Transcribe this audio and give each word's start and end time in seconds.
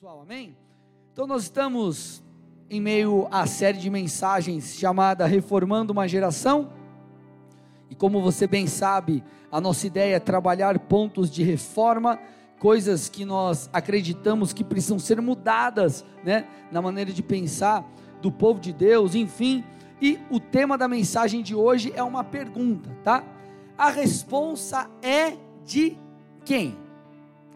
Pessoal, 0.00 0.22
amém? 0.22 0.56
Então 1.12 1.26
nós 1.26 1.42
estamos 1.42 2.22
em 2.70 2.80
meio 2.80 3.28
à 3.30 3.46
série 3.46 3.76
de 3.76 3.90
mensagens 3.90 4.74
chamada 4.78 5.26
Reformando 5.26 5.92
uma 5.92 6.08
Geração. 6.08 6.72
E 7.90 7.94
como 7.94 8.22
você 8.22 8.46
bem 8.46 8.66
sabe, 8.66 9.22
a 9.52 9.60
nossa 9.60 9.86
ideia 9.86 10.16
é 10.16 10.18
trabalhar 10.18 10.78
pontos 10.78 11.30
de 11.30 11.42
reforma, 11.42 12.18
coisas 12.58 13.10
que 13.10 13.26
nós 13.26 13.68
acreditamos 13.74 14.54
que 14.54 14.64
precisam 14.64 14.98
ser 14.98 15.20
mudadas, 15.20 16.02
né, 16.24 16.46
na 16.72 16.80
maneira 16.80 17.12
de 17.12 17.22
pensar 17.22 17.86
do 18.22 18.32
povo 18.32 18.58
de 18.58 18.72
Deus, 18.72 19.14
enfim. 19.14 19.62
E 20.00 20.18
o 20.30 20.40
tema 20.40 20.78
da 20.78 20.88
mensagem 20.88 21.42
de 21.42 21.54
hoje 21.54 21.92
é 21.94 22.02
uma 22.02 22.24
pergunta, 22.24 22.88
tá? 23.04 23.22
A 23.76 23.90
responsa 23.90 24.88
é 25.02 25.36
de 25.62 25.94
quem? 26.42 26.74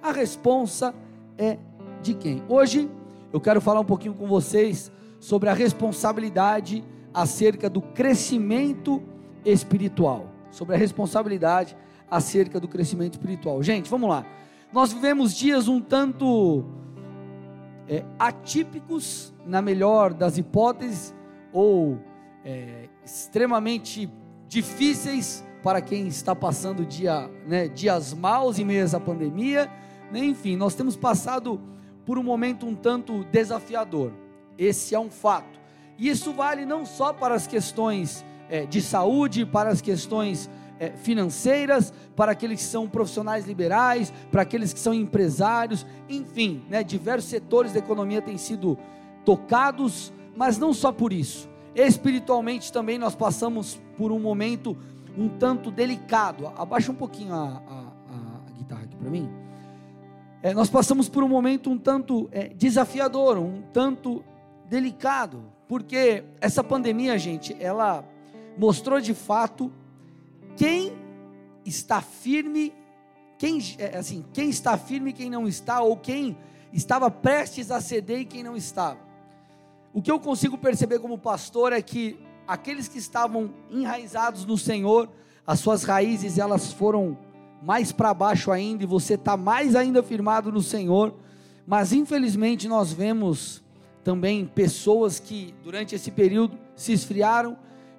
A 0.03 0.13
responsa 0.13 0.95
é 1.39 1.55
de 1.55 1.73
quem? 2.12 2.43
Hoje 2.48 2.91
eu 3.32 3.41
quero 3.41 3.61
falar 3.61 3.80
um 3.80 3.84
pouquinho 3.84 4.14
com 4.14 4.27
vocês 4.27 4.92
sobre 5.19 5.48
a 5.48 5.55
responsabilidade 5.55 6.84
acerca 7.15 7.70
do 7.70 7.80
crescimento 7.80 9.02
espiritual. 9.45 10.27
Sobre 10.51 10.74
a 10.74 10.79
responsabilidade 10.79 11.77
acerca 12.10 12.60
do 12.60 12.69
crescimento 12.69 13.15
espiritual. 13.15 13.62
Gente, 13.62 13.88
vamos 13.88 14.10
lá. 14.10 14.27
Nós 14.73 14.93
vivemos 14.93 15.34
dias 15.34 15.69
um 15.69 15.80
tanto 15.80 16.65
é, 17.88 18.05
atípicos, 18.18 19.32
na 19.46 19.62
melhor 19.62 20.12
das 20.12 20.37
hipóteses, 20.37 21.15
ou 21.52 21.98
é, 22.45 22.88
extremamente 23.05 24.10
difíceis 24.48 25.45
para 25.62 25.80
quem 25.80 26.07
está 26.09 26.34
passando 26.34 26.84
dia, 26.84 27.30
né, 27.46 27.68
dias 27.68 28.12
maus 28.12 28.59
em 28.59 28.65
meio 28.65 28.84
a 28.95 29.01
pandemia. 29.01 29.71
Enfim, 30.12 30.57
nós 30.57 30.74
temos 30.74 30.96
passado 30.96 31.60
por 32.05 32.19
um 32.19 32.23
momento 32.23 32.67
um 32.67 32.75
tanto 32.75 33.25
desafiador. 33.25 34.13
Esse 34.59 34.95
é 34.95 34.99
um 34.99 35.11
fato. 35.11 35.59
E 35.99 36.09
isso 36.09 36.33
vale 36.33 36.65
não 36.65 36.85
só 36.85 37.13
para 37.13 37.35
as 37.35 37.46
questões 37.46 38.24
é, 38.49 38.66
de 38.66 38.83
saúde, 38.83 39.46
para 39.46 39.71
as 39.71 39.80
questões 39.80 40.51
é, 40.79 40.91
financeiras, 40.91 41.93
para 42.16 42.33
aqueles 42.33 42.61
que 42.61 42.66
são 42.66 42.88
profissionais 42.88 43.46
liberais, 43.46 44.13
para 44.30 44.43
aqueles 44.43 44.73
que 44.73 44.80
são 44.80 44.93
empresários, 44.93 45.87
enfim, 46.09 46.63
né, 46.69 46.83
diversos 46.83 47.30
setores 47.30 47.73
da 47.73 47.79
economia 47.79 48.21
têm 48.21 48.37
sido 48.37 48.77
tocados, 49.24 50.13
mas 50.37 50.59
não 50.59 50.73
só 50.73 50.93
por 50.93 51.13
isso. 51.13 51.49
Espiritualmente 51.74 52.73
também 52.73 52.99
nós 52.99 53.15
passamos 53.15 53.80
por 53.96 54.13
um 54.13 54.18
momento 54.18 54.77
um 55.16 55.29
tanto 55.29 55.71
delicado. 55.71 56.52
Abaixa 56.57 56.91
um 56.91 56.95
pouquinho 56.95 57.35
a, 57.35 57.63
a, 57.68 58.49
a, 58.49 58.52
guitarra 58.52 58.83
aqui 58.83 58.96
para 58.96 59.11
mim 59.11 59.43
é, 60.45 60.52
nós 60.52 60.68
passamos 60.68 61.09
por 61.09 61.24
um 61.24 61.28
momento 61.28 61.70
um 61.70 61.78
tanto 61.78 62.28
é, 62.30 62.48
desafiador, 62.48 63.38
um 63.38 63.62
tanto 63.73 64.22
delicado, 64.69 65.42
porque 65.66 66.22
essa 66.38 66.62
pandemia, 66.62 67.19
gente, 67.19 67.56
ela 67.59 68.06
mostrou 68.59 69.00
de 69.00 69.15
fato 69.15 69.72
quem 70.54 70.92
está 71.65 72.03
firme, 72.03 72.75
quem 73.38 73.59
é, 73.78 73.97
assim, 73.97 74.22
quem 74.34 74.50
está 74.50 74.76
firme 74.76 75.10
e 75.10 75.12
quem 75.15 75.31
não 75.31 75.48
está, 75.48 75.81
ou 75.81 75.97
quem 75.97 76.37
estava 76.75 77.10
prestes 77.10 77.70
a 77.70 77.81
ceder 77.81 78.20
e 78.20 78.25
quem 78.26 78.42
não 78.42 78.54
estava. 78.54 79.00
O 79.94 80.03
que 80.03 80.10
eu 80.10 80.20
consigo 80.20 80.59
perceber 80.59 80.98
como 80.98 81.16
pastor 81.16 81.72
é 81.72 81.81
que 81.81 82.20
aqueles 82.47 82.87
que 82.87 82.98
estavam 82.98 83.54
enraizados 83.70 84.44
no 84.44 84.59
Senhor, 84.59 85.09
as 85.47 85.59
suas 85.60 85.84
raízes 85.84 86.37
elas 86.37 86.70
foram 86.70 87.16
mais 87.65 87.91
para 87.91 88.12
baixo 88.12 88.53
ainda 88.53 88.84
e 88.84 88.87
você 88.87 89.15
está 89.15 89.37
mais 89.37 89.75
ainda 89.75 90.03
firmado 90.03 90.53
no 90.53 90.60
Senhor. 90.60 91.15
Mas 91.66 91.93
infelizmente 91.93 92.69
nós 92.69 92.93
vemos 92.93 93.62
também 94.03 94.44
pessoas 94.44 95.19
que 95.19 95.54
durante 95.65 95.94
esse 95.94 96.10
período 96.10 96.59
se 96.76 96.93
esfriaram, 96.93 97.56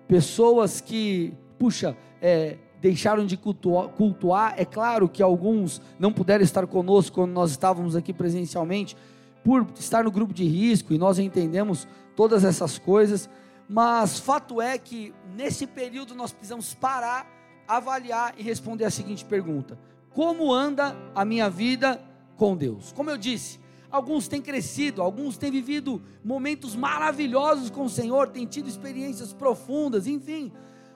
pessoas 0.07 0.79
que, 0.79 1.33
puxa, 1.57 1.97
é, 2.21 2.57
deixaram 2.79 3.25
de 3.25 3.35
cultuar, 3.35 3.87
cultuar. 3.89 4.53
É 4.55 4.65
claro 4.65 5.09
que 5.09 5.23
alguns 5.23 5.81
não 5.97 6.13
puderam 6.13 6.43
estar 6.43 6.67
conosco 6.67 7.15
quando 7.15 7.31
nós 7.31 7.49
estávamos 7.49 7.95
aqui 7.95 8.13
presencialmente, 8.13 8.95
por 9.43 9.65
estar 9.79 10.03
no 10.03 10.11
grupo 10.11 10.33
de 10.33 10.45
risco, 10.45 10.93
e 10.93 10.97
nós 10.97 11.17
entendemos 11.17 11.87
todas 12.15 12.43
essas 12.43 12.77
coisas, 12.77 13.29
mas 13.67 14.19
fato 14.19 14.61
é 14.61 14.77
que 14.77 15.13
nesse 15.35 15.65
período 15.65 16.13
nós 16.13 16.31
precisamos 16.31 16.73
parar 16.75 17.34
avaliar 17.67 18.33
e 18.37 18.43
responder 18.43 18.85
a 18.85 18.91
seguinte 18.91 19.23
pergunta: 19.25 19.77
Como 20.13 20.53
anda 20.53 20.95
a 21.13 21.25
minha 21.25 21.49
vida 21.49 22.01
com 22.35 22.55
Deus? 22.55 22.91
Como 22.91 23.09
eu 23.09 23.17
disse, 23.17 23.59
alguns 23.89 24.27
têm 24.27 24.41
crescido, 24.41 25.01
alguns 25.01 25.37
têm 25.37 25.51
vivido 25.51 26.01
momentos 26.23 26.75
maravilhosos 26.75 27.69
com 27.69 27.85
o 27.85 27.89
Senhor, 27.89 28.29
têm 28.29 28.45
tido 28.45 28.67
experiências 28.67 29.33
profundas, 29.33 30.07
enfim. 30.07 30.51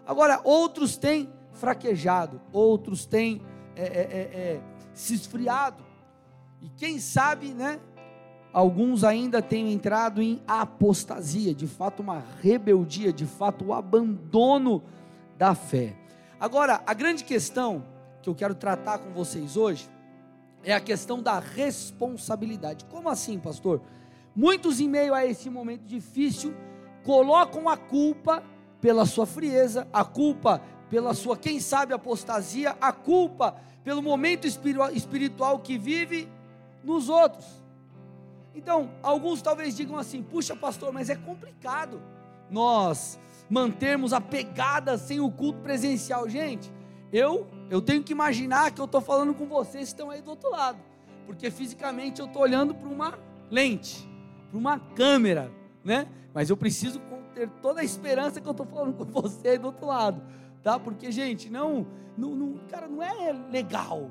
Agora, 0.05 0.41
outros 0.43 0.97
têm 0.97 1.29
fraquejado, 1.53 2.41
outros 2.51 3.05
têm 3.05 3.41
é, 3.75 3.83
é, 3.83 3.85
é, 3.85 4.39
é 4.39 4.61
se 4.93 5.13
esfriado. 5.13 5.83
E 6.61 6.69
quem 6.69 6.99
sabe, 6.99 7.53
né? 7.53 7.79
Alguns 8.51 9.03
ainda 9.03 9.41
têm 9.41 9.71
entrado 9.71 10.21
em 10.21 10.41
apostasia, 10.47 11.53
de 11.53 11.67
fato, 11.67 12.01
uma 12.01 12.23
rebeldia, 12.41 13.13
de 13.13 13.25
fato, 13.25 13.65
o 13.65 13.73
abandono 13.73 14.83
da 15.37 15.53
fé. 15.53 15.95
Agora, 16.39 16.81
a 16.85 16.93
grande 16.93 17.23
questão 17.23 17.83
que 18.21 18.29
eu 18.29 18.35
quero 18.35 18.55
tratar 18.55 18.99
com 18.99 19.11
vocês 19.11 19.57
hoje 19.57 19.89
é 20.63 20.73
a 20.73 20.79
questão 20.79 21.21
da 21.21 21.37
responsabilidade. 21.39 22.85
Como 22.85 23.09
assim, 23.09 23.37
pastor? 23.37 23.81
Muitos, 24.33 24.79
em 24.79 24.87
meio 24.87 25.13
a 25.13 25.25
esse 25.25 25.49
momento 25.49 25.83
difícil, 25.83 26.55
colocam 27.03 27.67
a 27.67 27.75
culpa 27.75 28.41
pela 28.79 29.05
sua 29.05 29.25
frieza, 29.25 29.85
a 29.91 30.05
culpa 30.05 30.61
pela 30.89 31.13
sua, 31.13 31.35
quem 31.35 31.59
sabe, 31.59 31.93
apostasia, 31.93 32.75
a 32.79 32.91
culpa 32.93 33.55
pelo 33.83 34.01
momento 34.01 34.47
espiritual 34.47 35.59
que 35.59 35.77
vive 35.77 36.29
nos 36.83 37.09
outros. 37.09 37.45
Então, 38.55 38.89
alguns 39.03 39.41
talvez 39.41 39.75
digam 39.75 39.97
assim: 39.97 40.23
puxa, 40.23 40.55
pastor, 40.55 40.93
mas 40.93 41.09
é 41.09 41.15
complicado 41.15 42.01
nós 42.49 43.19
mantermos 43.49 44.13
a 44.13 44.21
pegada 44.21 44.97
sem 44.97 45.19
o 45.19 45.31
culto 45.31 45.59
presencial. 45.59 46.29
Gente, 46.29 46.71
eu 47.11 47.47
eu 47.69 47.81
tenho 47.81 48.03
que 48.03 48.11
imaginar 48.11 48.71
que 48.71 48.81
eu 48.81 48.85
estou 48.85 48.99
falando 48.99 49.33
com 49.33 49.45
vocês 49.45 49.89
que 49.89 49.93
estão 49.93 50.09
aí 50.09 50.21
do 50.21 50.31
outro 50.31 50.49
lado, 50.49 50.79
porque 51.27 51.51
fisicamente 51.51 52.19
eu 52.19 52.25
estou 52.25 52.41
olhando 52.41 52.73
para 52.73 52.89
uma 52.89 53.19
lente, 53.51 54.09
para 54.49 54.57
uma 54.57 54.79
câmera, 54.79 55.51
né? 55.83 56.07
Mas 56.33 56.49
eu 56.49 56.57
preciso 56.57 56.99
ter 57.33 57.47
toda 57.61 57.81
a 57.81 57.83
esperança 57.83 58.41
que 58.41 58.47
eu 58.47 58.51
estou 58.51 58.65
falando 58.65 58.93
com 58.93 59.05
você 59.05 59.49
aí 59.49 59.57
do 59.57 59.67
outro 59.67 59.85
lado, 59.85 60.21
tá? 60.63 60.79
Porque, 60.79 61.11
gente, 61.11 61.49
não, 61.49 61.85
não, 62.17 62.35
não, 62.35 62.57
cara, 62.67 62.87
não 62.87 63.03
é 63.03 63.31
legal. 63.51 64.09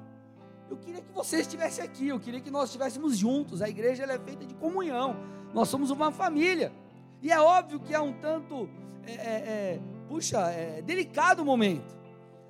Eu 0.70 0.76
queria 0.76 1.02
que 1.02 1.12
você 1.12 1.40
estivesse 1.40 1.80
aqui, 1.80 2.08
eu 2.08 2.20
queria 2.20 2.40
que 2.40 2.50
nós 2.50 2.64
estivéssemos 2.64 3.16
juntos. 3.16 3.60
A 3.60 3.68
igreja 3.68 4.04
é 4.04 4.18
feita 4.18 4.46
de 4.46 4.54
comunhão, 4.54 5.16
nós 5.52 5.68
somos 5.68 5.90
uma 5.90 6.12
família. 6.12 6.72
E 7.20 7.32
é 7.32 7.40
óbvio 7.40 7.80
que 7.80 7.92
é 7.92 8.00
um 8.00 8.12
tanto 8.12 8.68
é, 9.08 9.12
é, 9.12 9.16
é, 9.16 9.80
puxa, 10.06 10.38
é 10.50 10.82
delicado 10.82 11.42
o 11.42 11.44
momento. 11.44 11.96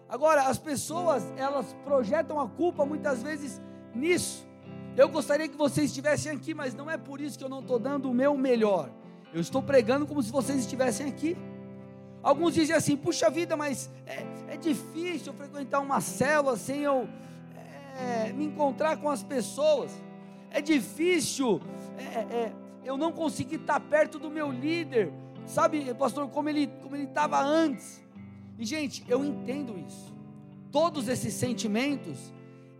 Agora, 0.09 0.43
as 0.49 0.59
pessoas, 0.59 1.23
elas 1.37 1.77
projetam 1.85 2.41
a 2.41 2.49
culpa 2.49 2.85
muitas 2.85 3.23
vezes 3.23 3.61
nisso. 3.95 4.47
Eu 4.97 5.09
gostaria 5.09 5.47
que 5.47 5.57
vocês 5.57 5.91
estivessem 5.91 6.33
aqui, 6.33 6.55
mas 6.55 6.75
não 6.75 6.91
é 6.91 6.97
por 6.97 7.21
isso 7.21 7.39
que 7.39 7.45
eu 7.45 7.49
não 7.49 7.61
estou 7.61 7.79
dando 7.79 8.11
o 8.11 8.15
meu 8.15 8.37
melhor. 8.37 8.91
Eu 9.33 9.41
estou 9.41 9.63
pregando 9.63 10.07
como 10.07 10.23
se 10.23 10.33
vocês 10.33 10.59
estivessem 10.59 11.07
aqui. 11.07 11.37
Alguns 12.23 12.55
dizem 12.55 12.75
assim: 12.75 12.97
puxa 12.97 13.31
vida, 13.31 13.57
mas 13.57 13.91
é, 14.07 14.55
é 14.55 14.57
difícil 14.57 15.33
frequentar 15.33 15.81
uma 15.81 16.01
célula 16.01 16.57
sem 16.57 16.81
eu 16.81 17.09
é, 17.97 18.33
me 18.33 18.47
encontrar 18.47 18.97
com 18.97 19.09
as 19.09 19.23
pessoas. 19.23 19.93
É 20.51 20.61
difícil 20.61 21.61
é, 21.99 22.37
é 22.37 22.53
eu 22.83 22.97
não 22.97 23.13
conseguir 23.13 23.57
estar 23.57 23.79
perto 23.81 24.19
do 24.19 24.31
meu 24.31 24.51
líder 24.51 25.13
Sabe, 25.49 25.95
pastor, 25.95 26.29
como 26.29 26.51
ele 26.51 26.67
como 26.83 26.95
ele 26.95 27.05
estava 27.05 27.41
antes. 27.41 28.07
E 28.59 28.67
gente, 28.67 29.03
eu 29.09 29.25
entendo 29.25 29.79
isso. 29.79 30.15
Todos 30.71 31.09
esses 31.09 31.33
sentimentos, 31.33 32.33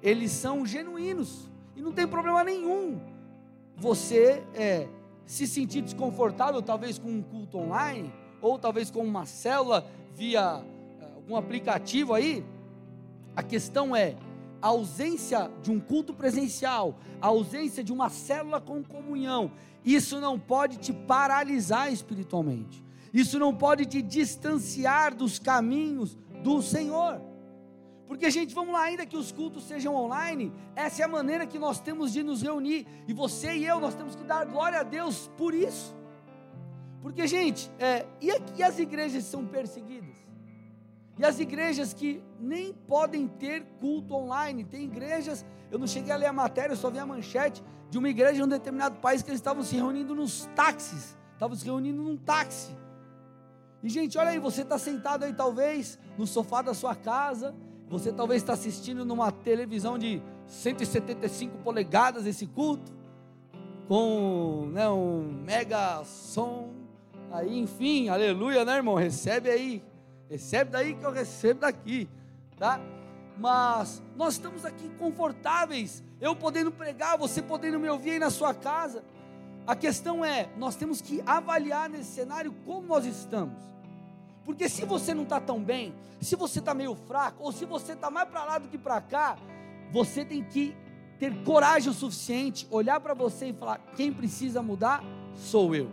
eles 0.03 0.31
são 0.31 0.67
genuínos 0.67 1.49
e 1.75 1.81
não 1.81 1.93
tem 1.93 2.07
problema 2.07 2.45
nenhum. 2.45 3.01
Você 3.75 4.43
é, 4.55 4.87
se 5.25 5.47
sentir 5.47 5.81
desconfortável, 5.81 6.61
talvez 6.61 6.99
com 6.99 7.09
um 7.09 7.23
culto 7.23 7.57
online, 7.57 8.13
ou 8.41 8.59
talvez 8.59 8.91
com 8.91 9.03
uma 9.03 9.25
célula 9.25 9.87
via 10.15 10.63
é, 11.01 11.05
algum 11.15 11.37
aplicativo 11.37 12.13
aí. 12.13 12.45
A 13.35 13.43
questão 13.43 13.97
é 13.97 14.15
a 14.61 14.69
ausência 14.69 15.51
de 15.63 15.71
um 15.71 15.81
culto 15.81 16.13
presencial, 16.13 16.97
a 17.19 17.29
ausência 17.29 17.83
de 17.83 17.95
uma 17.95 18.11
célula 18.11 18.61
com 18.61 18.83
comunhão, 18.83 19.53
isso 19.95 20.21
não 20.21 20.39
pode 20.39 20.79
te 20.79 20.93
paralisar 20.93 21.93
espiritualmente. 21.93 22.85
Isso 23.13 23.39
não 23.39 23.55
pode 23.55 23.87
te 23.87 24.03
distanciar 24.03 25.15
dos 25.15 25.39
caminhos 25.39 26.17
do 26.43 26.61
Senhor. 26.61 27.21
Porque, 28.07 28.31
gente, 28.31 28.55
vamos 28.55 28.73
lá, 28.73 28.83
ainda 28.85 29.05
que 29.05 29.17
os 29.17 29.31
cultos 29.31 29.65
sejam 29.65 29.95
online, 29.95 30.53
essa 30.75 31.03
é 31.03 31.05
a 31.05 31.09
maneira 31.09 31.47
que 31.47 31.59
nós 31.59 31.81
temos 31.81 32.13
de 32.13 32.23
nos 32.23 32.43
reunir. 32.43 32.87
E 33.07 33.13
você 33.13 33.57
e 33.57 33.67
eu, 33.67 33.79
nós 33.79 33.95
temos 33.95 34.17
que 34.17 34.25
dar 34.25 34.47
glória 34.47 34.81
a 34.81 34.83
Deus 34.83 35.31
por 35.37 35.55
isso. 35.55 35.95
Porque, 37.03 37.27
gente, 37.27 37.71
é, 37.79 38.07
e, 38.21 38.31
e 38.57 38.63
as 38.63 38.79
igrejas 38.79 39.25
são 39.25 39.47
perseguidas? 39.47 40.17
E 41.19 41.25
as 41.25 41.39
igrejas 41.41 41.93
que 41.93 42.23
nem 42.39 42.73
podem 42.73 43.27
ter 43.27 43.65
culto 43.81 44.15
online, 44.15 44.65
tem 44.65 44.85
igrejas, 44.85 45.45
eu 45.71 45.79
não 45.79 45.87
cheguei 45.87 46.13
a 46.13 46.17
ler 46.17 46.27
a 46.27 46.33
matéria, 46.33 46.73
eu 46.73 46.77
só 46.77 46.91
vi 46.91 46.99
a 46.99 47.07
manchete 47.07 47.63
de 47.91 47.99
uma 47.99 48.09
igreja 48.09 48.41
em 48.41 48.45
um 48.45 48.49
determinado 48.49 48.97
país 48.97 49.23
que 49.23 49.31
eles 49.31 49.41
estavam 49.41 49.63
se 49.63 49.75
reunindo 49.77 50.15
nos 50.15 50.49
táxis, 50.55 51.17
estavam 51.33 51.57
se 51.57 51.65
reunindo 51.65 52.03
num 52.03 52.17
táxi. 52.17 52.77
E 53.83 53.89
gente, 53.89 54.19
olha 54.19 54.31
aí, 54.31 54.39
você 54.39 54.63
está 54.63 54.79
sentado 54.79 55.25
aí 55.25 55.33
talvez 55.33 55.99
no 56.17 56.27
sofá 56.27 56.63
da 56.63 56.75
sua 56.75 56.95
casa, 56.95 57.55
você 57.89 58.13
talvez 58.13 58.43
está 58.43 58.53
assistindo 58.53 59.05
numa 59.05 59.31
televisão 59.31 59.99
de 59.99 60.21
175 60.47 61.59
polegadas 61.59 62.27
esse 62.27 62.47
culto, 62.47 62.93
com 63.87 64.69
né, 64.73 64.89
um 64.89 65.23
mega 65.23 66.05
som, 66.05 66.71
aí 67.31 67.59
enfim, 67.59 68.09
aleluia, 68.09 68.65
né 68.65 68.77
irmão? 68.77 68.97
Recebe 68.97 69.49
aí, 69.49 69.83
recebe 70.29 70.71
daí 70.71 70.95
que 70.95 71.05
eu 71.05 71.11
recebo 71.11 71.61
daqui, 71.61 72.09
tá? 72.59 72.79
Mas 73.39 74.03
nós 74.17 74.35
estamos 74.35 74.65
aqui 74.65 74.89
confortáveis, 74.99 76.03
eu 76.21 76.35
podendo 76.35 76.73
pregar, 76.73 77.17
você 77.17 77.41
podendo 77.41 77.79
me 77.79 77.89
ouvir 77.89 78.13
aí 78.13 78.19
na 78.19 78.31
sua 78.31 78.53
casa. 78.53 79.05
A 79.67 79.77
questão 79.77 80.25
é, 80.25 80.49
nós 80.57 80.75
temos 80.75 81.01
que 81.01 81.23
avaliar 81.25 81.89
nesse 81.89 82.13
cenário 82.13 82.53
como 82.65 82.87
nós 82.89 83.05
estamos. 83.05 83.63
Porque 84.45 84.69
se 84.69 84.85
você 84.85 85.15
não 85.15 85.23
está 85.23 85.41
tão 85.41 85.63
bem, 85.63 85.95
se 86.21 86.35
você 86.35 86.59
está 86.59 86.75
meio 86.75 86.95
fraco, 86.95 87.45
ou 87.45 87.53
se 87.53 87.65
você 87.65 87.93
está 87.93 88.11
mais 88.11 88.29
para 88.29 88.45
lá 88.45 88.59
do 88.59 88.69
que 88.69 88.79
para 88.79 89.01
cá, 89.01 89.37
você 89.93 90.25
tem 90.25 90.43
que 90.43 90.75
ter 91.19 91.35
coragem 91.45 91.91
o 91.91 91.95
suficiente, 91.95 92.67
olhar 92.71 92.99
para 92.99 93.15
você 93.15 93.51
e 93.51 93.53
falar: 93.53 93.79
quem 93.95 94.13
precisa 94.13 94.63
mudar 94.63 95.05
sou 95.35 95.75
eu. 95.77 95.91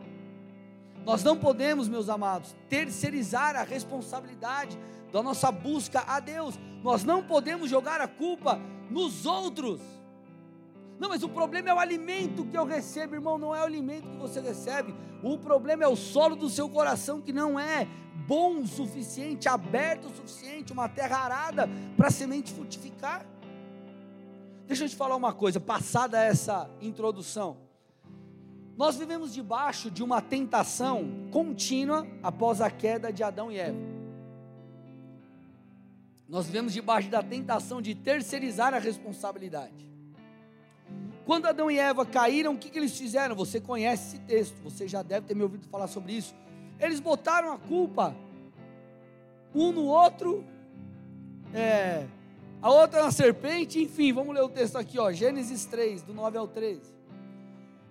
Nós 1.06 1.24
não 1.24 1.38
podemos, 1.38 1.88
meus 1.88 2.10
amados, 2.10 2.56
terceirizar 2.68 3.56
a 3.56 3.64
responsabilidade 3.64 4.78
da 5.14 5.22
nossa 5.22 5.52
busca 5.52 6.04
a 6.08 6.20
Deus. 6.20 6.60
Nós 6.84 7.04
não 7.04 7.24
podemos 7.24 7.70
jogar 7.70 8.02
a 8.02 8.08
culpa 8.08 8.60
nos 8.90 9.26
outros. 9.26 9.80
Não, 11.00 11.10
mas 11.10 11.24
o 11.24 11.30
problema 11.30 11.70
é 11.70 11.74
o 11.74 11.80
alimento 11.80 12.46
que 12.46 12.58
eu 12.58 12.66
recebo, 12.66 13.16
irmão, 13.16 13.38
não 13.38 13.54
é 13.54 13.62
o 13.62 13.66
alimento 13.66 14.10
que 14.10 14.18
você 14.18 14.40
recebe. 14.40 14.96
O 15.22 15.38
problema 15.38 15.84
é 15.84 15.88
o 15.88 15.96
solo 15.96 16.36
do 16.36 16.50
seu 16.50 16.68
coração 16.70 17.22
que 17.22 17.34
não 17.34 17.60
é 17.60 17.88
bom 18.28 18.62
o 18.62 18.68
suficiente, 18.68 19.48
aberto 19.48 20.06
o 20.06 20.16
suficiente, 20.16 20.74
uma 20.74 20.90
terra 20.90 21.18
arada 21.18 21.70
para 21.96 22.08
a 22.08 22.12
semente 22.12 22.52
frutificar. 22.52 23.26
Deixa 24.66 24.86
eu 24.86 24.90
te 24.90 24.96
falar 24.96 25.16
uma 25.16 25.34
coisa, 25.34 25.60
passada 25.60 26.24
essa 26.24 26.68
introdução. 26.82 27.65
Nós 28.78 28.98
vivemos 28.98 29.34
debaixo 29.34 29.90
de 29.90 30.04
uma 30.04 30.22
tentação 30.22 31.30
contínua 31.32 32.06
após 32.22 32.60
a 32.60 32.70
queda 32.70 33.12
de 33.12 33.24
Adão 33.24 33.52
e 33.52 33.58
Eva. 33.58 33.80
Nós 36.28 36.48
vivemos 36.48 36.74
debaixo 36.74 37.10
da 37.10 37.24
tentação 37.24 37.82
de 37.82 37.96
terceirizar 37.96 38.74
a 38.74 38.80
responsabilidade. 38.80 39.90
Quando 41.26 41.46
Adão 41.46 41.72
e 41.72 41.80
Eva 41.80 42.06
caíram, 42.06 42.54
o 42.54 42.58
que, 42.58 42.70
que 42.70 42.78
eles 42.78 42.98
fizeram? 42.98 43.36
Você 43.36 43.62
conhece 43.62 44.18
esse 44.18 44.20
texto, 44.26 44.62
você 44.62 44.88
já 44.88 45.02
deve 45.02 45.26
ter 45.26 45.36
me 45.36 45.44
ouvido 45.44 45.66
falar 45.68 45.88
sobre 45.88 46.14
isso. 46.14 46.36
Eles 46.80 47.00
botaram 47.00 47.54
a 47.54 47.58
culpa 47.58 48.16
um 49.54 49.72
no 49.72 49.86
outro, 49.86 50.44
é, 51.54 52.06
a 52.62 52.70
outra 52.70 53.04
na 53.04 53.12
serpente, 53.12 53.82
enfim, 53.82 54.12
vamos 54.12 54.36
ler 54.36 54.44
o 54.44 54.50
texto 54.50 54.76
aqui, 54.76 55.00
ó, 55.00 55.12
Gênesis 55.14 55.66
3, 55.66 56.04
do 56.04 56.14
9 56.14 56.38
ao 56.38 56.48
13. 56.48 56.95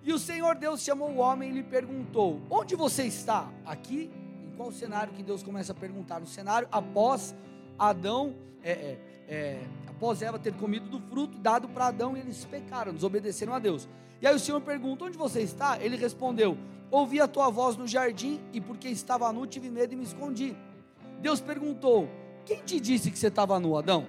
E 0.05 0.13
o 0.13 0.19
Senhor 0.19 0.53
Deus 0.53 0.81
chamou 0.81 1.09
o 1.09 1.17
homem 1.17 1.49
e 1.49 1.53
lhe 1.53 1.63
perguntou: 1.63 2.39
Onde 2.47 2.75
você 2.75 3.05
está? 3.05 3.49
Aqui, 3.65 4.11
em 4.45 4.55
qual 4.55 4.71
cenário 4.71 5.11
que 5.11 5.23
Deus 5.23 5.41
começa 5.41 5.71
a 5.71 5.75
perguntar? 5.75 6.19
No 6.19 6.27
cenário 6.27 6.67
após 6.71 7.35
Adão, 7.77 8.35
é, 8.63 8.71
é, 8.71 8.99
é 9.27 9.61
após 9.87 10.21
Eva 10.21 10.37
ter 10.37 10.53
comido 10.53 10.87
do 10.87 10.99
fruto 11.09 11.39
dado 11.39 11.67
para 11.67 11.87
Adão, 11.87 12.15
e 12.15 12.19
eles 12.19 12.45
pecaram, 12.45 12.93
desobedeceram 12.93 13.55
a 13.55 13.57
Deus. 13.57 13.89
E 14.21 14.27
aí 14.27 14.35
o 14.35 14.39
Senhor 14.39 14.61
pergunta: 14.61 15.05
Onde 15.05 15.17
você 15.17 15.41
está? 15.41 15.81
Ele 15.81 15.97
respondeu: 15.97 16.55
Ouvi 16.91 17.19
a 17.19 17.27
tua 17.27 17.49
voz 17.49 17.75
no 17.75 17.87
jardim, 17.87 18.39
e 18.53 18.61
porque 18.61 18.87
estava 18.87 19.33
nu, 19.33 19.47
tive 19.47 19.71
medo 19.71 19.93
e 19.93 19.95
me 19.95 20.03
escondi. 20.03 20.55
Deus 21.19 21.41
perguntou: 21.41 22.07
Quem 22.45 22.61
te 22.61 22.79
disse 22.79 23.09
que 23.09 23.17
você 23.17 23.29
estava 23.29 23.59
nu, 23.59 23.75
Adão? 23.75 24.05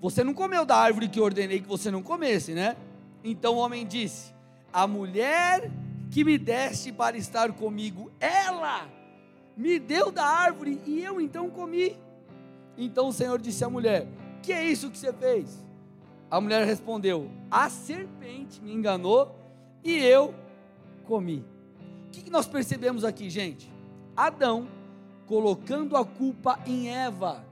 Você 0.00 0.24
não 0.24 0.34
comeu 0.34 0.66
da 0.66 0.76
árvore 0.76 1.08
que 1.08 1.20
ordenei 1.20 1.60
que 1.60 1.68
você 1.68 1.88
não 1.88 2.02
comesse, 2.02 2.52
né? 2.52 2.76
Então 3.22 3.54
o 3.54 3.58
homem 3.58 3.86
disse: 3.86 4.33
A 4.74 4.86
mulher 4.86 5.70
que 6.10 6.24
me 6.24 6.36
deste 6.36 6.92
para 6.92 7.16
estar 7.16 7.50
comigo, 7.52 8.10
ela 8.20 8.88
me 9.56 9.78
deu 9.78 10.10
da 10.10 10.26
árvore 10.26 10.82
e 10.84 11.00
eu 11.00 11.18
então 11.20 11.48
comi. 11.48 11.96
Então 12.76 13.08
o 13.08 13.12
Senhor 13.12 13.40
disse 13.40 13.64
à 13.64 13.70
mulher: 13.70 14.06
que 14.44 14.52
é 14.52 14.62
isso 14.62 14.90
que 14.90 14.98
você 14.98 15.10
fez? 15.10 15.64
A 16.30 16.38
mulher 16.38 16.66
respondeu: 16.66 17.30
A 17.50 17.70
serpente 17.70 18.60
me 18.60 18.74
enganou 18.74 19.34
e 19.82 19.96
eu 19.96 20.34
comi. 21.06 21.42
O 22.08 22.10
que 22.10 22.28
nós 22.28 22.46
percebemos 22.46 23.04
aqui, 23.04 23.30
gente? 23.30 23.72
Adão 24.14 24.68
colocando 25.26 25.96
a 25.96 26.04
culpa 26.04 26.60
em 26.66 26.90
Eva, 26.90 27.42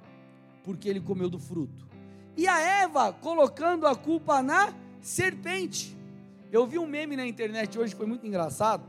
porque 0.62 0.86
ele 0.86 1.00
comeu 1.00 1.30
do 1.30 1.38
fruto. 1.38 1.88
E 2.36 2.46
a 2.46 2.60
Eva 2.60 3.10
colocando 3.10 3.86
a 3.86 3.96
culpa 3.96 4.42
na 4.42 4.74
serpente. 5.00 5.96
Eu 6.52 6.66
vi 6.66 6.78
um 6.78 6.86
meme 6.86 7.16
na 7.16 7.26
internet 7.26 7.78
hoje, 7.78 7.94
foi 7.94 8.04
muito 8.04 8.26
engraçado, 8.26 8.84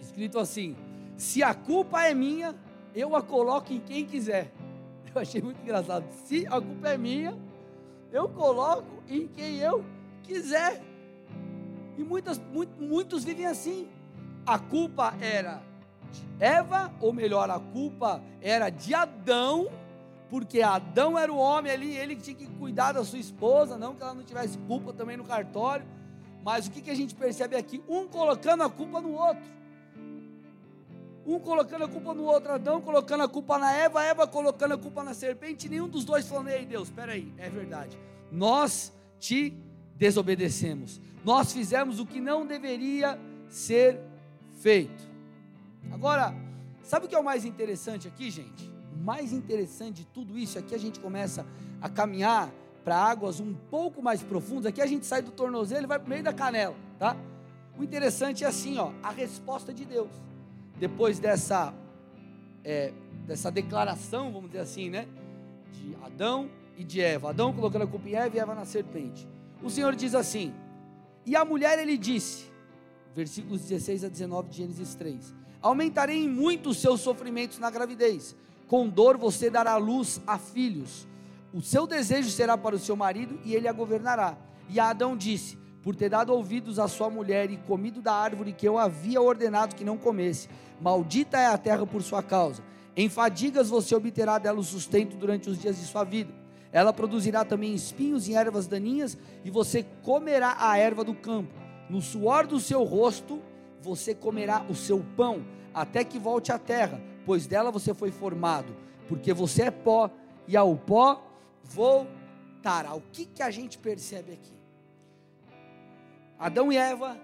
escrito 0.00 0.36
assim: 0.40 0.76
Se 1.16 1.40
a 1.40 1.54
culpa 1.54 2.02
é 2.02 2.12
minha, 2.12 2.56
eu 2.92 3.14
a 3.14 3.22
coloco 3.22 3.72
em 3.72 3.78
quem 3.78 4.04
quiser. 4.04 4.52
Eu 5.14 5.20
achei 5.20 5.42
muito 5.42 5.60
engraçado. 5.60 6.06
Se 6.24 6.46
a 6.46 6.58
culpa 6.58 6.88
é 6.88 6.96
minha, 6.96 7.38
eu 8.10 8.30
coloco 8.30 9.02
em 9.06 9.28
quem 9.28 9.58
eu 9.58 9.84
quiser. 10.22 10.82
E 11.98 12.02
muitas, 12.02 12.38
muito, 12.38 12.82
muitos 12.82 13.22
vivem 13.22 13.44
assim. 13.44 13.90
A 14.46 14.58
culpa 14.58 15.14
era 15.20 15.62
de 16.10 16.22
Eva, 16.40 16.90
ou 16.98 17.12
melhor, 17.12 17.50
a 17.50 17.60
culpa 17.60 18.22
era 18.40 18.70
de 18.70 18.94
Adão, 18.94 19.68
porque 20.30 20.62
Adão 20.62 21.18
era 21.18 21.30
o 21.30 21.36
homem 21.36 21.70
ali, 21.70 21.94
ele 21.94 22.16
tinha 22.16 22.34
que 22.34 22.46
cuidar 22.46 22.92
da 22.92 23.04
sua 23.04 23.18
esposa, 23.18 23.76
não 23.76 23.94
que 23.94 24.02
ela 24.02 24.14
não 24.14 24.24
tivesse 24.24 24.56
culpa 24.66 24.94
também 24.94 25.18
no 25.18 25.24
cartório. 25.24 25.84
Mas 26.42 26.66
o 26.66 26.70
que, 26.70 26.80
que 26.80 26.90
a 26.90 26.94
gente 26.94 27.14
percebe 27.14 27.56
aqui? 27.56 27.82
Um 27.88 28.06
colocando 28.08 28.62
a 28.62 28.70
culpa 28.70 29.00
no 29.00 29.12
outro. 29.12 29.44
Um 31.24 31.38
colocando 31.38 31.84
a 31.84 31.88
culpa 31.88 32.12
no 32.12 32.24
outro, 32.24 32.52
Adão 32.52 32.80
colocando 32.80 33.22
a 33.22 33.28
culpa 33.28 33.56
na 33.56 33.72
Eva, 33.72 34.02
Eva 34.02 34.26
colocando 34.26 34.74
a 34.74 34.78
culpa 34.78 35.04
na 35.04 35.14
serpente, 35.14 35.68
nenhum 35.68 35.88
dos 35.88 36.04
dois 36.04 36.26
falando, 36.26 36.48
ei 36.48 36.66
Deus, 36.66 36.88
espera 36.88 37.12
aí, 37.12 37.32
é 37.38 37.48
verdade. 37.48 37.96
Nós 38.30 38.92
te 39.20 39.56
desobedecemos. 39.94 41.00
Nós 41.24 41.52
fizemos 41.52 42.00
o 42.00 42.06
que 42.06 42.20
não 42.20 42.44
deveria 42.44 43.16
ser 43.48 44.00
feito. 44.60 45.08
Agora, 45.92 46.34
sabe 46.82 47.06
o 47.06 47.08
que 47.08 47.14
é 47.14 47.18
o 47.18 47.24
mais 47.24 47.44
interessante 47.44 48.08
aqui, 48.08 48.28
gente? 48.28 48.68
O 48.92 49.04
mais 49.04 49.32
interessante 49.32 49.98
de 49.98 50.06
tudo 50.06 50.36
isso 50.36 50.58
é 50.58 50.62
que 50.62 50.74
a 50.74 50.78
gente 50.78 50.98
começa 50.98 51.46
a 51.80 51.88
caminhar 51.88 52.52
para 52.84 52.96
águas 52.96 53.40
um 53.40 53.54
pouco 53.70 54.02
mais 54.02 54.22
profundas. 54.22 54.66
Aqui 54.66 54.80
a 54.80 54.86
gente 54.86 55.06
sai 55.06 55.22
do 55.22 55.30
tornozelo 55.30 55.84
e 55.84 55.86
vai 55.86 55.98
para 55.98 56.06
o 56.06 56.10
meio 56.10 56.22
da 56.22 56.32
canela, 56.32 56.74
tá? 56.98 57.16
O 57.78 57.82
interessante 57.82 58.44
é 58.44 58.46
assim, 58.46 58.78
ó, 58.78 58.92
a 59.02 59.10
resposta 59.10 59.72
de 59.72 59.84
Deus 59.84 60.10
depois 60.82 61.20
dessa, 61.20 61.72
é, 62.64 62.92
dessa 63.24 63.52
declaração, 63.52 64.32
vamos 64.32 64.50
dizer 64.50 64.62
assim, 64.62 64.90
né? 64.90 65.06
De 65.72 65.96
Adão 66.04 66.50
e 66.76 66.82
de 66.82 67.00
Eva. 67.00 67.30
Adão 67.30 67.52
colocando 67.52 67.82
a 67.82 67.86
culpa 67.86 68.08
em 68.08 68.14
Eva 68.14 68.36
e 68.36 68.40
Eva 68.40 68.52
na 68.52 68.64
serpente. 68.64 69.28
O 69.62 69.70
Senhor 69.70 69.94
diz 69.94 70.12
assim: 70.12 70.52
E 71.24 71.36
a 71.36 71.44
mulher 71.44 71.78
ele 71.78 71.96
disse, 71.96 72.50
versículos 73.14 73.62
16 73.62 74.02
a 74.02 74.08
19 74.08 74.48
de 74.48 74.56
Gênesis 74.56 74.96
3: 74.96 75.32
Aumentarei 75.60 76.28
muito 76.28 76.70
os 76.70 76.78
seus 76.78 77.00
sofrimentos 77.00 77.60
na 77.60 77.70
gravidez, 77.70 78.34
com 78.66 78.88
dor 78.88 79.16
você 79.16 79.48
dará 79.48 79.76
luz 79.76 80.20
a 80.26 80.36
filhos. 80.36 81.06
O 81.52 81.60
seu 81.60 81.86
desejo 81.86 82.30
será 82.30 82.56
para 82.56 82.76
o 82.76 82.78
seu 82.78 82.96
marido 82.96 83.38
e 83.44 83.54
ele 83.54 83.68
a 83.68 83.72
governará. 83.72 84.36
E 84.68 84.80
Adão 84.80 85.16
disse: 85.16 85.58
por 85.82 85.96
ter 85.96 86.08
dado 86.08 86.32
ouvidos 86.32 86.78
à 86.78 86.86
sua 86.86 87.10
mulher 87.10 87.50
e 87.50 87.56
comido 87.56 88.00
da 88.00 88.14
árvore 88.14 88.52
que 88.52 88.66
eu 88.66 88.78
havia 88.78 89.20
ordenado 89.20 89.74
que 89.74 89.84
não 89.84 89.98
comesse. 89.98 90.48
Maldita 90.80 91.38
é 91.38 91.46
a 91.46 91.58
terra 91.58 91.84
por 91.84 92.02
sua 92.02 92.22
causa. 92.22 92.62
Em 92.96 93.08
fadigas 93.08 93.68
você 93.68 93.94
obterá 93.94 94.38
dela 94.38 94.60
o 94.60 94.64
sustento 94.64 95.16
durante 95.16 95.50
os 95.50 95.58
dias 95.60 95.76
de 95.76 95.84
sua 95.84 96.04
vida. 96.04 96.32
Ela 96.70 96.92
produzirá 96.92 97.44
também 97.44 97.74
espinhos 97.74 98.28
e 98.28 98.34
ervas 98.34 98.66
daninhas, 98.66 99.18
e 99.44 99.50
você 99.50 99.84
comerá 100.02 100.56
a 100.58 100.78
erva 100.78 101.04
do 101.04 101.14
campo. 101.14 101.52
No 101.90 102.00
suor 102.00 102.46
do 102.46 102.58
seu 102.58 102.82
rosto 102.82 103.42
você 103.80 104.14
comerá 104.14 104.64
o 104.70 104.74
seu 104.74 105.04
pão, 105.16 105.44
até 105.74 106.04
que 106.04 106.18
volte 106.18 106.52
à 106.52 106.58
terra, 106.58 107.02
pois 107.26 107.46
dela 107.46 107.70
você 107.70 107.92
foi 107.92 108.10
formado, 108.10 108.74
porque 109.08 109.34
você 109.34 109.62
é 109.64 109.70
pó, 109.70 110.08
e 110.46 110.56
ao 110.56 110.76
pó 110.76 111.31
voltará. 111.64 112.94
O 112.94 113.00
que, 113.00 113.24
que 113.24 113.42
a 113.42 113.50
gente 113.50 113.78
percebe 113.78 114.32
aqui? 114.32 114.52
Adão 116.38 116.72
e 116.72 116.76
Eva, 116.76 117.18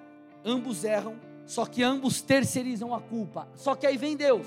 ambos 0.45 0.85
erram, 0.85 1.18
só 1.45 1.66
que 1.66 1.83
ambos 1.83 2.21
terceirizam 2.21 2.95
a 2.95 3.00
culpa. 3.00 3.49
Só 3.54 3.75
que 3.75 3.87
aí 3.87 3.97
vem 3.97 4.16
Deus. 4.16 4.47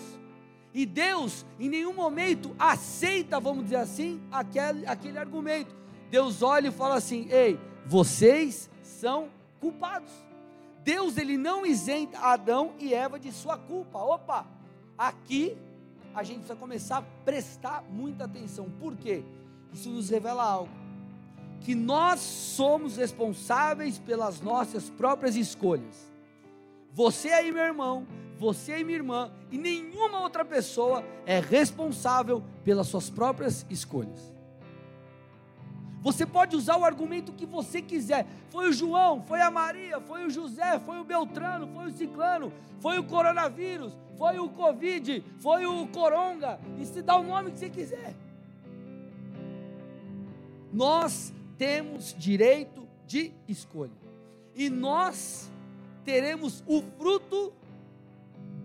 E 0.74 0.86
Deus, 0.86 1.46
em 1.60 1.68
nenhum 1.68 1.94
momento, 1.94 2.56
aceita, 2.58 3.40
vamos 3.40 3.66
dizer 3.66 3.78
assim, 3.78 4.22
aquele, 4.32 4.86
aquele 4.88 5.18
argumento. 5.18 5.76
Deus 6.10 6.42
olha 6.42 6.70
e 6.70 6.72
fala 6.72 6.96
assim: 6.96 7.28
Ei, 7.30 7.60
vocês 7.86 8.70
são 8.82 9.30
culpados. 9.60 10.12
Deus, 10.84 11.18
ele 11.18 11.38
não 11.38 11.66
isenta 11.66 12.18
Adão 12.20 12.74
e 12.80 12.94
Eva 12.94 13.20
de 13.20 13.32
sua 13.32 13.58
culpa. 13.58 14.00
Opa, 14.00 14.48
aqui 14.98 15.58
a 16.14 16.24
gente 16.24 16.40
precisa 16.40 16.56
começar 16.56 16.98
a 16.98 17.02
prestar 17.24 17.84
muita 17.90 18.26
atenção. 18.26 18.70
Por 18.80 18.96
quê? 18.96 19.24
Isso 19.74 19.90
nos 19.90 20.10
revela 20.10 20.44
algo. 20.44 20.72
Que 21.62 21.76
nós 21.76 22.20
somos 22.20 22.98
responsáveis 22.98 24.00
pelas 24.00 24.42
nossas 24.42 24.90
próprias 24.90 25.36
escolhas. 25.36 26.12
Você 26.94 27.30
aí, 27.30 27.52
meu 27.52 27.64
irmão, 27.64 28.06
você 28.38 28.80
e 28.80 28.84
minha 28.84 28.98
irmã, 28.98 29.32
e 29.52 29.58
nenhuma 29.58 30.20
outra 30.20 30.44
pessoa 30.44 31.04
é 31.26 31.40
responsável 31.40 32.44
pelas 32.64 32.88
suas 32.88 33.10
próprias 33.10 33.66
escolhas. 33.70 34.32
Você 36.02 36.26
pode 36.26 36.56
usar 36.56 36.78
o 36.78 36.84
argumento 36.84 37.32
que 37.32 37.46
você 37.46 37.80
quiser. 37.80 38.26
Foi 38.50 38.70
o 38.70 38.74
João, 38.74 39.22
foi 39.22 39.40
a 39.40 39.52
Maria, 39.52 40.02
foi 40.02 40.26
o 40.26 40.30
José, 40.32 40.80
foi 40.80 41.00
o 41.00 41.04
Beltrano, 41.04 41.68
foi 41.68 41.86
o 41.86 41.92
Ciclano, 41.92 42.52
foi 42.80 42.98
o 42.98 43.04
coronavírus, 43.04 43.96
foi 44.18 44.40
o 44.40 44.50
Covid, 44.50 45.24
foi 45.40 45.68
o 45.68 45.88
Coronga. 45.88 46.60
E 46.80 46.86
se 46.86 47.04
dá 47.04 47.16
o 47.18 47.24
nome 47.24 47.52
que 47.52 47.60
você 47.60 47.70
quiser. 47.70 48.16
Nós 50.72 51.34
temos 51.58 52.16
direito 52.18 52.88
de 53.06 53.32
escolha. 53.48 53.92
E 54.56 54.70
nós 54.70 55.50
teremos 56.04 56.64
o 56.68 56.82
fruto 56.98 57.54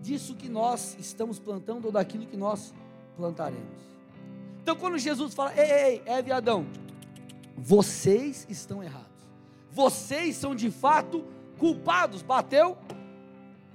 disso 0.01 0.35
que 0.35 0.49
nós 0.49 0.95
estamos 0.99 1.39
plantando 1.39 1.85
ou 1.85 1.91
daquilo 1.91 2.25
que 2.25 2.37
nós 2.37 2.73
plantaremos. 3.15 3.87
Então, 4.61 4.75
quando 4.75 4.97
Jesus 4.97 5.33
fala, 5.33 5.53
ei, 5.55 5.71
ei, 5.71 6.01
é 6.05 6.21
viadão, 6.21 6.65
vocês 7.57 8.45
estão 8.49 8.83
errados. 8.83 9.07
Vocês 9.71 10.35
são 10.35 10.55
de 10.55 10.69
fato 10.69 11.23
culpados. 11.57 12.21
Bateu 12.21 12.77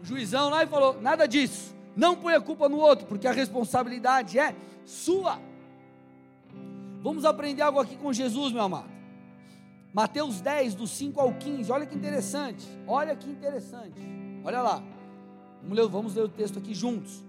o 0.01 0.05
juizão 0.05 0.51
lá 0.51 0.65
e 0.65 0.67
falou: 0.67 1.01
nada 1.01 1.27
disso. 1.27 1.75
Não 1.95 2.17
põe 2.17 2.35
a 2.35 2.41
culpa 2.41 2.69
no 2.69 2.79
outro, 2.79 3.07
porque 3.07 3.27
a 3.27 3.33
responsabilidade 3.33 4.39
é 4.39 4.55
sua. 4.85 5.39
Vamos 7.03 7.25
aprender 7.25 7.63
algo 7.63 7.81
aqui 7.81 7.97
com 7.97 8.13
Jesus, 8.13 8.53
meu 8.53 8.63
amado. 8.63 8.91
Mateus 9.93 10.41
10, 10.41 10.75
do 10.75 10.87
5 10.87 11.21
ao 11.21 11.35
15. 11.35 11.71
Olha 11.73 11.85
que 11.85 11.97
interessante. 11.97 12.67
Olha 12.87 13.17
que 13.17 13.29
interessante. 13.29 14.01
Olha 14.45 14.63
lá. 14.63 14.83
Vamos 15.63 15.77
ler, 15.77 15.89
vamos 15.89 16.15
ler 16.15 16.25
o 16.25 16.29
texto 16.29 16.59
aqui 16.59 16.75
juntos. 16.75 17.23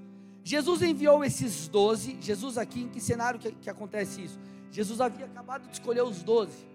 Jesus 0.44 0.82
enviou 0.82 1.24
esses 1.26 1.68
doze. 1.68 2.18
Jesus 2.22 2.58
aqui, 2.58 2.84
em 2.84 2.90
que 2.90 3.02
cenário 3.02 3.40
que, 3.40 3.52
que 3.52 3.70
acontece 3.70 4.24
isso? 4.24 4.40
Jesus 4.72 5.02
havia 5.02 5.26
acabado 5.26 5.68
de 5.68 5.74
escolher 5.74 6.04
os 6.04 6.22
doze. 6.22 6.68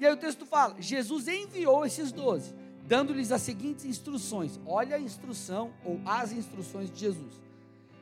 E 0.00 0.06
aí 0.06 0.12
o 0.12 0.16
texto 0.16 0.46
fala: 0.46 0.76
Jesus 0.80 1.28
enviou 1.28 1.84
esses 1.84 2.12
doze, 2.12 2.54
dando-lhes 2.86 3.30
as 3.30 3.42
seguintes 3.42 3.84
instruções. 3.84 4.58
Olha 4.66 4.96
a 4.96 5.00
instrução 5.00 5.70
ou 5.84 6.00
as 6.06 6.32
instruções 6.32 6.90
de 6.90 6.98
Jesus. 6.98 7.40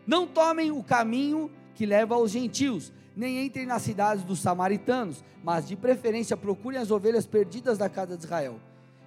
Não 0.07 0.27
tomem 0.27 0.71
o 0.71 0.83
caminho 0.83 1.51
que 1.75 1.85
leva 1.85 2.15
aos 2.15 2.31
gentios, 2.31 2.93
nem 3.17 3.45
entrem 3.47 3.65
nas 3.65 3.81
cidades 3.83 4.23
dos 4.23 4.41
samaritanos, 4.41 5.25
mas 5.43 5.67
de 5.67 5.75
preferência 5.75 6.37
procurem 6.37 6.79
as 6.79 6.91
ovelhas 6.91 7.27
perdidas 7.27 7.79
da 7.79 7.89
casa 7.89 8.17
de 8.17 8.25
Israel. 8.25 8.61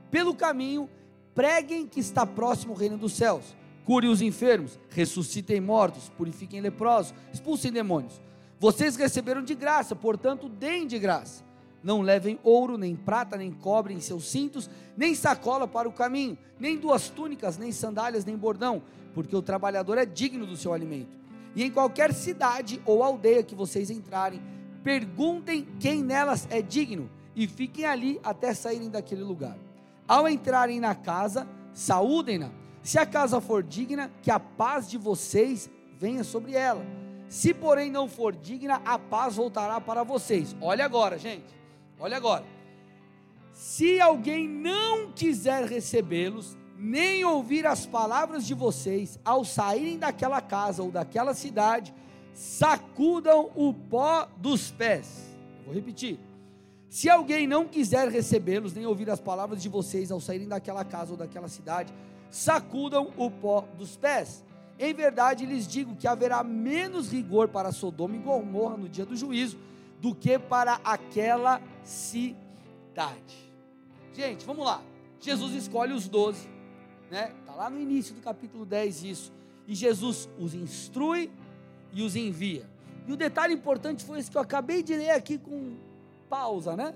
Pelo 0.09 0.33
caminho, 0.33 0.89
preguem 1.35 1.85
que 1.85 1.99
está 1.99 2.25
próximo 2.25 2.73
o 2.73 2.75
reino 2.75 2.97
dos 2.97 3.13
céus. 3.13 3.55
Curem 3.85 4.09
os 4.09 4.21
enfermos, 4.21 4.79
ressuscitem 4.89 5.61
mortos, 5.61 6.09
purifiquem 6.09 6.59
leprosos, 6.59 7.13
expulsem 7.31 7.71
demônios. 7.71 8.19
Vocês 8.59 8.95
receberam 8.95 9.43
de 9.43 9.53
graça, 9.53 9.95
portanto, 9.95 10.49
deem 10.49 10.87
de 10.87 10.97
graça. 10.97 11.43
Não 11.81 12.01
levem 12.01 12.39
ouro, 12.43 12.77
nem 12.77 12.95
prata, 12.95 13.37
nem 13.37 13.51
cobre 13.51 13.93
em 13.93 14.01
seus 14.01 14.29
cintos, 14.29 14.69
nem 14.97 15.15
sacola 15.15 15.67
para 15.67 15.87
o 15.87 15.93
caminho, 15.93 16.37
nem 16.59 16.77
duas 16.77 17.09
túnicas, 17.09 17.57
nem 17.57 17.71
sandálias, 17.71 18.25
nem 18.25 18.35
bordão, 18.35 18.81
porque 19.13 19.35
o 19.35 19.41
trabalhador 19.41 19.97
é 19.97 20.05
digno 20.05 20.45
do 20.45 20.57
seu 20.57 20.73
alimento. 20.73 21.18
E 21.55 21.63
em 21.63 21.71
qualquer 21.71 22.13
cidade 22.13 22.81
ou 22.85 23.03
aldeia 23.03 23.43
que 23.43 23.55
vocês 23.55 23.89
entrarem, 23.89 24.41
perguntem 24.83 25.67
quem 25.79 26.03
nelas 26.03 26.47
é 26.49 26.61
digno 26.61 27.09
e 27.35 27.47
fiquem 27.47 27.85
ali 27.85 28.19
até 28.23 28.53
saírem 28.53 28.89
daquele 28.89 29.23
lugar. 29.23 29.57
Ao 30.07 30.27
entrarem 30.27 30.79
na 30.79 30.95
casa, 30.95 31.47
saúdem-na. 31.73 32.51
Se 32.81 32.97
a 32.97 33.05
casa 33.05 33.41
for 33.41 33.61
digna, 33.61 34.11
que 34.21 34.31
a 34.31 34.39
paz 34.39 34.89
de 34.89 34.97
vocês 34.97 35.69
venha 35.97 36.23
sobre 36.23 36.53
ela 36.53 36.85
se 37.29 37.53
porém 37.53 37.91
não 37.91 38.09
for 38.09 38.35
digna, 38.35 38.81
a 38.83 38.97
paz 38.97 39.35
voltará 39.35 39.79
para 39.79 40.03
vocês. 40.03 40.55
Olha 40.59 40.83
agora, 40.83 41.17
gente. 41.19 41.45
Olha 41.99 42.17
agora. 42.17 42.43
Se 43.53 44.01
alguém 44.01 44.49
não 44.49 45.11
quiser 45.11 45.65
recebê-los, 45.65 46.57
nem 46.79 47.25
ouvir 47.25 47.67
as 47.67 47.85
palavras 47.85 48.47
de 48.47 48.53
vocês, 48.53 49.19
ao 49.23 49.43
saírem 49.43 49.99
daquela 49.99 50.41
casa 50.41 50.81
ou 50.81 50.89
daquela 50.89 51.33
cidade, 51.33 51.93
sacudam 52.33 53.51
o 53.53 53.73
pó 53.73 54.27
dos 54.37 54.71
pés. 54.71 55.35
Vou 55.65 55.73
repetir. 55.73 56.17
Se 56.89 57.09
alguém 57.09 57.45
não 57.45 57.67
quiser 57.67 58.07
recebê-los, 58.07 58.73
nem 58.73 58.85
ouvir 58.85 59.09
as 59.09 59.19
palavras 59.19 59.61
de 59.61 59.69
vocês 59.69 60.11
ao 60.11 60.21
saírem 60.21 60.47
daquela 60.47 60.83
casa 60.85 61.11
ou 61.11 61.17
daquela 61.17 61.47
cidade, 61.47 61.93
sacudam 62.31 63.11
o 63.17 63.29
pó 63.29 63.67
dos 63.77 63.97
pés. 63.97 64.43
Em 64.79 64.93
verdade 64.93 65.45
lhes 65.45 65.67
digo 65.67 65.95
que 65.95 66.07
haverá 66.07 66.43
menos 66.43 67.11
rigor 67.11 67.49
para 67.49 67.73
Sodoma 67.73 68.15
e 68.15 68.19
Gomorra 68.19 68.77
no 68.77 68.87
dia 68.87 69.05
do 69.05 69.15
juízo 69.15 69.59
do 69.99 70.15
que 70.15 70.39
para 70.39 70.79
aquela 70.83 71.61
cidade. 71.83 72.37
Gente, 74.13 74.45
vamos 74.45 74.65
lá. 74.65 74.81
Jesus 75.19 75.53
escolhe 75.53 75.93
os 75.93 76.07
doze, 76.07 76.47
né? 77.09 77.33
Está 77.39 77.53
lá 77.53 77.69
no 77.69 77.79
início 77.79 78.13
do 78.13 78.21
capítulo 78.21 78.65
10 78.65 79.03
isso. 79.03 79.33
E 79.67 79.75
Jesus 79.75 80.29
os 80.37 80.53
instrui 80.53 81.31
e 81.93 82.01
os 82.01 82.15
envia. 82.15 82.69
E 83.07 83.13
o 83.13 83.17
detalhe 83.17 83.53
importante 83.53 84.03
foi 84.03 84.19
esse 84.19 84.29
que 84.29 84.37
eu 84.37 84.41
acabei 84.41 84.83
de 84.83 84.95
ler 84.95 85.11
aqui 85.11 85.37
com 85.37 85.75
pausa, 86.29 86.75
né? 86.75 86.93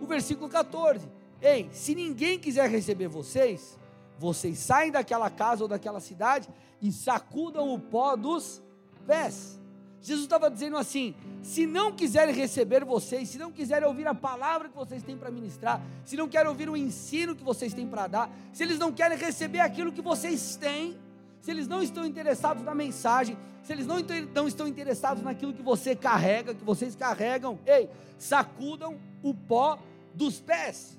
O 0.00 0.06
versículo 0.06 0.48
14. 0.48 1.08
Ei, 1.40 1.68
se 1.72 1.94
ninguém 1.94 2.38
quiser 2.38 2.68
receber 2.68 3.08
vocês, 3.08 3.78
vocês 4.18 4.58
saem 4.58 4.90
daquela 4.90 5.30
casa 5.30 5.62
ou 5.62 5.68
daquela 5.68 6.00
cidade 6.00 6.48
e 6.80 6.92
sacudam 6.92 7.72
o 7.72 7.78
pó 7.78 8.16
dos 8.16 8.62
pés. 9.06 9.57
Jesus 10.00 10.24
estava 10.24 10.50
dizendo 10.50 10.76
assim: 10.76 11.14
se 11.42 11.66
não 11.66 11.92
quiserem 11.92 12.34
receber 12.34 12.84
vocês, 12.84 13.28
se 13.28 13.38
não 13.38 13.50
quiserem 13.50 13.86
ouvir 13.86 14.06
a 14.06 14.14
palavra 14.14 14.68
que 14.68 14.76
vocês 14.76 15.02
têm 15.02 15.16
para 15.16 15.30
ministrar, 15.30 15.82
se 16.04 16.16
não 16.16 16.28
querem 16.28 16.48
ouvir 16.48 16.68
o 16.68 16.76
ensino 16.76 17.34
que 17.34 17.42
vocês 17.42 17.74
têm 17.74 17.86
para 17.86 18.06
dar, 18.06 18.30
se 18.52 18.62
eles 18.62 18.78
não 18.78 18.92
querem 18.92 19.18
receber 19.18 19.60
aquilo 19.60 19.92
que 19.92 20.02
vocês 20.02 20.56
têm, 20.56 20.96
se 21.40 21.50
eles 21.50 21.66
não 21.66 21.82
estão 21.82 22.04
interessados 22.04 22.62
na 22.62 22.74
mensagem, 22.74 23.36
se 23.62 23.72
eles 23.72 23.86
não, 23.86 23.96
não 24.34 24.48
estão 24.48 24.66
interessados 24.66 25.22
naquilo 25.22 25.52
que 25.52 25.62
você 25.62 25.94
carrega, 25.94 26.54
que 26.54 26.64
vocês 26.64 26.94
carregam, 26.94 27.58
ei, 27.66 27.90
sacudam 28.18 28.98
o 29.22 29.34
pó 29.34 29.78
dos 30.14 30.40
pés. 30.40 30.98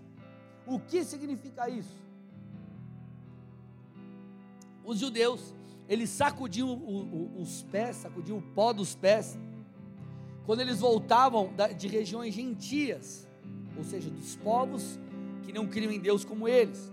O 0.65 0.79
que 0.79 1.03
significa 1.03 1.69
isso? 1.69 1.97
Os 4.85 4.99
judeus 4.99 5.53
eles 5.89 6.11
sacudiam 6.11 6.69
o, 6.69 7.01
o, 7.01 7.41
os 7.41 7.63
pés, 7.63 7.95
sacudiam 7.95 8.37
o 8.37 8.41
pó 8.41 8.71
dos 8.71 8.93
pés, 8.93 9.39
quando 10.45 10.61
eles 10.61 10.79
voltavam 10.79 11.51
de 11.75 11.87
regiões 11.87 12.33
gentias, 12.33 13.27
ou 13.75 13.83
seja, 13.83 14.07
dos 14.09 14.35
povos 14.35 14.99
que 15.43 15.51
não 15.51 15.67
criam 15.67 15.91
em 15.91 15.99
Deus 15.99 16.23
como 16.23 16.47
eles. 16.47 16.91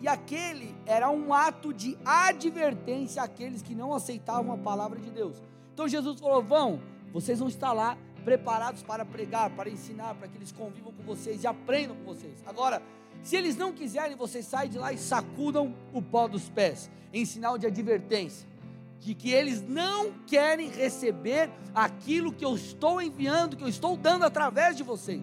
E 0.00 0.06
aquele 0.06 0.74
era 0.84 1.10
um 1.10 1.32
ato 1.32 1.72
de 1.72 1.96
advertência 2.04 3.22
àqueles 3.22 3.62
que 3.62 3.74
não 3.74 3.94
aceitavam 3.94 4.52
a 4.52 4.58
palavra 4.58 5.00
de 5.00 5.10
Deus. 5.10 5.42
Então 5.72 5.88
Jesus 5.88 6.20
falou: 6.20 6.42
vão, 6.42 6.80
vocês 7.14 7.38
vão 7.38 7.48
estar 7.48 7.72
lá 7.72 7.96
preparados 8.24 8.82
para 8.82 9.04
pregar, 9.06 9.50
para 9.50 9.70
ensinar, 9.70 10.14
para 10.16 10.28
que 10.28 10.36
eles 10.36 10.52
convivam 10.52 10.92
com 10.92 11.02
vocês 11.02 11.42
e 11.42 11.46
aprendam 11.46 11.96
com 11.96 12.04
vocês. 12.04 12.42
Agora, 12.44 12.82
se 13.24 13.36
eles 13.36 13.56
não 13.56 13.72
quiserem, 13.72 14.14
vocês 14.16 14.44
saem 14.44 14.70
de 14.70 14.78
lá 14.78 14.92
e 14.92 14.98
sacudam 14.98 15.74
o 15.94 16.02
pó 16.02 16.28
dos 16.28 16.50
pés, 16.50 16.90
em 17.10 17.24
sinal 17.24 17.56
de 17.56 17.66
advertência, 17.66 18.46
de 19.00 19.14
que 19.14 19.30
eles 19.30 19.66
não 19.66 20.12
querem 20.26 20.68
receber 20.68 21.50
aquilo 21.74 22.30
que 22.30 22.44
eu 22.44 22.54
estou 22.54 23.00
enviando, 23.00 23.56
que 23.56 23.64
eu 23.64 23.68
estou 23.68 23.96
dando 23.96 24.24
através 24.26 24.76
de 24.76 24.82
vocês. 24.82 25.22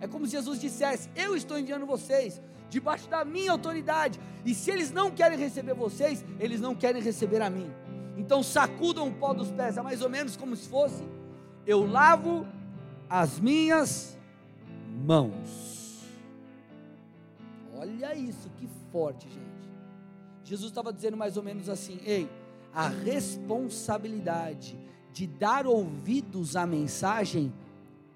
É 0.00 0.06
como 0.06 0.24
se 0.24 0.32
Jesus 0.32 0.60
dissesse: 0.60 1.10
Eu 1.16 1.34
estou 1.34 1.58
enviando 1.58 1.84
vocês, 1.84 2.40
debaixo 2.68 3.08
da 3.08 3.24
minha 3.24 3.50
autoridade, 3.50 4.20
e 4.44 4.54
se 4.54 4.70
eles 4.70 4.92
não 4.92 5.10
querem 5.10 5.36
receber 5.36 5.74
vocês, 5.74 6.24
eles 6.38 6.60
não 6.60 6.76
querem 6.76 7.02
receber 7.02 7.42
a 7.42 7.50
mim. 7.50 7.68
Então 8.16 8.40
sacudam 8.40 9.08
o 9.08 9.12
pó 9.12 9.34
dos 9.34 9.50
pés, 9.50 9.76
é 9.76 9.82
mais 9.82 10.00
ou 10.00 10.08
menos 10.08 10.36
como 10.36 10.54
se 10.54 10.68
fosse: 10.68 11.02
Eu 11.66 11.84
lavo 11.84 12.46
as 13.08 13.40
minhas 13.40 14.16
mãos. 15.04 15.69
Olha 17.80 18.14
isso, 18.14 18.50
que 18.58 18.68
forte, 18.92 19.26
gente. 19.26 19.70
Jesus 20.44 20.70
estava 20.70 20.92
dizendo 20.92 21.16
mais 21.16 21.38
ou 21.38 21.42
menos 21.42 21.66
assim: 21.70 21.98
ei, 22.04 22.28
a 22.74 22.88
responsabilidade 22.88 24.78
de 25.14 25.26
dar 25.26 25.66
ouvidos 25.66 26.56
à 26.56 26.66
mensagem 26.66 27.50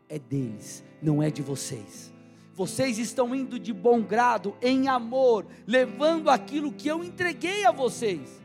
é 0.06 0.18
deles, 0.18 0.84
não 1.00 1.22
é 1.22 1.30
de 1.30 1.40
vocês. 1.40 2.12
Vocês 2.52 2.98
estão 2.98 3.34
indo 3.34 3.58
de 3.58 3.72
bom 3.72 4.02
grado, 4.02 4.54
em 4.60 4.86
amor, 4.86 5.46
levando 5.66 6.28
aquilo 6.28 6.70
que 6.70 6.86
eu 6.86 7.02
entreguei 7.02 7.64
a 7.64 7.72
vocês. 7.72 8.42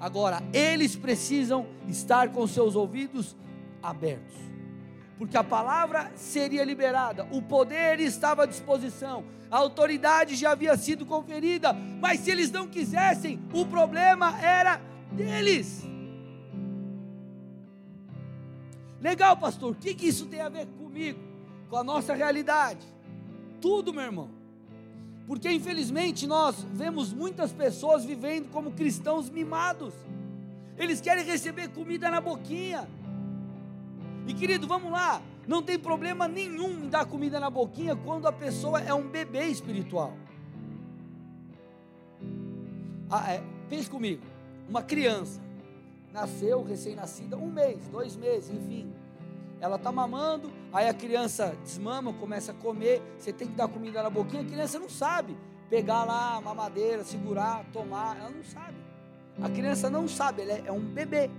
Agora, 0.00 0.42
eles 0.54 0.96
precisam 0.96 1.66
estar 1.86 2.32
com 2.32 2.46
seus 2.46 2.74
ouvidos 2.76 3.36
abertos, 3.82 4.34
porque 5.18 5.36
a 5.36 5.44
palavra 5.44 6.10
seria 6.16 6.64
liberada, 6.64 7.26
o 7.30 7.40
poder 7.40 8.00
estava 8.00 8.44
à 8.44 8.46
disposição, 8.46 9.24
a 9.50 9.58
autoridade 9.58 10.34
já 10.34 10.52
havia 10.52 10.76
sido 10.76 11.04
conferida, 11.04 11.72
mas 11.72 12.20
se 12.20 12.30
eles 12.30 12.50
não 12.50 12.66
quisessem, 12.66 13.40
o 13.52 13.66
problema 13.66 14.40
era 14.40 14.80
deles. 15.12 15.86
Legal, 19.00 19.36
pastor, 19.36 19.72
o 19.72 19.74
que, 19.74 19.94
que 19.94 20.06
isso 20.06 20.26
tem 20.26 20.40
a 20.40 20.48
ver 20.48 20.66
comigo, 20.78 21.20
com 21.68 21.76
a 21.76 21.84
nossa 21.84 22.14
realidade? 22.14 22.86
Tudo, 23.60 23.92
meu 23.92 24.04
irmão. 24.04 24.30
Porque 25.26 25.50
infelizmente 25.50 26.26
nós 26.26 26.66
vemos 26.72 27.12
muitas 27.12 27.52
pessoas 27.52 28.04
vivendo 28.04 28.48
como 28.50 28.72
cristãos 28.72 29.28
mimados. 29.28 29.94
Eles 30.76 31.00
querem 31.00 31.24
receber 31.24 31.68
comida 31.68 32.10
na 32.10 32.20
boquinha. 32.20 32.88
E 34.26 34.34
querido, 34.34 34.66
vamos 34.66 34.90
lá. 34.90 35.22
Não 35.46 35.62
tem 35.62 35.78
problema 35.78 36.28
nenhum 36.28 36.84
em 36.84 36.88
dar 36.88 37.04
comida 37.04 37.40
na 37.40 37.50
boquinha 37.50 37.96
quando 37.96 38.26
a 38.26 38.32
pessoa 38.32 38.80
é 38.80 38.94
um 38.94 39.08
bebê 39.08 39.46
espiritual. 39.46 40.16
Ah, 43.10 43.32
é, 43.32 43.42
pense 43.68 43.90
comigo. 43.90 44.22
Uma 44.68 44.82
criança 44.82 45.40
nasceu 46.12 46.62
recém-nascida, 46.62 47.36
um 47.36 47.50
mês, 47.50 47.88
dois 47.88 48.16
meses, 48.16 48.50
enfim 48.50 48.92
ela 49.62 49.76
está 49.76 49.92
mamando, 49.92 50.50
aí 50.72 50.88
a 50.88 50.92
criança 50.92 51.56
desmama, 51.62 52.12
começa 52.14 52.50
a 52.50 52.54
comer, 52.54 53.00
você 53.16 53.32
tem 53.32 53.46
que 53.46 53.54
dar 53.54 53.68
comida 53.68 54.02
na 54.02 54.10
boquinha, 54.10 54.42
a 54.42 54.44
criança 54.44 54.76
não 54.76 54.88
sabe 54.88 55.36
pegar 55.70 56.02
lá 56.02 56.34
a 56.34 56.40
mamadeira, 56.40 57.04
segurar, 57.04 57.64
tomar, 57.72 58.16
ela 58.18 58.30
não 58.30 58.42
sabe. 58.42 58.76
A 59.40 59.48
criança 59.48 59.88
não 59.88 60.08
sabe, 60.08 60.42
ela 60.42 60.52
é, 60.52 60.62
é 60.66 60.72
um 60.72 60.80
bebê, 60.80 61.30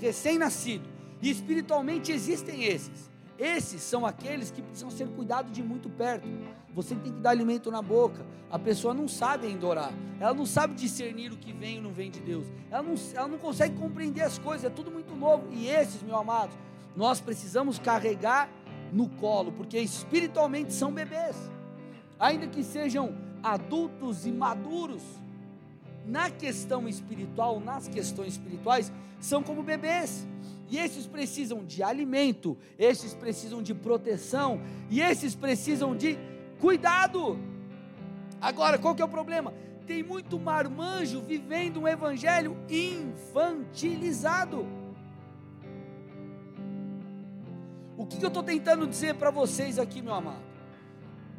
recém-nascido. 0.00 0.88
E 1.20 1.30
espiritualmente 1.30 2.12
existem 2.12 2.64
esses. 2.64 3.10
Esses 3.38 3.82
são 3.82 4.04
aqueles 4.04 4.50
que 4.50 4.60
precisam 4.60 4.90
ser 4.90 5.08
cuidados 5.08 5.52
de 5.52 5.62
muito 5.62 5.88
perto. 5.88 6.28
Você 6.74 6.94
tem 6.94 7.12
que 7.12 7.20
dar 7.20 7.30
alimento 7.30 7.70
na 7.70 7.80
boca. 7.80 8.26
A 8.50 8.58
pessoa 8.58 8.92
não 8.92 9.06
sabe 9.06 9.46
ainda 9.46 9.66
orar. 9.66 9.92
Ela 10.18 10.34
não 10.34 10.46
sabe 10.46 10.74
discernir 10.74 11.32
o 11.32 11.36
que 11.36 11.52
vem 11.52 11.76
e 11.76 11.80
não 11.80 11.92
vem 11.92 12.10
de 12.10 12.20
Deus. 12.20 12.46
Ela 12.70 12.82
não, 12.82 12.94
ela 13.14 13.28
não 13.28 13.38
consegue 13.38 13.76
compreender 13.76 14.22
as 14.22 14.38
coisas. 14.38 14.64
É 14.64 14.70
tudo 14.70 14.90
muito 14.90 15.14
novo. 15.14 15.46
E 15.52 15.68
esses, 15.68 16.02
meu 16.02 16.16
amado, 16.16 16.52
nós 16.96 17.20
precisamos 17.20 17.78
carregar 17.78 18.48
no 18.92 19.08
colo, 19.08 19.52
porque 19.52 19.78
espiritualmente 19.78 20.72
são 20.72 20.92
bebês, 20.92 21.36
ainda 22.18 22.46
que 22.46 22.62
sejam 22.62 23.14
adultos 23.42 24.26
e 24.26 24.32
maduros, 24.32 25.02
na 26.04 26.30
questão 26.30 26.88
espiritual, 26.88 27.60
nas 27.60 27.86
questões 27.86 28.32
espirituais, 28.32 28.90
são 29.20 29.42
como 29.42 29.62
bebês. 29.62 30.26
E 30.70 30.78
esses 30.78 31.06
precisam 31.06 31.64
de 31.64 31.82
alimento, 31.82 32.56
esses 32.78 33.14
precisam 33.14 33.62
de 33.62 33.74
proteção, 33.74 34.60
e 34.90 35.00
esses 35.00 35.34
precisam 35.34 35.96
de 35.96 36.18
cuidado. 36.60 37.38
Agora, 38.40 38.78
qual 38.78 38.94
que 38.94 39.02
é 39.02 39.04
o 39.04 39.08
problema? 39.08 39.54
Tem 39.86 40.02
muito 40.02 40.38
marmanjo 40.38 41.22
vivendo 41.22 41.80
um 41.80 41.88
evangelho 41.88 42.56
infantilizado. 42.68 44.66
O 47.96 48.06
que, 48.06 48.22
eu 48.22 48.28
estou 48.28 48.42
tentando 48.42 48.86
dizer 48.86 49.14
para 49.14 49.30
vocês 49.30 49.78
aqui, 49.78 50.00
meu 50.00 50.14
amado? 50.14 50.46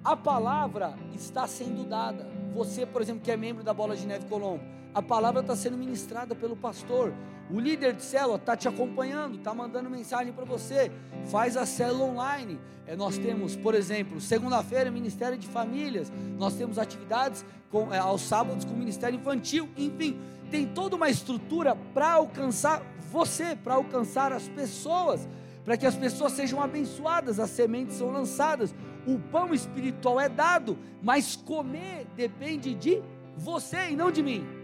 A 0.04 0.17
palavra 0.17 0.97
está 1.13 1.47
sendo 1.47 1.86
dada. 1.86 2.27
Você, 2.54 2.86
por 2.86 3.01
exemplo, 3.01 3.21
que 3.21 3.32
é 3.32 3.38
membro 3.38 3.63
da 3.63 3.73
Bola 3.73 3.95
de 3.95 4.06
Neve 4.06 4.25
Colombo, 4.25 4.63
a 4.93 5.02
palavra 5.02 5.41
está 5.41 5.56
sendo 5.56 5.78
ministrada 5.78 6.36
pelo 6.36 6.56
pastor. 6.56 7.13
O 7.52 7.60
líder 7.60 7.93
de 7.93 8.04
célula 8.04 8.38
está 8.38 8.56
te 8.56 8.67
acompanhando, 8.67 9.38
está 9.38 9.54
mandando 9.54 9.89
mensagem 9.89 10.32
para 10.32 10.45
você. 10.45 10.91
Faz 11.25 11.58
a 11.58 11.65
célula 11.65 12.06
online. 12.06 12.60
É, 12.86 12.95
nós 12.95 13.17
temos, 13.17 13.56
por 13.56 13.75
exemplo, 13.75 14.19
segunda-feira, 14.19 14.91
Ministério 14.91 15.38
de 15.38 15.47
Famílias. 15.47 16.12
Nós 16.38 16.56
temos 16.56 16.78
atividades 16.78 17.45
com, 17.71 17.93
é, 17.93 17.97
aos 17.97 18.21
sábados 18.21 18.65
com 18.65 18.73
o 18.73 18.78
Ministério 18.78 19.19
Infantil. 19.19 19.69
Enfim, 19.78 20.19
tem 20.52 20.67
toda 20.67 20.95
uma 20.95 21.10
estrutura 21.10 21.75
para 21.93 22.13
alcançar 22.13 22.84
você, 23.12 23.56
para 23.56 23.75
alcançar 23.75 24.32
as 24.32 24.47
pessoas 24.47 25.28
para 25.69 25.78
que 25.78 25.86
as 25.86 25.95
pessoas 25.95 26.32
sejam 26.32 26.60
abençoadas, 26.63 27.39
as 27.39 27.52
sementes 27.52 27.97
são 27.97 28.10
lançadas, 28.10 28.73
o 29.06 29.19
pão 29.19 29.54
espiritual 29.54 30.19
é 30.19 30.28
dado, 30.28 30.75
mas 30.99 31.36
comer 31.36 32.08
depende 32.15 32.73
de 32.73 33.04
você 33.38 33.91
e 33.91 33.95
não 33.95 34.10
de 34.10 34.23
mim. 34.23 34.59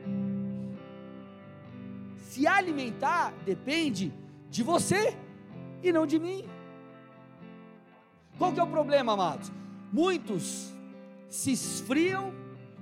Se 2.35 2.45
alimentar 2.45 3.33
depende 3.45 4.13
de 4.49 4.61
você 4.61 5.15
e 5.81 5.91
não 5.91 6.05
de 6.05 6.19
mim. 6.19 6.45
Qual 8.37 8.51
que 8.51 8.59
é 8.59 8.63
o 8.63 8.67
problema, 8.67 9.13
amados? 9.13 9.51
Muitos 9.91 10.73
se 11.29 11.51
esfriam 11.51 12.33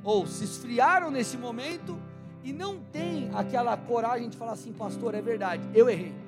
ou 0.04 0.26
se 0.26 0.44
esfriaram 0.44 1.12
nesse 1.12 1.38
momento 1.38 2.00
e 2.44 2.52
não 2.52 2.80
têm 2.92 3.30
aquela 3.34 3.78
coragem 3.78 4.28
de 4.28 4.36
falar 4.36 4.54
assim, 4.54 4.74
pastor, 4.74 5.14
é 5.14 5.22
verdade, 5.22 5.64
eu 5.74 5.90
errei 5.90 6.24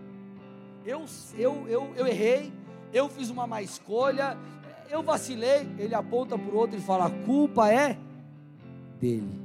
eu, 0.85 1.03
eu, 1.35 1.67
eu, 1.67 1.93
eu 1.97 2.07
errei, 2.07 2.53
eu 2.93 3.09
fiz 3.09 3.29
uma 3.31 3.47
má 3.47 3.61
escolha, 3.61 4.37
eu 4.89 5.01
vacilei. 5.01 5.67
Ele 5.79 5.95
aponta 5.95 6.37
para 6.37 6.53
o 6.53 6.55
outro 6.55 6.77
e 6.77 6.81
fala: 6.81 7.07
a 7.07 7.09
culpa 7.09 7.71
é 7.71 7.97
dele. 8.99 9.44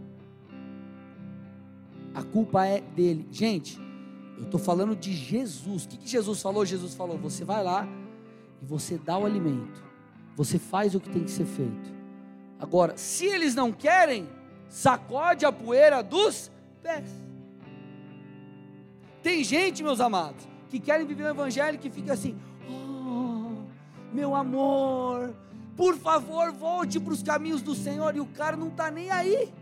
A 2.15 2.23
culpa 2.23 2.67
é 2.67 2.81
dele. 2.81 3.27
Gente, 3.31 3.79
eu 4.37 4.45
estou 4.45 4.59
falando 4.59 4.97
de 4.97 5.13
Jesus. 5.13 5.85
O 5.85 5.89
que, 5.89 5.97
que 5.99 6.09
Jesus 6.09 6.41
falou? 6.41 6.65
Jesus 6.65 6.95
falou: 6.95 7.19
você 7.19 7.45
vai 7.45 7.63
lá 7.63 7.87
e 8.63 8.65
você 8.65 8.99
dá 8.99 9.19
o 9.19 9.27
alimento, 9.27 9.83
você 10.37 10.59
faz 10.59 10.95
o 10.95 11.01
que 11.01 11.11
tem 11.11 11.25
que 11.25 11.31
ser 11.31 11.47
feito. 11.47 12.01
Agora, 12.59 12.97
se 12.97 13.27
eles 13.27 13.55
não 13.55 13.73
querem, 13.73 14.29
sacode 14.69 15.45
a 15.45 15.53
poeira 15.53 16.03
dos 16.03 16.51
pés. 16.83 17.09
Tem 19.23 19.45
gente, 19.45 19.83
meus 19.83 20.01
amados, 20.01 20.49
que 20.69 20.81
querem 20.81 21.07
viver 21.07 21.25
o 21.25 21.29
evangelho 21.29 21.79
que 21.79 21.91
fica 21.91 22.15
assim: 22.15 22.37
oh, 22.69 23.65
meu 24.13 24.35
amor, 24.35 25.35
por 25.77 25.97
favor, 25.97 26.53
volte 26.53 26.99
para 26.99 27.13
os 27.13 27.23
caminhos 27.23 27.63
do 27.63 27.75
Senhor. 27.75 28.17
E 28.17 28.21
o 28.21 28.27
cara 28.27 28.57
não 28.57 28.69
está 28.69 28.91
nem 28.91 29.11
aí. 29.11 29.53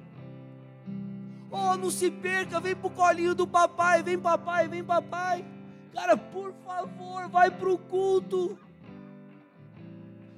Oh, 1.50 1.76
não 1.76 1.90
se 1.90 2.10
perca, 2.10 2.60
vem 2.60 2.76
para 2.76 2.86
o 2.86 2.90
colinho 2.90 3.34
do 3.34 3.46
papai, 3.46 4.02
vem 4.02 4.18
papai, 4.18 4.68
vem 4.68 4.84
papai. 4.84 5.44
Cara, 5.92 6.16
por 6.16 6.52
favor, 6.64 7.28
vai 7.28 7.50
para 7.50 7.70
o 7.70 7.78
culto. 7.78 8.58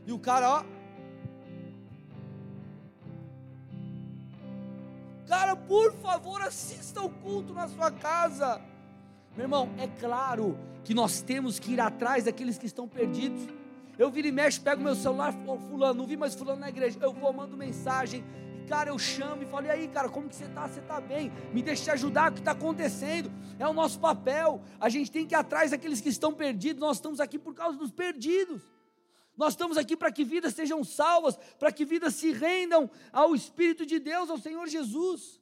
E 0.06 0.12
o 0.12 0.18
cara, 0.18 0.48
ó. 0.48 0.64
Cara, 5.26 5.54
por 5.54 5.92
favor, 5.94 6.42
assista 6.42 7.02
o 7.02 7.08
culto 7.08 7.52
na 7.52 7.68
sua 7.68 7.90
casa. 7.90 8.60
Meu 9.36 9.44
irmão, 9.44 9.68
é 9.78 9.86
claro 9.86 10.58
que 10.82 10.92
nós 10.94 11.22
temos 11.22 11.58
que 11.58 11.72
ir 11.72 11.80
atrás 11.80 12.24
daqueles 12.24 12.58
que 12.58 12.66
estão 12.66 12.88
perdidos. 12.88 13.48
Eu 13.98 14.10
viro 14.10 14.28
e 14.28 14.32
mexo, 14.32 14.60
pego 14.60 14.82
meu 14.82 14.94
celular, 14.94 15.32
fulano, 15.68 15.94
não 15.94 16.06
vi 16.06 16.16
mais 16.16 16.34
fulano 16.34 16.60
na 16.60 16.68
igreja. 16.68 16.98
Eu 17.00 17.12
vou, 17.12 17.32
mando 17.32 17.56
mensagem, 17.56 18.24
cara, 18.70 18.90
eu 18.90 18.98
chamo 19.00 19.42
e 19.42 19.46
falo, 19.46 19.66
e 19.66 19.70
aí, 19.70 19.88
cara, 19.88 20.08
como 20.08 20.28
que 20.28 20.36
você 20.36 20.44
está? 20.44 20.68
Você 20.68 20.78
está 20.78 21.00
bem? 21.00 21.32
Me 21.52 21.60
deixa 21.60 21.82
te 21.82 21.90
ajudar, 21.90 22.30
o 22.30 22.34
que 22.34 22.38
está 22.38 22.52
acontecendo? 22.52 23.28
É 23.58 23.66
o 23.66 23.72
nosso 23.72 23.98
papel. 23.98 24.62
A 24.78 24.88
gente 24.88 25.10
tem 25.10 25.26
que 25.26 25.34
ir 25.34 25.40
atrás 25.44 25.72
daqueles 25.72 26.00
que 26.00 26.08
estão 26.08 26.32
perdidos. 26.32 26.80
Nós 26.80 26.98
estamos 26.98 27.18
aqui 27.18 27.36
por 27.36 27.52
causa 27.52 27.76
dos 27.76 27.90
perdidos. 27.90 28.62
Nós 29.36 29.54
estamos 29.54 29.76
aqui 29.76 29.96
para 29.96 30.12
que 30.12 30.22
vidas 30.22 30.54
sejam 30.54 30.84
salvas, 30.84 31.36
para 31.58 31.72
que 31.72 31.84
vidas 31.84 32.14
se 32.14 32.30
rendam 32.30 32.88
ao 33.12 33.34
Espírito 33.34 33.84
de 33.84 33.98
Deus, 33.98 34.30
ao 34.30 34.38
Senhor 34.38 34.68
Jesus. 34.68 35.40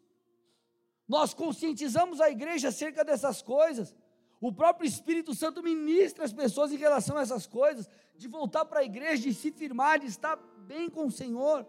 Nós 1.06 1.34
conscientizamos 1.34 2.22
a 2.22 2.30
igreja 2.30 2.68
acerca 2.68 3.04
dessas 3.04 3.42
coisas. 3.42 3.94
O 4.40 4.50
próprio 4.50 4.88
Espírito 4.88 5.34
Santo 5.34 5.62
ministra 5.62 6.24
as 6.24 6.32
pessoas 6.32 6.72
em 6.72 6.76
relação 6.76 7.18
a 7.18 7.20
essas 7.20 7.46
coisas, 7.46 7.90
de 8.16 8.26
voltar 8.26 8.64
para 8.64 8.80
a 8.80 8.84
igreja, 8.84 9.22
de 9.24 9.34
se 9.34 9.50
firmar, 9.52 9.98
de 9.98 10.06
estar 10.06 10.36
bem 10.66 10.88
com 10.88 11.06
o 11.06 11.10
Senhor. 11.10 11.66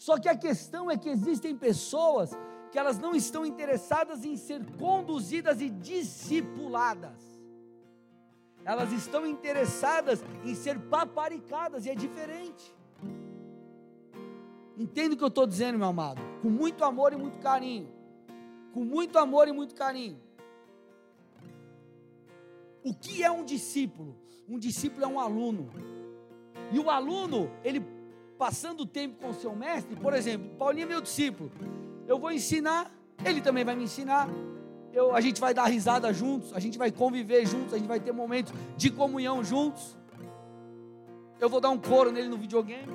Só 0.00 0.18
que 0.18 0.30
a 0.30 0.34
questão 0.34 0.90
é 0.90 0.96
que 0.96 1.10
existem 1.10 1.54
pessoas 1.54 2.30
que 2.72 2.78
elas 2.78 2.98
não 2.98 3.14
estão 3.14 3.44
interessadas 3.44 4.24
em 4.24 4.34
ser 4.34 4.64
conduzidas 4.78 5.60
e 5.60 5.68
discipuladas. 5.68 7.20
elas 8.64 8.92
estão 8.92 9.26
interessadas 9.26 10.22
em 10.44 10.54
ser 10.54 10.78
paparicadas 10.78 11.84
e 11.84 11.90
é 11.90 11.94
diferente. 11.94 12.74
Entendo 14.78 15.12
o 15.12 15.16
que 15.18 15.24
eu 15.24 15.28
estou 15.28 15.46
dizendo, 15.46 15.78
meu 15.78 15.88
amado, 15.88 16.22
com 16.40 16.48
muito 16.48 16.82
amor 16.82 17.12
e 17.12 17.16
muito 17.16 17.38
carinho. 17.38 17.88
Com 18.72 18.84
muito 18.84 19.18
amor 19.18 19.48
e 19.48 19.52
muito 19.52 19.74
carinho. 19.74 20.18
O 22.82 22.94
que 22.94 23.22
é 23.22 23.30
um 23.30 23.44
discípulo? 23.44 24.16
Um 24.48 24.58
discípulo 24.58 25.04
é 25.04 25.08
um 25.08 25.20
aluno. 25.20 25.70
E 26.72 26.78
o 26.78 26.88
aluno, 26.88 27.50
ele 27.64 27.99
passando 28.40 28.86
tempo 28.86 29.20
com 29.20 29.28
o 29.28 29.34
seu 29.34 29.54
mestre, 29.54 29.94
por 29.96 30.14
exemplo, 30.14 30.48
Paulinho 30.56 30.84
é 30.84 30.88
meu 30.88 31.02
discípulo. 31.02 31.52
Eu 32.08 32.18
vou 32.18 32.32
ensinar, 32.32 32.90
ele 33.22 33.42
também 33.42 33.66
vai 33.66 33.76
me 33.76 33.84
ensinar. 33.84 34.30
Eu, 34.94 35.14
a 35.14 35.20
gente 35.20 35.38
vai 35.38 35.52
dar 35.52 35.66
risada 35.66 36.10
juntos, 36.10 36.54
a 36.54 36.58
gente 36.58 36.78
vai 36.78 36.90
conviver 36.90 37.46
juntos, 37.46 37.74
a 37.74 37.76
gente 37.76 37.86
vai 37.86 38.00
ter 38.00 38.12
momentos 38.12 38.54
de 38.78 38.88
comunhão 38.88 39.44
juntos. 39.44 39.94
Eu 41.38 41.50
vou 41.50 41.60
dar 41.60 41.68
um 41.68 41.76
coro 41.76 42.10
nele 42.10 42.28
no 42.28 42.38
videogame. 42.38 42.90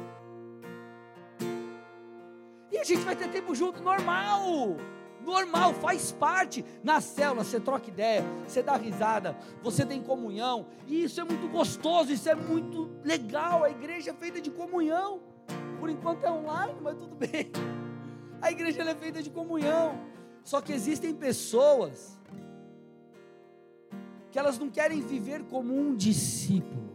E 2.72 2.80
a 2.80 2.84
gente 2.84 3.04
vai 3.04 3.16
ter 3.16 3.30
tempo 3.30 3.54
junto 3.54 3.84
normal 3.84 4.78
normal, 5.26 5.74
faz 5.74 6.12
parte. 6.12 6.64
Na 6.84 7.02
célula 7.02 7.44
você 7.44 7.60
troca 7.60 7.90
ideia, 7.90 8.24
você 8.48 8.62
dá 8.62 8.76
risada, 8.78 9.36
você 9.62 9.84
tem 9.84 10.02
comunhão, 10.02 10.68
e 10.86 11.04
isso 11.04 11.20
é 11.20 11.24
muito 11.24 11.48
gostoso, 11.48 12.12
isso 12.12 12.30
é 12.30 12.36
muito 12.36 12.92
legal. 13.04 13.64
A 13.64 13.70
igreja 13.72 14.12
é 14.12 14.14
feita 14.14 14.40
de 14.40 14.52
comunhão. 14.52 15.35
Por 15.86 15.92
enquanto 15.92 16.24
é 16.24 16.32
online, 16.32 16.80
mas 16.82 16.98
tudo 16.98 17.16
bem. 17.16 17.52
A 18.42 18.52
igreja 18.52 18.82
é 18.82 18.96
feita 18.96 19.22
de 19.22 19.30
comunhão. 19.30 20.00
Só 20.44 20.60
que 20.60 20.74
existem 20.74 21.14
pessoas 21.14 22.20
que 24.32 24.40
elas 24.40 24.58
não 24.58 24.68
querem 24.68 25.00
viver 25.00 25.44
como 25.44 25.80
um 25.80 25.96
discípulo. 25.96 26.90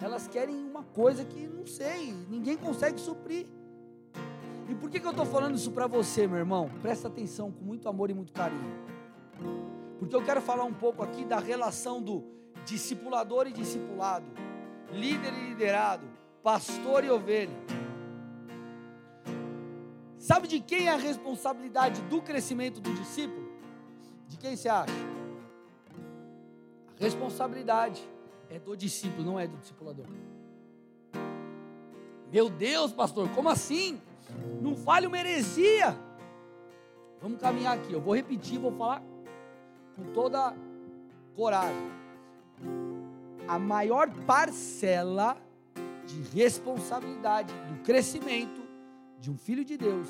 Elas 0.00 0.26
querem 0.26 0.56
uma 0.56 0.82
coisa 0.82 1.24
que 1.24 1.46
não 1.46 1.64
sei, 1.64 2.12
ninguém 2.28 2.56
consegue 2.56 2.98
suprir. 2.98 3.46
E 4.68 4.74
por 4.74 4.90
que, 4.90 4.98
que 4.98 5.06
eu 5.06 5.12
estou 5.12 5.26
falando 5.26 5.54
isso 5.54 5.70
para 5.70 5.86
você, 5.86 6.26
meu 6.26 6.38
irmão? 6.38 6.68
Presta 6.82 7.06
atenção 7.06 7.52
com 7.52 7.64
muito 7.64 7.88
amor 7.88 8.10
e 8.10 8.14
muito 8.14 8.32
carinho. 8.32 8.74
Porque 10.00 10.16
eu 10.16 10.24
quero 10.24 10.40
falar 10.40 10.64
um 10.64 10.74
pouco 10.74 11.04
aqui 11.04 11.24
da 11.24 11.38
relação 11.38 12.02
do 12.02 12.24
discipulador 12.64 13.46
e 13.46 13.52
discipulado, 13.52 14.26
líder 14.90 15.32
e 15.34 15.50
liderado, 15.50 16.09
pastor 16.42 17.04
e 17.04 17.10
ovelha. 17.10 17.56
Sabe 20.18 20.46
de 20.46 20.60
quem 20.60 20.86
é 20.86 20.92
a 20.92 20.96
responsabilidade 20.96 22.02
do 22.02 22.20
crescimento 22.20 22.80
do 22.80 22.92
discípulo? 22.94 23.48
De 24.28 24.36
quem 24.36 24.56
você 24.56 24.68
acha? 24.68 24.92
A 26.98 27.02
responsabilidade 27.02 28.06
é 28.48 28.58
do 28.58 28.76
discípulo, 28.76 29.24
não 29.24 29.40
é 29.40 29.46
do 29.46 29.56
discipulador. 29.56 30.06
Meu 32.30 32.48
Deus, 32.48 32.92
pastor, 32.92 33.28
como 33.30 33.48
assim? 33.48 34.00
Não 34.60 34.76
fale 34.76 35.06
uma 35.06 35.18
heresia. 35.18 35.98
Vamos 37.20 37.40
caminhar 37.40 37.76
aqui. 37.76 37.92
Eu 37.92 38.00
vou 38.00 38.14
repetir, 38.14 38.58
vou 38.58 38.72
falar 38.72 39.02
com 39.96 40.12
toda 40.12 40.54
coragem. 41.34 41.90
A 43.48 43.58
maior 43.58 44.08
parcela 44.26 45.36
de 46.10 46.36
responsabilidade 46.36 47.52
do 47.68 47.82
crescimento 47.82 48.60
de 49.18 49.30
um 49.30 49.36
filho 49.36 49.64
de 49.64 49.76
Deus 49.76 50.08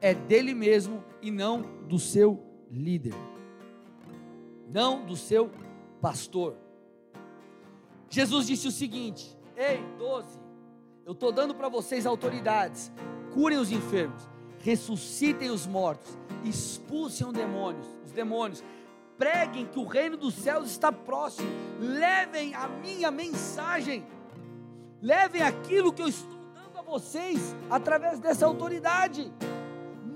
é 0.00 0.14
dele 0.14 0.54
mesmo 0.54 1.04
e 1.20 1.30
não 1.30 1.62
do 1.88 1.98
seu 1.98 2.42
líder, 2.70 3.14
não 4.68 5.04
do 5.04 5.16
seu 5.16 5.50
pastor. 6.00 6.56
Jesus 8.08 8.46
disse 8.46 8.68
o 8.68 8.72
seguinte: 8.72 9.36
Ei, 9.56 9.82
doze, 9.98 10.38
eu 11.04 11.12
estou 11.12 11.32
dando 11.32 11.54
para 11.54 11.68
vocês 11.68 12.06
autoridades 12.06 12.90
curem 13.32 13.58
os 13.58 13.70
enfermos, 13.70 14.28
ressuscitem 14.60 15.50
os 15.50 15.66
mortos, 15.66 16.16
expulsem 16.44 17.26
os 17.26 17.32
demônios, 17.32 17.86
os 18.04 18.12
demônios, 18.12 18.64
preguem 19.16 19.66
que 19.66 19.78
o 19.78 19.86
reino 19.86 20.16
dos 20.16 20.34
céus 20.34 20.70
está 20.70 20.90
próximo, 20.92 21.48
levem 21.78 22.54
a 22.54 22.68
minha 22.68 23.10
mensagem, 23.10 24.06
levem 25.00 25.42
aquilo 25.42 25.92
que 25.92 26.02
eu 26.02 26.08
estou 26.08 26.38
dando 26.54 26.78
a 26.78 26.82
vocês 26.82 27.54
através 27.70 28.18
dessa 28.18 28.46
autoridade. 28.46 29.32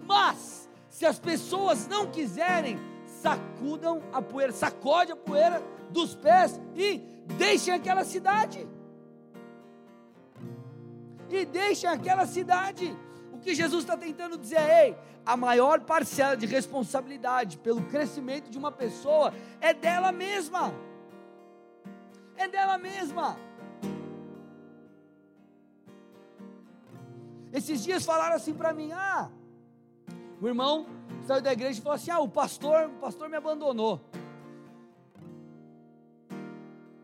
Mas 0.05 0.69
se 0.89 1.07
as 1.07 1.19
pessoas 1.19 1.87
não 1.87 2.07
quiserem, 2.11 2.79
sacudam 3.07 4.03
a 4.13 4.21
poeira, 4.21 4.53
sacode 4.53 5.13
a 5.13 5.17
poeira 5.17 5.63
dos 5.91 6.15
pés 6.15 6.61
e 6.75 6.99
deixem 7.39 7.73
aquela 7.73 8.05
cidade 8.05 8.67
e 11.35 11.47
deixem 11.47 11.89
aquela 11.89 12.27
cidade. 12.27 12.97
O 13.33 13.39
que 13.39 13.55
Jesus 13.55 13.83
está 13.83 13.97
tentando 13.97 14.39
dizer 14.39 14.61
é: 14.61 14.99
a 15.25 15.37
maior 15.37 15.81
parcela 15.81 16.37
de 16.37 16.47
responsabilidade 16.47 17.59
pelo 17.59 17.83
crescimento 17.83 18.51
de 18.51 18.59
uma 18.59 18.71
pessoa 18.71 19.33
é 19.61 19.73
dela 19.73 20.13
mesma. 20.13 20.75
É 22.37 22.47
dela 22.49 22.79
mesma. 22.79 23.37
Esses 27.53 27.83
dias 27.83 28.05
falaram 28.05 28.37
assim 28.37 28.55
para 28.55 28.73
mim: 28.73 28.93
ah, 28.93 29.31
o 30.41 30.47
irmão 30.47 30.87
saiu 31.27 31.43
da 31.43 31.53
igreja 31.53 31.79
e 31.79 31.83
falou 31.83 31.97
assim: 31.97 32.11
ah, 32.11 32.21
o 32.21 32.29
pastor, 32.29 32.87
o 32.87 32.99
pastor 33.01 33.29
me 33.29 33.37
abandonou. 33.37 34.01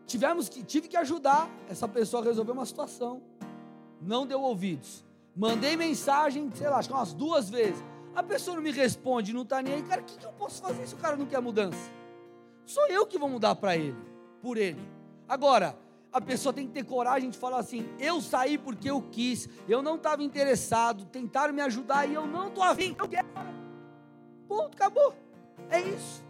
Tivemos 0.05 0.49
que, 0.49 0.63
tive 0.63 0.87
que 0.87 0.97
ajudar 0.97 1.49
essa 1.69 1.87
pessoa 1.87 2.23
a 2.23 2.25
resolver 2.25 2.51
uma 2.51 2.65
situação 2.65 3.21
não 4.01 4.25
deu 4.25 4.41
ouvidos. 4.41 5.05
Mandei 5.35 5.75
mensagem, 5.75 6.49
sei 6.53 6.67
lá, 6.67 6.77
acho 6.77 6.89
que 6.89 6.93
umas 6.93 7.13
duas 7.13 7.49
vezes. 7.49 7.83
A 8.15 8.23
pessoa 8.23 8.55
não 8.55 8.63
me 8.63 8.71
responde, 8.71 9.33
não 9.33 9.43
está 9.43 9.61
nem 9.61 9.75
aí. 9.75 9.83
Cara, 9.83 10.01
o 10.01 10.03
que, 10.03 10.17
que 10.17 10.25
eu 10.25 10.31
posso 10.33 10.61
fazer 10.61 10.87
se 10.87 10.95
o 10.95 10.97
cara 10.97 11.15
não 11.15 11.25
quer 11.25 11.41
mudança? 11.41 11.91
Sou 12.65 12.87
eu 12.87 13.05
que 13.05 13.17
vou 13.17 13.29
mudar 13.29 13.55
para 13.55 13.75
ele, 13.77 13.95
por 14.41 14.57
ele. 14.57 14.81
Agora, 15.27 15.77
a 16.11 16.19
pessoa 16.19 16.51
tem 16.51 16.67
que 16.67 16.73
ter 16.73 16.83
coragem 16.83 17.29
de 17.29 17.37
falar 17.37 17.59
assim: 17.59 17.87
eu 17.99 18.21
saí 18.21 18.57
porque 18.57 18.89
eu 18.89 19.01
quis, 19.01 19.47
eu 19.67 19.81
não 19.81 19.95
estava 19.95 20.23
interessado, 20.23 21.05
tentaram 21.05 21.53
me 21.53 21.61
ajudar 21.61 22.07
e 22.07 22.13
eu 22.13 22.25
não 22.25 22.47
estou 22.47 22.63
afim, 22.63 22.95
eu 22.99 23.07
quero. 23.07 23.27
Ponto, 24.47 24.75
acabou. 24.75 25.13
É 25.69 25.79
isso. 25.81 26.23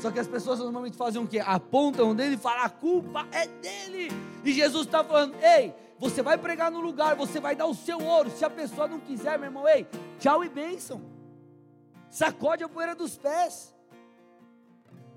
Só 0.00 0.10
que 0.10 0.20
as 0.20 0.28
pessoas 0.28 0.60
normalmente 0.60 0.96
fazem 0.96 1.20
o 1.20 1.26
quê? 1.26 1.40
Apontam 1.40 2.14
dele 2.14 2.34
e 2.34 2.38
falam: 2.38 2.64
a 2.64 2.68
culpa 2.68 3.26
é 3.32 3.46
dele. 3.46 4.08
E 4.44 4.52
Jesus 4.52 4.86
está 4.86 5.02
falando: 5.02 5.34
ei, 5.42 5.74
você 5.98 6.22
vai 6.22 6.38
pregar 6.38 6.70
no 6.70 6.80
lugar, 6.80 7.16
você 7.16 7.40
vai 7.40 7.56
dar 7.56 7.66
o 7.66 7.74
seu 7.74 8.00
ouro. 8.00 8.30
Se 8.30 8.44
a 8.44 8.50
pessoa 8.50 8.86
não 8.86 9.00
quiser, 9.00 9.38
meu 9.38 9.48
irmão, 9.48 9.68
ei, 9.68 9.86
tchau 10.20 10.44
e 10.44 10.48
bênção. 10.48 11.02
Sacode 12.08 12.62
a 12.62 12.68
poeira 12.68 12.94
dos 12.94 13.16
pés. 13.16 13.74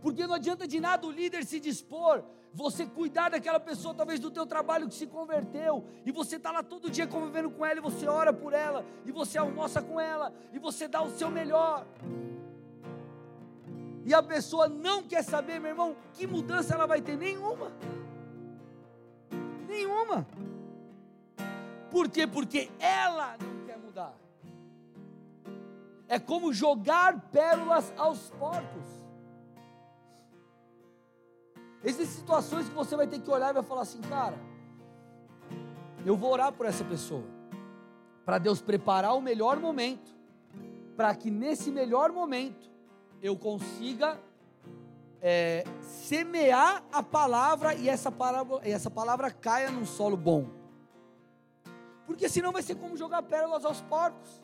Porque 0.02 0.26
não 0.26 0.34
adianta 0.34 0.68
de 0.68 0.80
nada 0.80 1.06
o 1.06 1.12
líder 1.12 1.46
se 1.46 1.60
dispor, 1.60 2.24
você 2.54 2.86
cuidar 2.86 3.30
daquela 3.30 3.60
pessoa, 3.60 3.94
talvez 3.94 4.20
do 4.20 4.30
teu 4.30 4.46
trabalho 4.46 4.88
que 4.88 4.96
se 4.96 5.08
converteu, 5.08 5.86
e 6.06 6.12
você 6.12 6.36
está 6.36 6.52
lá 6.52 6.62
todo 6.62 6.90
dia 6.90 7.08
convivendo 7.08 7.50
com 7.50 7.66
ela, 7.66 7.80
e 7.80 7.82
você 7.82 8.08
ora 8.08 8.34
por 8.34 8.54
ela, 8.54 8.86
e 9.06 9.12
você 9.12 9.38
almoça 9.38 9.82
com 9.82 10.00
ela, 10.00 10.34
e 10.52 10.60
você 10.60 10.88
dá 10.88 11.02
o 11.02 11.10
seu 11.12 11.30
melhor. 11.30 11.86
E 14.04 14.14
a 14.14 14.22
pessoa 14.22 14.68
não 14.68 15.04
quer 15.04 15.24
saber, 15.24 15.60
meu 15.60 15.70
irmão, 15.70 15.96
que 16.14 16.28
mudança 16.28 16.74
ela 16.74 16.86
vai 16.86 17.02
ter? 17.02 17.16
Nenhuma. 17.16 17.72
Nenhuma. 19.68 20.28
Por 21.90 22.10
quê? 22.10 22.28
Porque 22.28 22.70
ela 22.80 23.38
não 23.38 23.66
quer 23.66 23.78
mudar. 23.78 24.14
É 26.08 26.20
como 26.20 26.52
jogar 26.52 27.30
pérolas 27.32 27.94
aos 27.96 28.30
porcos. 28.32 29.01
Existem 31.84 32.06
situações 32.06 32.70
que 32.70 32.76
você 32.76 32.96
vai 32.96 33.08
ter 33.08 33.20
que 33.20 33.30
olhar 33.30 33.50
e 33.50 33.54
vai 33.54 33.64
falar 33.64 33.82
assim, 33.82 34.02
cara, 34.02 34.38
eu 36.06 36.16
vou 36.16 36.32
orar 36.32 36.52
por 36.52 36.66
essa 36.66 36.84
pessoa, 36.84 37.24
para 38.26 38.38
Deus 38.38 38.62
preparar 38.62 39.16
o 39.16 39.22
melhor 39.22 39.60
momento, 39.60 40.16
para 40.96 41.16
que 41.16 41.32
nesse 41.32 41.72
melhor 41.72 42.12
momento 42.12 42.70
eu 43.22 43.36
consiga 43.36 44.20
é, 45.22 45.64
semear 45.82 46.84
a 46.92 47.02
palavra 47.02 47.74
e 47.76 47.90
essa 47.90 48.12
palavra, 48.12 48.60
essa 48.64 48.90
palavra 48.90 49.32
caia 49.32 49.72
num 49.72 49.86
solo 49.86 50.18
bom 50.18 50.62
porque 52.12 52.28
senão 52.28 52.52
vai 52.52 52.62
ser 52.62 52.76
como 52.76 52.98
jogar 52.98 53.24
pérolas 53.24 53.64
aos 53.64 53.80
porcos. 53.82 54.42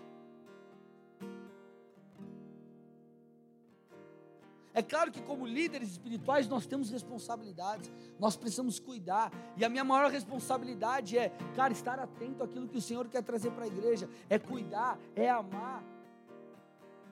É 4.78 4.84
claro 4.84 5.12
que, 5.12 5.20
como 5.24 5.48
líderes 5.48 5.90
espirituais, 5.90 6.48
nós 6.48 6.68
temos 6.68 6.92
responsabilidades, 6.92 7.92
nós 8.20 8.36
precisamos 8.36 8.80
cuidar, 8.80 9.32
e 9.58 9.66
a 9.66 9.70
minha 9.70 9.84
maior 9.84 10.12
responsabilidade 10.12 11.18
é, 11.18 11.30
cara, 11.56 11.74
estar 11.74 11.98
atento 11.98 12.44
àquilo 12.44 12.68
que 12.68 12.78
o 12.78 12.82
Senhor 12.82 13.08
quer 13.08 13.24
trazer 13.24 13.50
para 13.50 13.64
a 13.64 13.68
igreja, 13.68 14.08
é 14.30 14.38
cuidar, 14.38 15.00
é 15.16 15.32
amar. 15.32 15.84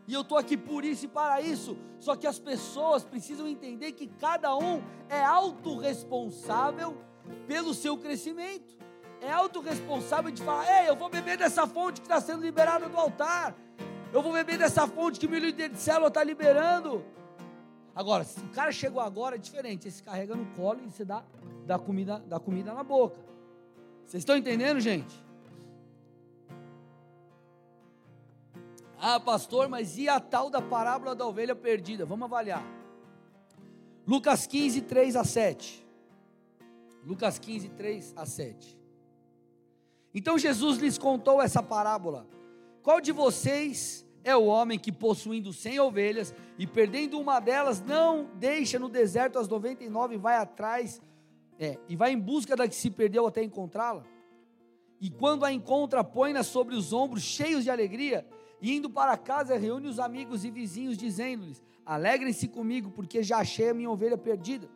E 0.08 0.14
eu 0.14 0.22
estou 0.22 0.38
aqui 0.38 0.56
por 0.56 0.86
isso 0.86 1.06
e 1.06 1.08
para 1.08 1.42
isso. 1.42 1.76
Só 2.00 2.16
que 2.16 2.28
as 2.28 2.38
pessoas 2.38 3.04
precisam 3.04 3.48
entender 3.48 3.94
que 3.94 4.06
cada 4.06 4.56
um 4.56 4.84
é 5.10 5.26
autorresponsável 5.26 6.96
pelo 7.48 7.74
seu 7.74 7.98
crescimento. 7.98 8.78
É 9.20 9.32
autorresponsável 9.32 10.30
de 10.30 10.44
falar: 10.44 10.84
ei, 10.84 10.88
eu 10.88 10.96
vou 10.96 11.10
beber 11.10 11.36
dessa 11.36 11.66
fonte 11.66 12.00
que 12.00 12.06
está 12.06 12.22
sendo 12.22 12.44
liberada 12.44 12.88
do 12.88 12.96
altar. 12.96 13.56
Eu 14.14 14.22
vou 14.22 14.32
beber 14.32 14.60
dessa 14.60 14.88
fonte 14.88 15.20
que 15.20 15.28
meu 15.28 15.40
líder 15.40 15.70
de 15.70 15.80
célula 15.80 16.10
está 16.10 16.24
liberando. 16.24 17.04
Agora, 17.96 18.26
se 18.26 18.40
o 18.42 18.50
cara 18.50 18.74
chegou 18.74 19.02
agora, 19.02 19.36
é 19.36 19.40
diferente. 19.40 19.84
Você 19.84 19.92
se 19.92 20.04
carrega 20.04 20.36
no 20.36 20.46
colo 20.48 20.82
e 20.84 20.92
você 20.92 21.06
dá, 21.06 21.24
dá, 21.66 21.80
comida, 21.80 22.20
dá 22.28 22.38
comida 22.40 22.74
na 22.74 22.84
boca. 22.84 23.18
Vocês 24.06 24.22
estão 24.22 24.36
entendendo, 24.36 24.82
gente? 24.82 25.24
Ah, 29.00 29.20
pastor, 29.20 29.70
mas 29.70 29.98
e 29.98 30.10
a 30.10 30.20
tal 30.20 30.50
da 30.50 30.62
parábola 30.62 31.16
da 31.16 31.26
ovelha 31.26 31.56
perdida? 31.56 32.06
Vamos 32.06 32.26
avaliar. 32.26 32.66
Lucas 34.06 34.46
15, 34.46 34.82
3 34.82 35.16
a 35.16 35.24
7. 35.24 35.86
Lucas 37.06 37.40
15, 37.40 37.70
3 37.70 38.14
a 38.18 38.26
7. 38.26 38.78
Então 40.14 40.38
Jesus 40.38 40.80
lhes 40.80 40.98
contou 40.98 41.42
essa 41.42 41.64
parábola. 41.64 42.28
Qual 42.84 43.00
de 43.00 43.12
vocês 43.12 44.05
é 44.26 44.36
o 44.36 44.46
homem 44.46 44.80
que, 44.80 44.92
possuindo 44.92 45.54
cem 45.54 45.80
ovelhas 45.80 46.34
e 46.58 46.66
perdendo 46.66 47.20
uma 47.20 47.40
delas, 47.40 47.80
não 47.80 48.28
deixa 48.34 48.80
no 48.80 48.90
deserto 48.90 49.38
as 49.38 49.48
99 49.48 50.16
e 50.16 50.18
vai 50.18 50.36
atrás, 50.36 51.00
é, 51.60 51.78
e 51.88 51.96
vai 51.96 52.12
em 52.12 52.20
busca 52.20 52.56
da 52.56 52.68
que 52.68 52.76
se 52.76 52.90
perdeu 52.90 53.28
até 53.28 53.44
encontrá-la? 53.44 54.04
E 55.00 55.12
quando 55.12 55.46
a 55.46 55.54
encontra, 55.54 56.04
põe-na 56.04 56.42
sobre 56.42 56.74
os 56.76 56.92
ombros, 56.92 57.22
cheios 57.22 57.64
de 57.64 57.70
alegria, 57.70 58.28
e 58.60 58.76
indo 58.76 58.90
para 58.90 59.16
casa, 59.16 59.58
reúne 59.58 59.88
os 59.88 60.00
amigos 60.00 60.44
e 60.44 60.50
vizinhos, 60.50 60.98
dizendo-lhes: 60.98 61.62
Alegrem-se 61.86 62.48
comigo, 62.48 62.90
porque 62.90 63.22
já 63.22 63.38
achei 63.38 63.70
a 63.70 63.74
minha 63.76 63.92
ovelha 63.92 64.18
perdida. 64.18 64.68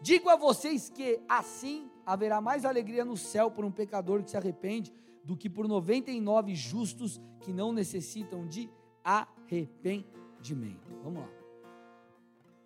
Digo 0.00 0.28
a 0.28 0.36
vocês 0.36 0.88
que 0.88 1.18
assim 1.28 1.90
haverá 2.06 2.40
mais 2.40 2.64
alegria 2.64 3.04
no 3.04 3.16
céu 3.16 3.50
por 3.50 3.64
um 3.64 3.72
pecador 3.72 4.22
que 4.22 4.30
se 4.30 4.36
arrepende 4.36 4.92
do 5.24 5.36
que 5.36 5.50
por 5.50 5.66
99 5.66 6.54
justos 6.54 7.20
que 7.40 7.52
não 7.52 7.72
necessitam 7.72 8.46
de 8.46 8.70
arrependimento. 9.04 10.88
Vamos 11.02 11.22
lá. 11.22 11.28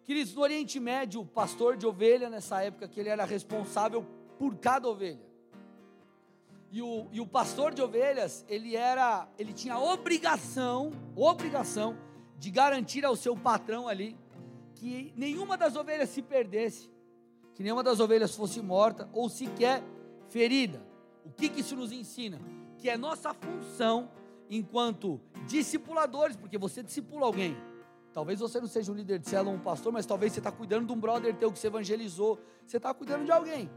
Queridos, 0.05 0.35
no 0.35 0.40
Oriente 0.40 0.81
Médio, 0.81 1.20
o 1.20 1.27
pastor 1.27 1.77
de 1.77 1.87
ovelha, 1.87 2.31
nessa 2.31 2.62
época 2.62 2.88
que 2.88 2.98
ele 2.98 3.11
era 3.11 3.24
responsável 3.24 4.07
por 4.38 4.57
cada 4.57 4.88
ovelha. 4.88 5.29
E 6.70 6.81
o, 6.81 7.09
e 7.12 7.20
o 7.20 7.27
pastor 7.27 7.74
de 7.74 7.83
ovelhas, 7.83 8.44
ele 8.48 8.77
era, 8.77 9.29
ele 9.38 9.53
tinha 9.53 9.74
a 9.74 9.83
obrigação, 9.83 10.92
obrigação 11.16 11.96
de 12.38 12.51
garantir 12.51 13.05
ao 13.05 13.16
seu 13.16 13.37
patrão 13.37 13.88
ali 13.88 14.16
que 14.74 15.12
nenhuma 15.16 15.57
das 15.57 15.74
ovelhas 15.77 16.09
se 16.11 16.22
perdesse, 16.22 16.90
que 17.55 17.62
nenhuma 17.62 17.83
das 17.83 18.01
ovelhas 18.01 18.35
fosse 18.37 18.62
morta 18.62 19.09
ou 19.12 19.29
sequer 19.29 19.83
ferida. 20.29 20.81
O 21.24 21.31
que, 21.31 21.48
que 21.48 21.61
isso 21.61 21.74
nos 21.74 21.90
ensina? 21.90 22.38
Que 22.79 22.88
é 22.88 22.96
nossa 22.96 23.35
função 23.35 24.09
enquanto 24.51 25.21
discipuladores, 25.47 26.37
porque 26.37 26.59
você 26.59 26.83
discipula 26.83 27.27
alguém. 27.27 27.57
Talvez 28.13 28.41
você 28.41 28.61
não 28.61 28.67
seja 28.67 28.91
um 28.91 28.95
líder 28.95 29.19
de 29.19 29.29
célula 29.29 29.51
ou 29.51 29.57
um 29.57 29.63
pastor, 29.63 29.93
mas 29.93 30.07
talvez 30.07 30.33
você 30.33 30.41
está 30.41 30.51
cuidando 30.51 30.87
de 30.87 30.93
um 30.93 30.99
brother 30.99 31.35
teu 31.37 31.53
que 31.53 31.59
você 31.59 31.67
evangelizou. 31.67 32.41
Você 32.67 32.79
está 32.79 32.93
cuidando 32.93 33.25
de 33.25 33.31
alguém. 33.31 33.71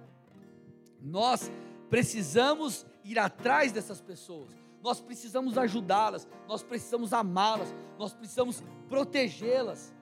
Nós 1.01 1.51
precisamos 1.89 2.85
ir 3.03 3.19
atrás 3.19 3.71
dessas 3.71 3.99
pessoas, 3.99 4.49
nós 4.81 4.99
precisamos 4.99 5.57
ajudá-las, 5.57 6.27
nós 6.47 6.63
precisamos 6.63 7.13
amá-las, 7.13 7.73
nós 7.99 8.13
precisamos 8.13 8.63
protegê-las. 8.87 9.93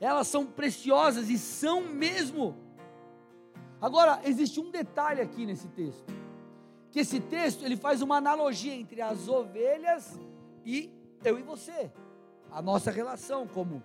Elas 0.00 0.28
são 0.28 0.44
preciosas 0.44 1.30
e 1.30 1.38
são 1.38 1.80
mesmo. 1.80 2.56
Agora, 3.80 4.20
existe 4.24 4.60
um 4.60 4.70
detalhe 4.70 5.20
aqui 5.20 5.46
nesse 5.46 5.68
texto. 5.68 6.23
Que 6.94 7.00
esse 7.00 7.18
texto 7.18 7.64
ele 7.64 7.76
faz 7.76 8.00
uma 8.02 8.16
analogia 8.18 8.72
entre 8.72 9.00
as 9.02 9.26
ovelhas 9.26 10.16
e 10.64 10.92
eu 11.24 11.36
e 11.36 11.42
você. 11.42 11.90
A 12.52 12.62
nossa 12.62 12.92
relação 12.92 13.48
como 13.48 13.82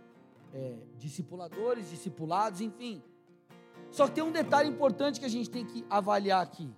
é, 0.54 0.76
discipuladores, 0.96 1.90
discipulados, 1.90 2.62
enfim. 2.62 3.02
Só 3.90 4.08
que 4.08 4.14
tem 4.14 4.24
um 4.24 4.32
detalhe 4.32 4.70
importante 4.70 5.20
que 5.20 5.26
a 5.26 5.30
gente 5.30 5.50
tem 5.50 5.66
que 5.66 5.84
avaliar 5.90 6.44
aqui 6.44 6.70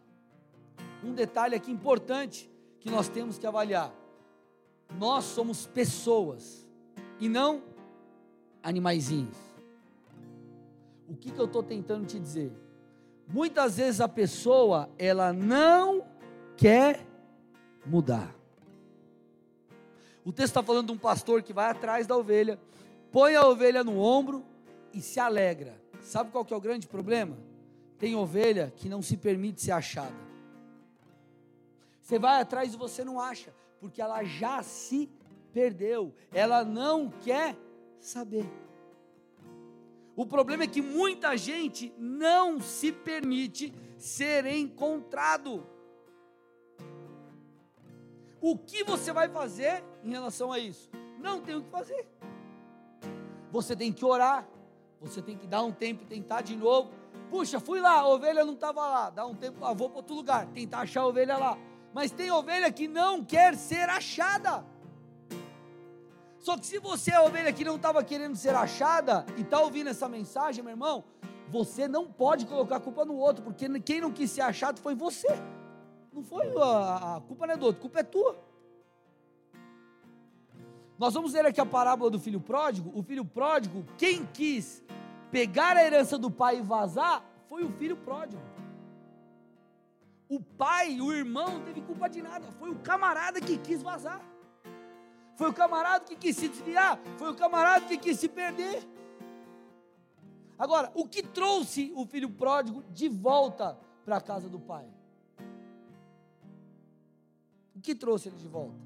um 1.03 1.13
detalhe 1.13 1.55
aqui 1.55 1.71
importante 1.71 2.49
que 2.79 2.89
nós 2.89 3.09
temos 3.09 3.37
que 3.37 3.47
avaliar. 3.47 3.93
Nós 4.97 5.25
somos 5.25 5.65
pessoas 5.65 6.67
e 7.19 7.27
não 7.27 7.63
animaizinhos. 8.61 9.37
O 11.07 11.15
que, 11.15 11.31
que 11.31 11.39
eu 11.39 11.45
estou 11.45 11.63
tentando 11.63 12.05
te 12.05 12.19
dizer? 12.19 12.51
Muitas 13.27 13.77
vezes 13.77 14.01
a 14.01 14.07
pessoa 14.07 14.89
ela 14.97 15.33
não 15.33 16.05
quer 16.61 17.03
mudar. 17.83 18.35
O 20.23 20.31
texto 20.31 20.49
está 20.49 20.61
falando 20.61 20.85
de 20.85 20.91
um 20.91 20.97
pastor 20.97 21.41
que 21.41 21.51
vai 21.51 21.71
atrás 21.71 22.05
da 22.05 22.15
ovelha, 22.15 22.59
põe 23.11 23.35
a 23.35 23.47
ovelha 23.47 23.83
no 23.83 23.97
ombro 23.97 24.45
e 24.93 25.01
se 25.01 25.19
alegra. 25.19 25.81
Sabe 26.03 26.29
qual 26.29 26.45
que 26.45 26.53
é 26.53 26.57
o 26.57 26.61
grande 26.61 26.85
problema? 26.85 27.35
Tem 27.97 28.15
ovelha 28.15 28.71
que 28.75 28.87
não 28.87 29.01
se 29.01 29.17
permite 29.17 29.59
ser 29.59 29.71
achada. 29.71 30.13
Você 31.99 32.19
vai 32.19 32.39
atrás 32.39 32.75
e 32.75 32.77
você 32.77 33.03
não 33.03 33.19
acha, 33.19 33.51
porque 33.79 33.99
ela 33.99 34.23
já 34.23 34.61
se 34.61 35.09
perdeu, 35.51 36.13
ela 36.31 36.63
não 36.63 37.09
quer 37.09 37.57
saber. 37.99 38.45
O 40.15 40.27
problema 40.27 40.65
é 40.65 40.67
que 40.67 40.81
muita 40.83 41.35
gente 41.35 41.91
não 41.97 42.61
se 42.61 42.91
permite 42.91 43.73
ser 43.97 44.45
encontrado. 44.45 45.65
O 48.41 48.57
que 48.57 48.83
você 48.83 49.13
vai 49.13 49.29
fazer 49.29 49.83
em 50.03 50.09
relação 50.09 50.51
a 50.51 50.59
isso? 50.59 50.89
Não 51.19 51.39
tem 51.39 51.55
o 51.55 51.61
que 51.61 51.69
fazer. 51.69 52.07
Você 53.51 53.75
tem 53.75 53.93
que 53.93 54.03
orar, 54.03 54.47
você 54.99 55.21
tem 55.21 55.37
que 55.37 55.45
dar 55.45 55.61
um 55.61 55.71
tempo 55.71 56.03
e 56.03 56.05
tentar 56.07 56.41
de 56.41 56.55
novo. 56.55 56.91
Puxa, 57.29 57.59
fui 57.59 57.79
lá, 57.79 57.99
a 57.99 58.07
ovelha 58.07 58.43
não 58.43 58.53
estava 58.53 58.81
lá. 58.81 59.09
Dá 59.09 59.25
um 59.25 59.35
tempo, 59.35 59.63
ah, 59.63 59.73
vou 59.73 59.89
para 59.89 59.99
outro 59.99 60.15
lugar, 60.15 60.47
tentar 60.47 60.79
achar 60.79 61.01
a 61.01 61.07
ovelha 61.07 61.37
lá 61.37 61.57
mas 61.93 62.11
tem 62.11 62.31
ovelha 62.31 62.71
que 62.71 62.87
não 62.87 63.23
quer 63.23 63.55
ser 63.55 63.89
achada. 63.89 64.65
Só 66.39 66.57
que 66.57 66.65
se 66.65 66.79
você 66.79 67.11
é 67.11 67.15
a 67.15 67.23
ovelha 67.23 67.53
que 67.53 67.63
não 67.63 67.75
estava 67.75 68.03
querendo 68.03 68.35
ser 68.35 68.55
achada 68.55 69.25
e 69.37 69.41
está 69.41 69.59
ouvindo 69.59 69.89
essa 69.89 70.09
mensagem, 70.09 70.63
meu 70.63 70.71
irmão, 70.71 71.03
você 71.49 71.87
não 71.87 72.07
pode 72.07 72.45
colocar 72.45 72.77
a 72.77 72.79
culpa 72.79 73.05
no 73.05 73.15
outro, 73.15 73.43
porque 73.43 73.67
quem 73.81 74.01
não 74.01 74.11
quis 74.11 74.31
ser 74.31 74.41
achado 74.41 74.79
foi 74.79 74.95
você. 74.95 75.27
Não 76.11 76.23
foi 76.23 76.47
a, 76.57 77.17
a 77.17 77.21
culpa 77.21 77.47
não 77.47 77.53
é 77.53 77.57
do 77.57 77.65
outro, 77.65 77.79
a 77.79 77.81
culpa 77.81 77.99
é 77.99 78.03
tua. 78.03 78.51
Nós 80.99 81.13
vamos 81.13 81.33
ver 81.33 81.45
aqui 81.45 81.59
a 81.59 81.65
parábola 81.65 82.11
do 82.11 82.19
filho 82.19 82.39
pródigo. 82.39 82.91
O 82.93 83.01
filho 83.01 83.25
pródigo, 83.25 83.85
quem 83.97 84.25
quis 84.27 84.83
pegar 85.31 85.75
a 85.75 85.83
herança 85.83 86.17
do 86.17 86.29
pai 86.29 86.59
e 86.59 86.61
vazar, 86.61 87.23
foi 87.49 87.63
o 87.63 87.71
filho 87.71 87.97
pródigo. 87.97 88.41
O 90.29 90.39
pai, 90.39 91.01
o 91.01 91.11
irmão 91.11 91.47
não 91.55 91.61
teve 91.61 91.81
culpa 91.81 92.07
de 92.07 92.21
nada. 92.21 92.51
Foi 92.59 92.69
o 92.69 92.75
camarada 92.75 93.41
que 93.41 93.57
quis 93.57 93.81
vazar. 93.81 94.21
Foi 95.35 95.49
o 95.49 95.53
camarada 95.53 96.05
que 96.05 96.15
quis 96.15 96.35
se 96.35 96.47
desviar. 96.47 96.99
Foi 97.17 97.31
o 97.31 97.35
camarada 97.35 97.85
que 97.85 97.97
quis 97.97 98.19
se 98.19 98.29
perder. 98.29 98.87
Agora, 100.59 100.91
o 100.93 101.07
que 101.07 101.23
trouxe 101.23 101.91
o 101.95 102.05
filho 102.05 102.29
pródigo 102.29 102.83
de 102.91 103.09
volta 103.09 103.75
para 104.05 104.17
a 104.17 104.21
casa 104.21 104.47
do 104.47 104.59
pai? 104.59 104.85
O 107.81 107.83
que 107.83 107.95
trouxe 107.95 108.29
ele 108.29 108.37
de 108.37 108.47
volta? 108.47 108.77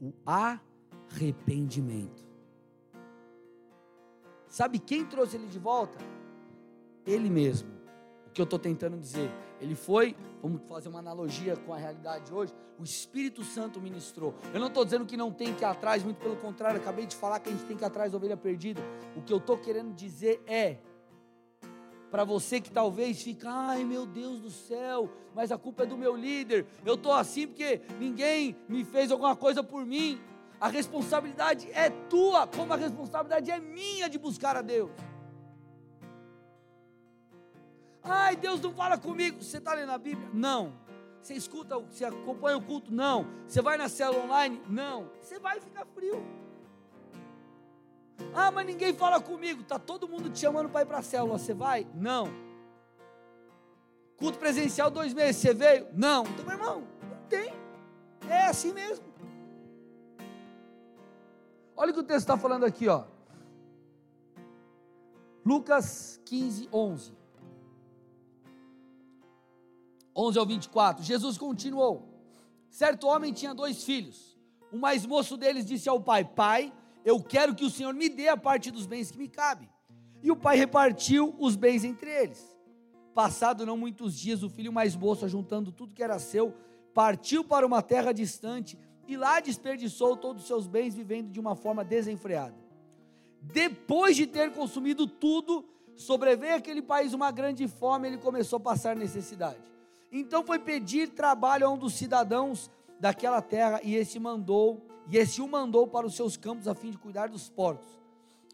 O 0.00 0.10
arrependimento. 0.24 2.24
Sabe 4.48 4.78
quem 4.78 5.04
trouxe 5.04 5.36
ele 5.36 5.48
de 5.48 5.58
volta? 5.58 5.98
Ele 7.04 7.28
mesmo. 7.28 7.68
O 8.26 8.30
que 8.30 8.40
eu 8.40 8.44
estou 8.44 8.58
tentando 8.58 8.96
dizer? 8.96 9.30
Ele 9.60 9.74
foi, 9.74 10.16
vamos 10.40 10.62
fazer 10.66 10.88
uma 10.88 11.00
analogia 11.00 11.58
com 11.58 11.74
a 11.74 11.76
realidade 11.76 12.24
de 12.24 12.32
hoje, 12.32 12.54
o 12.78 12.82
Espírito 12.82 13.44
Santo 13.44 13.82
ministrou. 13.82 14.34
Eu 14.54 14.58
não 14.58 14.68
estou 14.68 14.82
dizendo 14.82 15.04
que 15.04 15.18
não 15.18 15.30
tem 15.30 15.54
que 15.54 15.62
ir 15.62 15.66
atrás, 15.66 16.02
muito 16.02 16.16
pelo 16.16 16.36
contrário, 16.36 16.80
acabei 16.80 17.04
de 17.04 17.16
falar 17.16 17.38
que 17.38 17.50
a 17.50 17.52
gente 17.52 17.66
tem 17.66 17.76
que 17.76 17.84
ir 17.84 17.86
atrás 17.86 18.12
da 18.12 18.16
ovelha 18.16 18.38
perdida. 18.38 18.80
O 19.14 19.20
que 19.20 19.30
eu 19.30 19.36
estou 19.36 19.58
querendo 19.58 19.92
dizer 19.92 20.42
é, 20.46 20.78
para 22.14 22.22
você 22.22 22.60
que 22.60 22.70
talvez 22.70 23.20
fica, 23.20 23.50
ai 23.50 23.82
meu 23.82 24.06
Deus 24.06 24.38
do 24.38 24.48
céu, 24.48 25.10
mas 25.34 25.50
a 25.50 25.58
culpa 25.58 25.82
é 25.82 25.86
do 25.86 25.98
meu 25.98 26.14
líder, 26.14 26.64
eu 26.86 26.94
estou 26.94 27.12
assim 27.12 27.44
porque 27.48 27.80
ninguém 27.98 28.56
me 28.68 28.84
fez 28.84 29.10
alguma 29.10 29.34
coisa 29.34 29.64
por 29.64 29.84
mim. 29.84 30.20
A 30.60 30.68
responsabilidade 30.68 31.68
é 31.72 31.90
tua, 31.90 32.46
como 32.46 32.72
a 32.72 32.76
responsabilidade 32.76 33.50
é 33.50 33.58
minha 33.58 34.08
de 34.08 34.16
buscar 34.16 34.56
a 34.56 34.62
Deus. 34.62 34.92
Ai, 38.00 38.36
Deus 38.36 38.60
não 38.60 38.72
fala 38.72 38.96
comigo. 38.96 39.42
Você 39.42 39.58
está 39.58 39.74
lendo 39.74 39.90
a 39.90 39.98
Bíblia? 39.98 40.30
Não. 40.32 40.72
Você 41.20 41.34
escuta, 41.34 41.80
você 41.80 42.04
acompanha 42.04 42.56
o 42.56 42.62
culto? 42.62 42.94
Não. 42.94 43.26
Você 43.48 43.60
vai 43.60 43.76
na 43.76 43.88
célula 43.88 44.22
online? 44.22 44.62
Não. 44.68 45.10
Você 45.20 45.40
vai 45.40 45.58
ficar 45.58 45.84
frio. 45.86 46.24
Ah, 48.34 48.50
mas 48.50 48.66
ninguém 48.66 48.92
fala 48.94 49.20
comigo. 49.20 49.62
Tá 49.62 49.78
todo 49.78 50.08
mundo 50.08 50.30
te 50.30 50.38
chamando 50.38 50.68
para 50.68 50.82
ir 50.82 50.86
para 50.86 50.98
a 50.98 51.02
célula. 51.02 51.38
Você 51.38 51.54
vai? 51.54 51.86
Não. 51.94 52.28
Culto 54.16 54.38
presencial 54.38 54.90
dois 54.90 55.12
meses. 55.12 55.40
Você 55.40 55.54
veio? 55.54 55.88
Não. 55.92 56.24
Então, 56.24 56.44
meu 56.44 56.54
irmão, 56.54 56.82
não 57.02 57.28
tem. 57.28 57.52
É 58.28 58.46
assim 58.46 58.72
mesmo. 58.72 59.04
Olha 61.76 61.90
o 61.90 61.94
que 61.94 62.00
o 62.00 62.04
texto 62.04 62.20
está 62.20 62.36
falando 62.36 62.64
aqui, 62.64 62.88
ó. 62.88 63.04
Lucas 65.44 66.20
15, 66.24 66.68
11. 66.72 67.12
11 70.16 70.38
ao 70.38 70.46
24, 70.46 71.02
Jesus 71.02 71.36
continuou: 71.36 72.08
Certo 72.70 73.06
homem 73.06 73.32
tinha 73.32 73.52
dois 73.54 73.82
filhos. 73.84 74.38
O 74.72 74.76
mais 74.78 75.04
moço 75.04 75.36
deles 75.36 75.66
disse 75.66 75.88
ao 75.88 76.00
pai: 76.00 76.24
Pai, 76.24 76.72
eu 77.04 77.22
quero 77.22 77.54
que 77.54 77.64
o 77.64 77.70
Senhor 77.70 77.92
me 77.92 78.08
dê 78.08 78.28
a 78.28 78.36
parte 78.36 78.70
dos 78.70 78.86
bens 78.86 79.10
que 79.10 79.18
me 79.18 79.28
cabe. 79.28 79.68
E 80.22 80.30
o 80.30 80.36
pai 80.36 80.56
repartiu 80.56 81.34
os 81.38 81.54
bens 81.54 81.84
entre 81.84 82.10
eles. 82.10 82.56
Passado 83.14 83.66
não 83.66 83.76
muitos 83.76 84.18
dias, 84.18 84.42
o 84.42 84.48
filho 84.48 84.72
mais 84.72 84.96
moço, 84.96 85.28
juntando 85.28 85.70
tudo 85.70 85.94
que 85.94 86.02
era 86.02 86.18
seu, 86.18 86.54
partiu 86.94 87.44
para 87.44 87.66
uma 87.66 87.82
terra 87.82 88.12
distante 88.12 88.78
e 89.06 89.16
lá 89.16 89.38
desperdiçou 89.38 90.16
todos 90.16 90.42
os 90.42 90.48
seus 90.48 90.66
bens, 90.66 90.94
vivendo 90.94 91.30
de 91.30 91.38
uma 91.38 91.54
forma 91.54 91.84
desenfreada. 91.84 92.56
Depois 93.40 94.16
de 94.16 94.26
ter 94.26 94.50
consumido 94.52 95.06
tudo, 95.06 95.64
sobreveio 95.94 96.56
aquele 96.56 96.80
país 96.80 97.12
uma 97.12 97.30
grande 97.30 97.68
fome, 97.68 98.08
ele 98.08 98.18
começou 98.18 98.56
a 98.56 98.60
passar 98.60 98.96
necessidade. 98.96 99.60
Então 100.10 100.42
foi 100.44 100.58
pedir 100.58 101.10
trabalho 101.10 101.66
a 101.66 101.70
um 101.70 101.76
dos 101.76 101.94
cidadãos 101.94 102.70
daquela 102.98 103.42
terra, 103.42 103.80
e 103.82 103.94
esse 103.94 104.18
mandou, 104.18 104.86
e 105.08 105.16
esse 105.16 105.40
o 105.40 105.48
mandou 105.48 105.86
para 105.86 106.06
os 106.06 106.14
seus 106.14 106.36
campos 106.36 106.68
a 106.68 106.74
fim 106.74 106.90
de 106.90 106.98
cuidar 106.98 107.28
dos 107.28 107.48
porcos. 107.48 107.88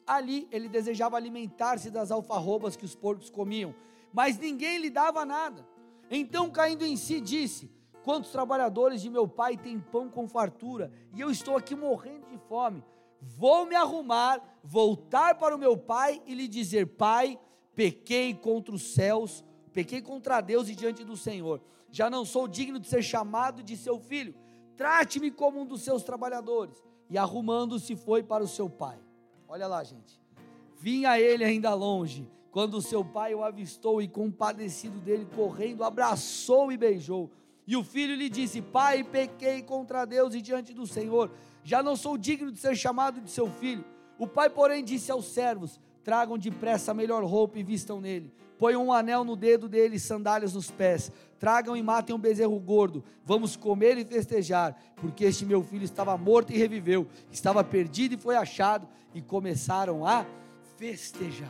Ali 0.06 0.48
ele 0.50 0.68
desejava 0.68 1.16
alimentar-se 1.16 1.90
das 1.90 2.10
alfarrobas 2.10 2.76
que 2.76 2.84
os 2.84 2.94
porcos 2.94 3.30
comiam, 3.30 3.74
mas 4.12 4.38
ninguém 4.38 4.78
lhe 4.78 4.90
dava 4.90 5.24
nada. 5.24 5.66
Então, 6.10 6.50
caindo 6.50 6.84
em 6.84 6.96
si, 6.96 7.20
disse: 7.20 7.70
Quantos 8.02 8.32
trabalhadores 8.32 9.00
de 9.00 9.08
meu 9.08 9.28
pai 9.28 9.56
têm 9.56 9.78
pão 9.78 10.08
com 10.08 10.26
fartura, 10.28 10.92
e 11.14 11.20
eu 11.20 11.30
estou 11.30 11.56
aqui 11.56 11.76
morrendo 11.76 12.26
de 12.26 12.38
fome. 12.48 12.82
Vou 13.20 13.66
me 13.66 13.76
arrumar, 13.76 14.40
voltar 14.64 15.36
para 15.36 15.54
o 15.54 15.58
meu 15.58 15.76
pai 15.76 16.20
e 16.26 16.34
lhe 16.34 16.48
dizer: 16.48 16.86
Pai, 16.86 17.38
pequei 17.76 18.34
contra 18.34 18.74
os 18.74 18.94
céus 18.94 19.44
pequei 19.72 20.02
contra 20.02 20.40
Deus 20.40 20.68
e 20.68 20.74
diante 20.74 21.04
do 21.04 21.16
Senhor. 21.16 21.60
Já 21.90 22.10
não 22.10 22.24
sou 22.24 22.46
digno 22.46 22.78
de 22.78 22.88
ser 22.88 23.02
chamado 23.02 23.62
de 23.62 23.76
seu 23.76 23.98
filho. 23.98 24.34
Trate-me 24.76 25.30
como 25.30 25.60
um 25.60 25.66
dos 25.66 25.82
seus 25.82 26.02
trabalhadores. 26.02 26.82
E 27.08 27.18
arrumando-se 27.18 27.96
foi 27.96 28.22
para 28.22 28.42
o 28.42 28.48
seu 28.48 28.68
pai. 28.68 28.98
Olha 29.48 29.66
lá, 29.66 29.82
gente. 29.82 30.20
Vinha 30.78 31.20
ele 31.20 31.44
ainda 31.44 31.74
longe, 31.74 32.26
quando 32.50 32.80
seu 32.80 33.04
pai 33.04 33.34
o 33.34 33.42
avistou 33.42 34.00
e 34.00 34.08
compadecido 34.08 34.98
dele, 34.98 35.26
correndo, 35.34 35.84
abraçou 35.84 36.72
e 36.72 36.76
beijou. 36.76 37.30
E 37.66 37.76
o 37.76 37.84
filho 37.84 38.14
lhe 38.14 38.28
disse: 38.28 38.62
Pai, 38.62 39.04
pequei 39.04 39.62
contra 39.62 40.04
Deus 40.04 40.34
e 40.34 40.40
diante 40.40 40.72
do 40.72 40.86
Senhor. 40.86 41.30
Já 41.62 41.82
não 41.82 41.96
sou 41.96 42.16
digno 42.16 42.50
de 42.50 42.58
ser 42.58 42.74
chamado 42.74 43.20
de 43.20 43.30
seu 43.30 43.50
filho. 43.50 43.84
O 44.18 44.26
pai, 44.26 44.48
porém, 44.48 44.82
disse 44.82 45.12
aos 45.12 45.26
servos: 45.26 45.78
Tragam 46.02 46.38
depressa 46.38 46.92
a 46.92 46.94
melhor 46.94 47.22
roupa 47.24 47.58
e 47.58 47.62
vistam 47.62 48.00
nele 48.00 48.32
ponham 48.60 48.84
um 48.84 48.92
anel 48.92 49.24
no 49.24 49.34
dedo 49.34 49.70
dele, 49.70 49.98
sandálias 49.98 50.52
nos 50.52 50.70
pés, 50.70 51.10
tragam 51.38 51.74
e 51.74 51.82
matem 51.82 52.14
um 52.14 52.18
bezerro 52.18 52.60
gordo, 52.60 53.02
vamos 53.24 53.56
comer 53.56 53.96
e 53.96 54.04
festejar, 54.04 54.78
porque 54.96 55.24
este 55.24 55.46
meu 55.46 55.62
filho 55.64 55.84
estava 55.84 56.14
morto 56.18 56.52
e 56.52 56.58
reviveu, 56.58 57.08
estava 57.32 57.64
perdido 57.64 58.16
e 58.16 58.18
foi 58.18 58.36
achado, 58.36 58.86
e 59.14 59.22
começaram 59.22 60.06
a 60.06 60.26
festejar. 60.76 61.48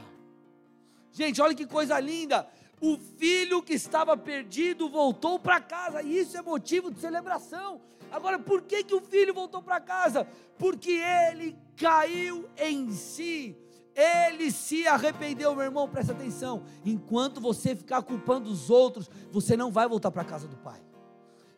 Gente, 1.11 1.43
olha 1.43 1.53
que 1.53 1.67
coisa 1.67 1.99
linda! 1.99 2.47
O 2.81 2.97
filho 2.97 3.61
que 3.61 3.75
estava 3.75 4.17
perdido 4.17 4.89
voltou 4.89 5.37
para 5.37 5.61
casa, 5.61 6.05
e 6.05 6.17
isso 6.17 6.39
é 6.39 6.43
motivo 6.43 6.93
de 6.93 7.01
celebração. 7.01 7.81
Agora, 8.13 8.39
por 8.39 8.63
que, 8.63 8.85
que 8.85 8.95
o 8.95 9.01
filho 9.01 9.35
voltou 9.35 9.61
para 9.61 9.81
casa? 9.81 10.29
Porque 10.57 10.93
ele 10.93 11.57
caiu 11.77 12.49
em 12.57 12.93
si 12.93 13.57
ele 13.95 14.51
se 14.51 14.87
arrependeu, 14.87 15.55
meu 15.55 15.65
irmão, 15.65 15.89
presta 15.89 16.13
atenção. 16.13 16.63
Enquanto 16.85 17.41
você 17.41 17.75
ficar 17.75 18.03
culpando 18.03 18.51
os 18.51 18.71
outros, 18.71 19.11
você 19.31 19.57
não 19.57 19.71
vai 19.71 19.89
voltar 19.89 20.11
para 20.11 20.23
a 20.23 20.25
casa 20.25 20.47
do 20.47 20.57
Pai. 20.57 20.81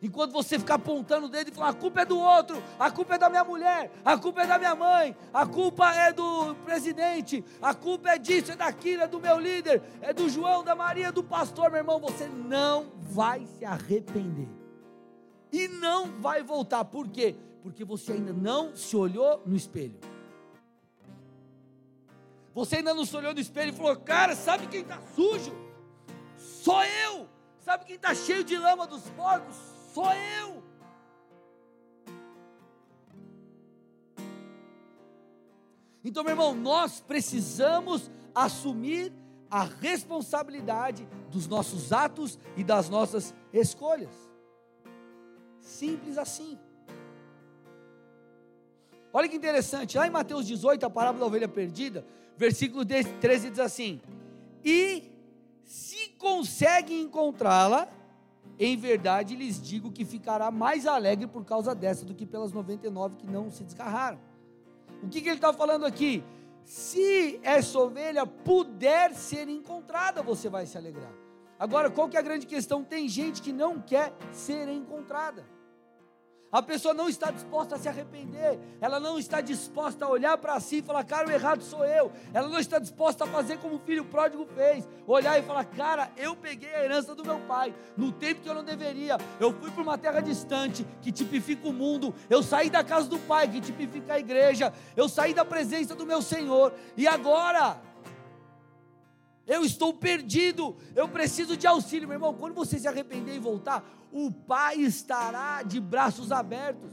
Enquanto 0.03 0.33
você 0.33 0.59
ficar 0.59 0.75
apontando 0.75 1.27
o 1.27 1.29
dedo 1.29 1.49
e 1.49 1.53
falar, 1.53 1.69
a 1.69 1.73
culpa 1.73 2.01
é 2.01 2.05
do 2.05 2.19
outro, 2.19 2.61
a 2.77 2.91
culpa 2.91 3.15
é 3.15 3.17
da 3.17 3.29
minha 3.29 3.43
mulher, 3.45 3.89
a 4.03 4.17
culpa 4.17 4.41
é 4.41 4.47
da 4.47 4.59
minha 4.59 4.75
mãe, 4.75 5.15
a 5.33 5.47
culpa 5.47 5.93
é 5.93 6.11
do 6.11 6.53
presidente, 6.65 7.41
a 7.61 7.73
culpa 7.73 8.09
é 8.09 8.17
disso, 8.17 8.51
é 8.51 8.55
daquilo, 8.57 9.03
é 9.03 9.07
do 9.07 9.21
meu 9.21 9.39
líder, 9.39 9.81
é 10.01 10.11
do 10.11 10.27
João, 10.27 10.61
da 10.61 10.75
Maria, 10.75 11.09
do 11.09 11.23
pastor, 11.23 11.71
meu 11.71 11.79
irmão, 11.79 12.01
você 12.01 12.27
não 12.27 12.87
vai 12.99 13.45
se 13.45 13.63
arrepender. 13.63 14.49
E 15.53 15.69
não 15.69 16.19
vai 16.19 16.43
voltar. 16.43 16.83
Por 16.83 17.07
quê? 17.07 17.37
Porque 17.61 17.85
você 17.85 18.11
ainda 18.11 18.33
não 18.33 18.75
se 18.75 18.97
olhou 18.97 19.41
no 19.45 19.55
espelho. 19.55 19.97
Você 22.53 22.77
ainda 22.77 22.93
não 22.93 23.05
se 23.05 23.15
olhou 23.15 23.33
no 23.33 23.39
espelho 23.39 23.73
e 23.73 23.75
falou: 23.75 23.95
Cara, 23.97 24.35
sabe 24.35 24.67
quem 24.67 24.81
está 24.81 24.99
sujo? 25.15 25.55
Sou 26.37 26.83
eu. 26.83 27.27
Sabe 27.59 27.85
quem 27.85 27.95
está 27.95 28.13
cheio 28.13 28.43
de 28.43 28.57
lama 28.57 28.85
dos 28.85 29.09
porcos? 29.11 29.55
Sou 29.93 30.11
eu. 30.11 30.63
Então, 36.03 36.23
meu 36.23 36.31
irmão, 36.31 36.53
nós 36.53 36.99
precisamos 36.99 38.11
assumir 38.35 39.13
a 39.49 39.63
responsabilidade 39.63 41.07
dos 41.29 41.47
nossos 41.47 41.93
atos 41.93 42.37
e 42.57 42.63
das 42.63 42.89
nossas 42.89 43.33
escolhas. 43.53 44.13
Simples 45.61 46.17
assim. 46.17 46.59
Olha 49.13 49.29
que 49.29 49.35
interessante, 49.35 49.97
lá 49.97 50.07
em 50.07 50.09
Mateus 50.09 50.47
18, 50.47 50.85
a 50.85 50.89
parábola 50.89 51.19
da 51.19 51.27
ovelha 51.27 51.47
perdida, 51.47 52.03
versículo 52.37 52.85
13 52.85 53.49
diz 53.49 53.59
assim: 53.59 54.01
E 54.63 55.11
se 55.63 56.09
consegue 56.17 56.93
encontrá-la, 56.93 57.87
em 58.59 58.77
verdade 58.77 59.35
lhes 59.35 59.61
digo 59.61 59.91
que 59.91 60.05
ficará 60.05 60.51
mais 60.51 60.85
alegre 60.85 61.27
por 61.27 61.43
causa 61.43 61.73
dessa 61.73 62.05
do 62.05 62.13
que 62.13 62.25
pelas 62.25 62.51
99 62.51 63.17
que 63.17 63.27
não 63.27 63.49
se 63.49 63.63
desgarraram. 63.63 64.19
O 65.01 65.09
que, 65.09 65.21
que 65.21 65.27
ele 65.27 65.35
está 65.35 65.51
falando 65.51 65.85
aqui? 65.85 66.23
Se 66.63 67.39
essa 67.43 67.77
ovelha 67.77 68.25
puder 68.25 69.13
ser 69.13 69.49
encontrada, 69.49 70.23
você 70.23 70.49
vai 70.49 70.65
se 70.65 70.77
alegrar. 70.77 71.11
Agora, 71.59 71.89
qual 71.89 72.07
que 72.07 72.15
é 72.15 72.19
a 72.19 72.23
grande 72.23 72.45
questão? 72.45 72.83
Tem 72.83 73.07
gente 73.07 73.41
que 73.41 73.51
não 73.51 73.81
quer 73.81 74.13
ser 74.31 74.69
encontrada. 74.69 75.45
A 76.53 76.61
pessoa 76.61 76.93
não 76.93 77.09
está 77.09 77.31
disposta 77.31 77.73
a 77.73 77.79
se 77.79 77.89
arrepender, 77.89 78.59
ela 78.79 78.99
não 78.99 79.17
está 79.17 79.41
disposta 79.41 80.05
a 80.05 80.07
olhar 80.07 80.37
para 80.37 80.59
si 80.59 80.77
e 80.77 80.81
falar, 80.83 81.03
cara, 81.03 81.27
o 81.27 81.31
errado 81.31 81.63
sou 81.63 81.83
eu. 81.83 82.11
Ela 82.31 82.47
não 82.47 82.59
está 82.59 82.77
disposta 82.77 83.23
a 83.23 83.27
fazer 83.27 83.57
como 83.57 83.77
o 83.77 83.79
filho 83.79 84.05
pródigo 84.05 84.45
fez, 84.55 84.87
olhar 85.07 85.39
e 85.39 85.41
falar, 85.41 85.65
cara, 85.65 86.11
eu 86.15 86.35
peguei 86.35 86.71
a 86.71 86.83
herança 86.83 87.15
do 87.15 87.25
meu 87.25 87.39
pai, 87.39 87.73
no 87.97 88.11
tempo 88.11 88.41
que 88.41 88.47
eu 88.47 88.53
não 88.53 88.63
deveria. 88.63 89.17
Eu 89.39 89.51
fui 89.51 89.71
para 89.71 89.81
uma 89.81 89.97
terra 89.97 90.21
distante, 90.21 90.85
que 91.01 91.11
tipifica 91.11 91.67
o 91.67 91.73
mundo. 91.73 92.13
Eu 92.29 92.43
saí 92.43 92.69
da 92.69 92.83
casa 92.83 93.09
do 93.09 93.17
pai, 93.17 93.47
que 93.47 93.59
tipifica 93.59 94.13
a 94.13 94.19
igreja. 94.19 94.71
Eu 94.95 95.09
saí 95.09 95.33
da 95.33 95.43
presença 95.43 95.95
do 95.95 96.05
meu 96.05 96.21
Senhor, 96.21 96.71
e 96.95 97.07
agora 97.07 97.81
eu 99.45 99.63
estou 99.63 99.93
perdido, 99.93 100.75
eu 100.95 101.07
preciso 101.07 101.57
de 101.57 101.67
auxílio, 101.67 102.07
meu 102.07 102.15
irmão. 102.15 102.33
Quando 102.33 102.53
você 102.53 102.79
se 102.79 102.87
arrepender 102.87 103.35
e 103.35 103.39
voltar, 103.39 103.83
o 104.11 104.31
Pai 104.31 104.77
estará 104.77 105.63
de 105.63 105.79
braços 105.79 106.31
abertos. 106.31 106.91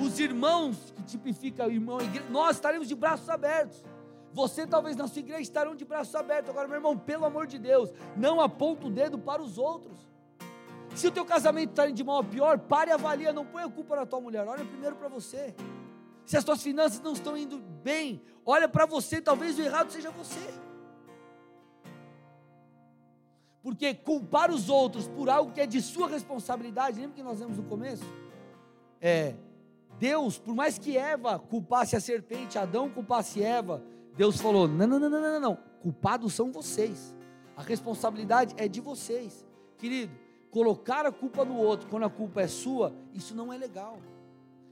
Os 0.00 0.18
irmãos 0.18 0.92
que 0.96 1.02
tipifica 1.02 1.66
o 1.66 1.70
irmão, 1.70 1.98
nós 2.30 2.56
estaremos 2.56 2.88
de 2.88 2.94
braços 2.94 3.28
abertos. 3.28 3.84
Você 4.32 4.66
talvez 4.66 4.96
na 4.96 5.06
sua 5.06 5.20
igreja 5.20 5.42
estarão 5.42 5.76
de 5.76 5.84
braços 5.84 6.14
abertos. 6.14 6.50
Agora, 6.50 6.66
meu 6.66 6.78
irmão, 6.78 6.96
pelo 6.96 7.24
amor 7.24 7.46
de 7.46 7.58
Deus, 7.58 7.92
não 8.16 8.40
aponta 8.40 8.86
o 8.86 8.90
dedo 8.90 9.18
para 9.18 9.42
os 9.42 9.58
outros. 9.58 9.98
Se 10.94 11.06
o 11.06 11.10
teu 11.10 11.24
casamento 11.24 11.70
está 11.70 11.86
indo 11.86 11.96
de 11.96 12.04
mal 12.04 12.18
a 12.18 12.24
pior, 12.24 12.58
pare 12.58 12.90
e 12.90 12.92
avalia, 12.92 13.32
não 13.32 13.46
põe 13.46 13.62
a 13.62 13.68
culpa 13.68 13.96
na 13.96 14.06
tua 14.06 14.20
mulher, 14.20 14.46
olha 14.46 14.64
primeiro 14.64 14.96
para 14.96 15.08
você. 15.08 15.54
Se 16.24 16.36
as 16.36 16.44
tuas 16.44 16.62
finanças 16.62 17.00
não 17.00 17.12
estão 17.12 17.36
indo 17.36 17.58
bem, 17.58 18.22
olha 18.44 18.68
para 18.68 18.86
você, 18.86 19.20
talvez 19.20 19.58
o 19.58 19.62
errado 19.62 19.90
seja 19.90 20.10
você. 20.10 20.52
Porque 23.62 23.94
culpar 23.94 24.50
os 24.50 24.68
outros 24.68 25.06
por 25.06 25.30
algo 25.30 25.52
que 25.52 25.60
é 25.60 25.66
de 25.66 25.80
sua 25.80 26.08
responsabilidade, 26.08 26.98
lembra 26.98 27.14
que 27.14 27.22
nós 27.22 27.38
vemos 27.38 27.56
no 27.56 27.62
começo? 27.64 28.04
É, 29.00 29.34
Deus, 29.98 30.38
por 30.38 30.54
mais 30.54 30.78
que 30.78 30.96
Eva 30.96 31.38
culpasse 31.38 31.94
a 31.94 32.00
serpente, 32.00 32.58
Adão 32.58 32.90
culpasse 32.90 33.42
Eva, 33.42 33.82
Deus 34.16 34.40
falou: 34.40 34.66
não, 34.66 34.86
não, 34.86 34.98
não, 34.98 35.08
não, 35.08 35.20
não, 35.20 35.40
não, 35.40 35.58
culpados 35.80 36.34
são 36.34 36.50
vocês, 36.50 37.14
a 37.56 37.62
responsabilidade 37.62 38.54
é 38.56 38.66
de 38.66 38.80
vocês, 38.80 39.46
querido. 39.78 40.12
colocar 40.50 41.06
a 41.06 41.12
culpa 41.12 41.44
no 41.44 41.56
outro 41.56 41.88
quando 41.88 42.04
a 42.04 42.10
culpa 42.10 42.42
é 42.42 42.48
sua, 42.48 42.92
isso 43.14 43.34
não 43.34 43.52
é 43.52 43.56
legal. 43.56 43.98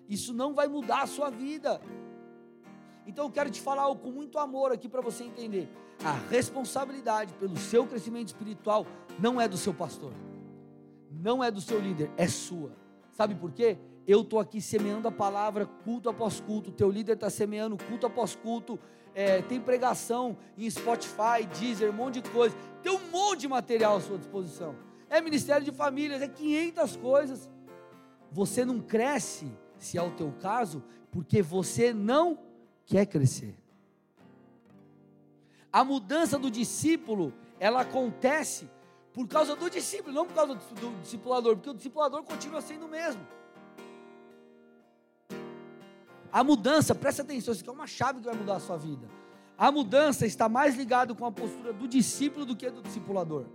Isso 0.09 0.34
não 0.34 0.53
vai 0.53 0.66
mudar 0.66 1.03
a 1.03 1.07
sua 1.07 1.30
vida. 1.30 1.80
Então 3.11 3.25
eu 3.25 3.31
quero 3.31 3.51
te 3.51 3.61
falar 3.61 3.83
algo 3.83 4.01
com 4.01 4.13
muito 4.13 4.39
amor 4.39 4.71
aqui 4.71 4.89
para 4.89 5.01
você 5.01 5.25
entender. 5.25 5.69
A 6.05 6.13
responsabilidade 6.13 7.35
pelo 7.35 7.57
seu 7.57 7.85
crescimento 7.85 8.29
espiritual 8.29 8.87
não 9.19 9.41
é 9.41 9.49
do 9.49 9.57
seu 9.57 9.75
pastor, 9.75 10.13
não 11.11 11.43
é 11.43 11.51
do 11.51 11.61
seu 11.61 11.81
líder, 11.81 12.09
é 12.17 12.29
sua. 12.29 12.71
Sabe 13.11 13.35
por 13.35 13.51
quê? 13.51 13.77
Eu 14.07 14.21
estou 14.21 14.39
aqui 14.39 14.61
semeando 14.61 15.09
a 15.09 15.11
palavra 15.11 15.67
culto 15.67 16.09
após 16.09 16.41
culto, 16.41 16.71
teu 16.71 16.89
líder 16.89 17.15
está 17.15 17.29
semeando 17.29 17.77
culto 17.77 18.07
após 18.07 18.37
culto, 18.37 18.79
é, 19.13 19.43
tem 19.43 19.61
pregação 19.61 20.39
em 20.57 20.71
Spotify, 20.71 21.45
Deezer, 21.59 21.91
um 21.91 21.95
monte 21.95 22.21
de 22.21 22.31
coisa, 22.31 22.55
tem 22.81 22.93
um 22.93 23.11
monte 23.11 23.41
de 23.41 23.49
material 23.49 23.97
à 23.97 24.01
sua 24.01 24.19
disposição. 24.19 24.77
É 25.09 25.21
ministério 25.21 25.65
de 25.65 25.73
famílias, 25.73 26.23
é 26.23 26.29
500 26.29 26.97
coisas. 26.97 27.51
Você 28.31 28.65
não 28.65 28.79
cresce, 28.79 29.51
se 29.79 29.99
é 29.99 30.03
o 30.03 30.13
teu 30.13 30.33
caso, 30.41 30.85
porque 31.11 31.43
você 31.43 31.93
não 31.93 32.39
quer 32.91 33.07
crescer. 33.07 33.55
A 35.72 35.84
mudança 35.84 36.36
do 36.36 36.51
discípulo, 36.51 37.32
ela 37.61 37.82
acontece 37.82 38.68
por 39.12 39.28
causa 39.28 39.55
do 39.55 39.70
discípulo, 39.70 40.12
não 40.12 40.26
por 40.26 40.34
causa 40.34 40.55
do, 40.57 40.74
do 40.74 41.01
discipulador, 41.01 41.55
porque 41.55 41.70
o 41.70 41.74
discipulador 41.74 42.24
continua 42.24 42.61
sendo 42.61 42.86
o 42.86 42.88
mesmo. 42.88 43.24
A 46.32 46.43
mudança, 46.43 46.93
presta 46.93 47.22
atenção, 47.22 47.53
isso 47.53 47.62
aqui 47.62 47.70
é 47.70 47.72
uma 47.72 47.86
chave 47.86 48.18
que 48.18 48.26
vai 48.26 48.34
mudar 48.34 48.57
a 48.57 48.61
sua 48.61 48.76
vida. 48.76 49.09
A 49.57 49.70
mudança 49.70 50.26
está 50.26 50.49
mais 50.49 50.74
ligada 50.76 51.14
com 51.14 51.24
a 51.24 51.30
postura 51.30 51.72
do 51.72 51.86
discípulo 51.86 52.45
do 52.45 52.57
que 52.57 52.68
do 52.68 52.82
discipulador. 52.82 53.47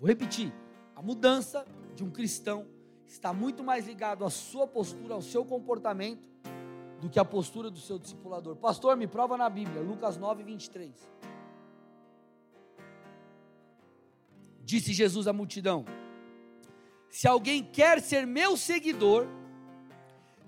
Vou 0.00 0.08
repetir. 0.08 0.52
A 0.96 1.02
mudança 1.02 1.64
de 1.94 2.02
um 2.02 2.10
cristão 2.10 2.66
está 3.08 3.32
muito 3.32 3.64
mais 3.64 3.86
ligado 3.86 4.24
à 4.24 4.30
sua 4.30 4.66
postura, 4.66 5.14
ao 5.14 5.22
seu 5.22 5.44
comportamento, 5.44 6.22
do 7.00 7.08
que 7.08 7.18
à 7.18 7.24
postura 7.24 7.70
do 7.70 7.78
seu 7.78 7.98
discipulador. 7.98 8.56
Pastor, 8.56 8.96
me 8.96 9.06
prova 9.06 9.36
na 9.36 9.48
Bíblia, 9.48 9.80
Lucas 9.80 10.16
9, 10.16 10.42
23. 10.42 10.92
Disse 14.62 14.92
Jesus 14.92 15.26
à 15.26 15.32
multidão: 15.32 15.84
Se 17.08 17.26
alguém 17.26 17.64
quer 17.64 18.02
ser 18.02 18.26
meu 18.26 18.56
seguidor, 18.56 19.26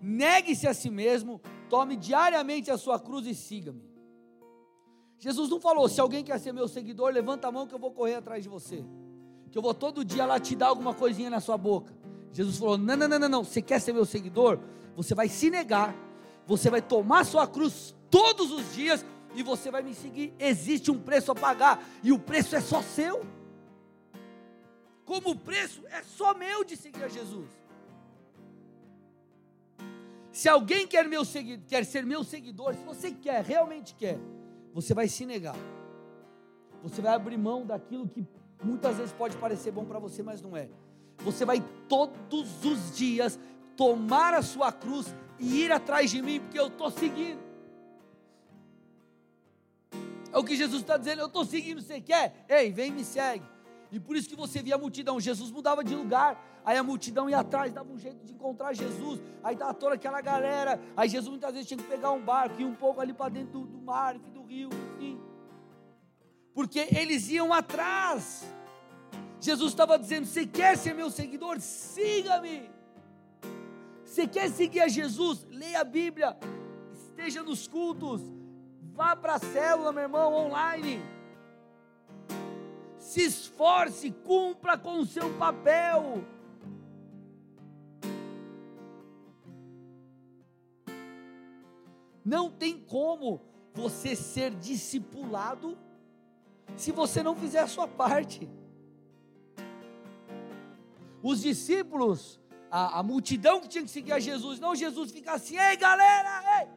negue-se 0.02 0.66
a 0.66 0.74
si 0.74 0.90
mesmo, 0.90 1.40
tome 1.68 1.96
diariamente 1.96 2.70
a 2.70 2.76
sua 2.76 2.98
cruz 2.98 3.26
e 3.26 3.34
siga-me. 3.34 3.88
Jesus 5.18 5.48
não 5.48 5.60
falou: 5.60 5.88
se 5.88 6.00
alguém 6.00 6.24
quer 6.24 6.38
ser 6.40 6.52
meu 6.52 6.66
seguidor, 6.66 7.12
levanta 7.12 7.48
a 7.48 7.52
mão 7.52 7.66
que 7.66 7.74
eu 7.74 7.78
vou 7.78 7.92
correr 7.92 8.16
atrás 8.16 8.42
de 8.42 8.48
você. 8.48 8.84
Que 9.50 9.58
eu 9.58 9.62
vou 9.62 9.74
todo 9.74 10.04
dia 10.04 10.26
lá 10.26 10.38
te 10.40 10.54
dar 10.54 10.68
alguma 10.68 10.94
coisinha 10.94 11.30
na 11.30 11.40
sua 11.40 11.58
boca. 11.58 11.99
Jesus 12.32 12.58
falou: 12.58 12.78
não, 12.78 12.96
não, 12.96 13.08
não, 13.08 13.18
não, 13.18 13.28
não. 13.28 13.44
Você 13.44 13.60
quer 13.62 13.80
ser 13.80 13.92
meu 13.92 14.04
seguidor? 14.04 14.58
Você 14.96 15.14
vai 15.14 15.28
se 15.28 15.50
negar, 15.50 15.94
você 16.46 16.70
vai 16.70 16.82
tomar 16.82 17.24
sua 17.24 17.46
cruz 17.46 17.94
todos 18.10 18.52
os 18.52 18.74
dias 18.74 19.04
e 19.34 19.42
você 19.42 19.70
vai 19.70 19.82
me 19.82 19.94
seguir. 19.94 20.34
Existe 20.38 20.90
um 20.90 20.98
preço 20.98 21.32
a 21.32 21.34
pagar 21.34 21.82
e 22.02 22.12
o 22.12 22.18
preço 22.18 22.56
é 22.56 22.60
só 22.60 22.82
seu 22.82 23.24
como 25.10 25.30
o 25.30 25.36
preço 25.36 25.82
é 25.88 26.04
só 26.04 26.32
meu 26.34 26.62
de 26.62 26.76
seguir 26.76 27.02
a 27.02 27.08
Jesus. 27.08 27.48
Se 30.30 30.48
alguém 30.48 30.86
quer, 30.86 31.08
meu 31.08 31.22
quer 31.66 31.84
ser 31.84 32.06
meu 32.06 32.22
seguidor, 32.22 32.76
se 32.76 32.84
você 32.84 33.10
quer, 33.10 33.42
realmente 33.44 33.92
quer, 33.96 34.20
você 34.72 34.94
vai 34.94 35.08
se 35.08 35.26
negar. 35.26 35.56
Você 36.84 37.02
vai 37.02 37.12
abrir 37.12 37.36
mão 37.36 37.66
daquilo 37.66 38.08
que 38.08 38.24
muitas 38.62 38.98
vezes 38.98 39.12
pode 39.12 39.36
parecer 39.36 39.72
bom 39.72 39.84
para 39.84 39.98
você, 39.98 40.22
mas 40.22 40.40
não 40.40 40.56
é. 40.56 40.68
Você 41.24 41.44
vai 41.44 41.62
todos 41.88 42.64
os 42.64 42.96
dias 42.96 43.38
tomar 43.76 44.34
a 44.34 44.42
sua 44.42 44.72
cruz 44.72 45.14
e 45.38 45.62
ir 45.62 45.72
atrás 45.72 46.10
de 46.10 46.20
mim, 46.20 46.40
porque 46.40 46.58
eu 46.58 46.68
estou 46.68 46.90
seguindo. 46.90 47.40
É 50.32 50.38
o 50.38 50.44
que 50.44 50.54
Jesus 50.54 50.82
está 50.82 50.96
dizendo, 50.96 51.20
eu 51.20 51.26
estou 51.26 51.44
seguindo, 51.44 51.80
você 51.80 52.00
quer? 52.00 52.44
Ei, 52.48 52.70
vem 52.70 52.92
me 52.92 53.04
segue. 53.04 53.44
E 53.90 53.98
por 53.98 54.16
isso 54.16 54.28
que 54.28 54.36
você 54.36 54.62
via 54.62 54.76
a 54.76 54.78
multidão. 54.78 55.18
Jesus 55.18 55.50
mudava 55.50 55.82
de 55.82 55.94
lugar. 55.94 56.40
Aí 56.64 56.76
a 56.76 56.82
multidão 56.82 57.28
ia 57.28 57.40
atrás, 57.40 57.72
dava 57.72 57.90
um 57.90 57.98
jeito 57.98 58.24
de 58.24 58.32
encontrar 58.32 58.72
Jesus. 58.72 59.20
Aí 59.42 59.54
estava 59.54 59.74
toda 59.74 59.96
aquela 59.96 60.20
galera. 60.20 60.80
Aí 60.96 61.08
Jesus 61.08 61.28
muitas 61.28 61.52
vezes 61.52 61.66
tinha 61.66 61.78
que 61.78 61.88
pegar 61.88 62.12
um 62.12 62.20
barco, 62.20 62.60
ir 62.60 62.64
um 62.64 62.74
pouco 62.74 63.00
ali 63.00 63.12
para 63.12 63.30
dentro 63.30 63.60
do, 63.60 63.66
do 63.66 63.78
mar, 63.78 64.16
do 64.18 64.42
rio, 64.42 64.68
enfim. 64.94 65.20
Porque 66.54 66.86
eles 66.92 67.28
iam 67.28 67.52
atrás. 67.52 68.44
Jesus 69.40 69.72
estava 69.72 69.98
dizendo: 69.98 70.26
Você 70.26 70.46
quer 70.46 70.76
ser 70.76 70.94
meu 70.94 71.10
seguidor? 71.10 71.60
Siga-me. 71.60 72.70
Você 74.04 74.26
quer 74.26 74.50
seguir 74.50 74.80
a 74.80 74.88
Jesus? 74.88 75.46
Leia 75.50 75.80
a 75.80 75.84
Bíblia. 75.84 76.36
Esteja 76.92 77.42
nos 77.42 77.66
cultos. 77.66 78.20
Vá 78.92 79.16
para 79.16 79.34
a 79.34 79.38
célula, 79.38 79.92
meu 79.92 80.02
irmão, 80.02 80.34
online 80.34 81.00
se 83.10 83.22
esforce, 83.22 84.12
cumpra 84.12 84.78
com 84.78 85.00
o 85.00 85.04
seu 85.06 85.36
papel. 85.36 86.22
Não 92.24 92.48
tem 92.50 92.78
como 92.78 93.40
você 93.74 94.14
ser 94.14 94.54
discipulado 94.54 95.76
se 96.76 96.92
você 96.92 97.20
não 97.20 97.34
fizer 97.34 97.58
a 97.58 97.66
sua 97.66 97.88
parte. 97.88 98.48
Os 101.22 101.42
discípulos, 101.42 102.40
a, 102.70 103.00
a, 103.00 103.02
multidão 103.02 103.60
que 103.60 103.68
tinha 103.68 103.84
que 103.84 103.90
seguir 103.90 104.12
a 104.12 104.18
Jesus, 104.18 104.58
não 104.58 104.74
Jesus 104.74 105.10
fica 105.10 105.32
assim, 105.32 105.58
ei 105.58 105.76
galera, 105.76 106.60
ei, 106.60 106.68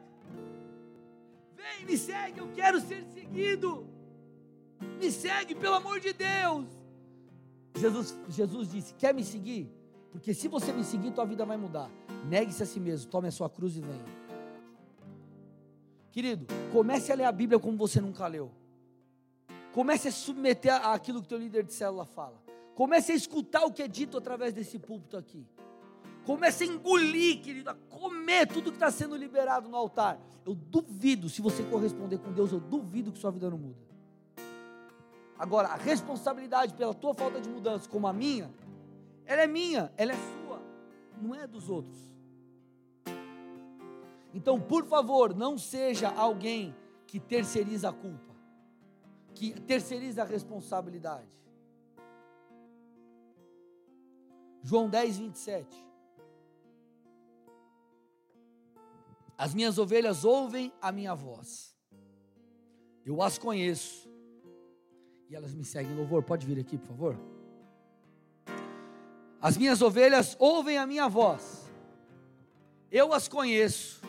vem, 1.56 1.86
me 1.86 1.96
segue, 1.96 2.40
eu 2.40 2.48
quero 2.52 2.80
ser 2.80 3.04
seguido. 3.14 3.88
Me 5.00 5.10
segue, 5.10 5.54
pelo 5.54 5.74
amor 5.74 6.00
de 6.00 6.12
Deus. 6.12 6.66
Jesus, 7.76 8.16
Jesus 8.28 8.70
disse: 8.70 8.94
Quer 8.94 9.12
me 9.14 9.24
seguir? 9.24 9.70
Porque 10.12 10.32
se 10.32 10.46
você 10.46 10.72
me 10.72 10.84
seguir, 10.84 11.10
tua 11.10 11.24
vida 11.24 11.44
vai 11.44 11.56
mudar. 11.56 11.90
Negue-se 12.28 12.62
a 12.62 12.66
si 12.66 12.78
mesmo, 12.78 13.10
tome 13.10 13.28
a 13.28 13.32
sua 13.32 13.50
cruz 13.50 13.76
e 13.76 13.80
venha. 13.80 14.04
Querido, 16.12 16.46
comece 16.72 17.10
a 17.10 17.16
ler 17.16 17.24
a 17.24 17.32
Bíblia 17.32 17.58
como 17.58 17.76
você 17.76 18.00
nunca 18.00 18.26
leu. 18.28 18.50
Comece 19.72 20.06
a 20.06 20.12
submeter 20.12 20.72
aquilo 20.86 21.20
que 21.20 21.28
teu 21.28 21.38
líder 21.38 21.64
de 21.64 21.72
célula 21.72 22.04
fala. 22.04 22.43
Comece 22.74 23.12
a 23.12 23.14
escutar 23.14 23.64
o 23.64 23.72
que 23.72 23.82
é 23.82 23.88
dito 23.88 24.18
através 24.18 24.52
desse 24.52 24.78
púlpito 24.78 25.16
aqui. 25.16 25.46
Comece 26.24 26.64
a 26.64 26.66
engolir, 26.66 27.40
querido, 27.40 27.70
a 27.70 27.74
comer 27.74 28.46
tudo 28.46 28.70
que 28.70 28.76
está 28.76 28.90
sendo 28.90 29.14
liberado 29.14 29.68
no 29.68 29.76
altar. 29.76 30.18
Eu 30.44 30.54
duvido, 30.54 31.28
se 31.28 31.40
você 31.40 31.62
corresponder 31.64 32.18
com 32.18 32.32
Deus, 32.32 32.50
eu 32.50 32.60
duvido 32.60 33.12
que 33.12 33.18
sua 33.18 33.30
vida 33.30 33.48
não 33.50 33.58
muda. 33.58 33.84
Agora, 35.38 35.68
a 35.68 35.76
responsabilidade 35.76 36.74
pela 36.74 36.94
tua 36.94 37.14
falta 37.14 37.40
de 37.40 37.48
mudança, 37.48 37.88
como 37.88 38.06
a 38.06 38.12
minha, 38.12 38.50
ela 39.26 39.42
é 39.42 39.46
minha, 39.46 39.92
ela 39.96 40.12
é 40.12 40.16
sua, 40.16 40.62
não 41.20 41.34
é 41.34 41.46
dos 41.46 41.68
outros. 41.68 41.98
Então, 44.32 44.60
por 44.60 44.84
favor, 44.86 45.34
não 45.34 45.56
seja 45.56 46.08
alguém 46.08 46.74
que 47.06 47.20
terceiriza 47.20 47.90
a 47.90 47.92
culpa, 47.92 48.34
que 49.32 49.52
terceiriza 49.60 50.22
a 50.22 50.24
responsabilidade. 50.24 51.28
João 54.64 54.88
10, 54.88 55.18
27. 55.18 55.84
As 59.36 59.52
minhas 59.52 59.76
ovelhas 59.76 60.24
ouvem 60.24 60.72
a 60.80 60.90
minha 60.90 61.14
voz, 61.14 61.76
eu 63.04 63.20
as 63.20 63.36
conheço 63.36 64.08
e 65.28 65.36
elas 65.36 65.52
me 65.54 65.64
seguem. 65.64 65.94
Louvor, 65.94 66.22
pode 66.22 66.46
vir 66.46 66.58
aqui, 66.58 66.78
por 66.78 66.86
favor? 66.86 67.20
As 69.38 69.58
minhas 69.58 69.82
ovelhas 69.82 70.34
ouvem 70.38 70.78
a 70.78 70.86
minha 70.86 71.08
voz, 71.08 71.70
eu 72.90 73.12
as 73.12 73.28
conheço 73.28 74.00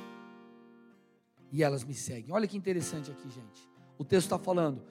e 1.52 1.64
elas 1.64 1.84
me 1.84 1.94
seguem. 1.94 2.34
Olha 2.34 2.48
que 2.48 2.56
interessante 2.56 3.12
aqui, 3.12 3.30
gente. 3.30 3.70
O 3.98 4.06
texto 4.06 4.28
está 4.28 4.40
falando 4.40 4.82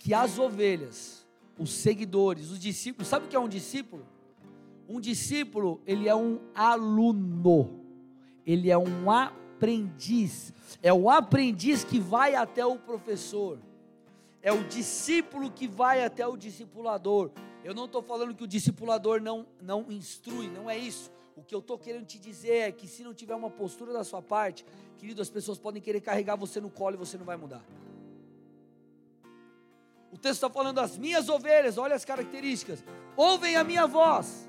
que 0.00 0.12
as 0.12 0.36
ovelhas, 0.36 1.24
os 1.56 1.70
seguidores, 1.70 2.50
os 2.50 2.58
discípulos, 2.58 3.06
sabe 3.06 3.26
o 3.26 3.28
que 3.28 3.36
é 3.36 3.40
um 3.40 3.48
discípulo? 3.48 4.15
Um 4.88 5.00
discípulo, 5.00 5.80
ele 5.86 6.08
é 6.08 6.14
um 6.14 6.38
aluno, 6.54 7.84
ele 8.44 8.70
é 8.70 8.78
um 8.78 9.10
aprendiz, 9.10 10.52
é 10.82 10.92
o 10.92 11.10
aprendiz 11.10 11.82
que 11.82 11.98
vai 11.98 12.34
até 12.34 12.64
o 12.64 12.76
professor 12.78 13.58
é 14.46 14.52
o 14.52 14.62
discípulo 14.62 15.50
que 15.50 15.66
vai 15.66 16.04
até 16.04 16.24
o 16.24 16.36
discipulador. 16.36 17.32
Eu 17.64 17.74
não 17.74 17.86
estou 17.86 18.00
falando 18.00 18.32
que 18.32 18.44
o 18.44 18.46
discipulador 18.46 19.20
não, 19.20 19.44
não 19.60 19.90
instrui, 19.90 20.46
não 20.46 20.70
é 20.70 20.78
isso. 20.78 21.10
O 21.34 21.42
que 21.42 21.52
eu 21.52 21.58
estou 21.58 21.76
querendo 21.76 22.06
te 22.06 22.16
dizer 22.16 22.58
é 22.58 22.70
que 22.70 22.86
se 22.86 23.02
não 23.02 23.12
tiver 23.12 23.34
uma 23.34 23.50
postura 23.50 23.92
da 23.92 24.04
sua 24.04 24.22
parte, 24.22 24.64
querido, 24.98 25.20
as 25.20 25.28
pessoas 25.28 25.58
podem 25.58 25.82
querer 25.82 26.00
carregar 26.00 26.36
você 26.36 26.60
no 26.60 26.70
colo 26.70 26.94
e 26.94 26.96
você 26.96 27.18
não 27.18 27.24
vai 27.24 27.36
mudar. 27.36 27.60
O 30.12 30.16
texto 30.16 30.36
está 30.36 30.48
falando: 30.48 30.78
as 30.78 30.96
minhas 30.96 31.28
ovelhas, 31.28 31.76
olha 31.76 31.96
as 31.96 32.04
características, 32.04 32.84
ouvem 33.16 33.56
a 33.56 33.64
minha 33.64 33.84
voz, 33.84 34.48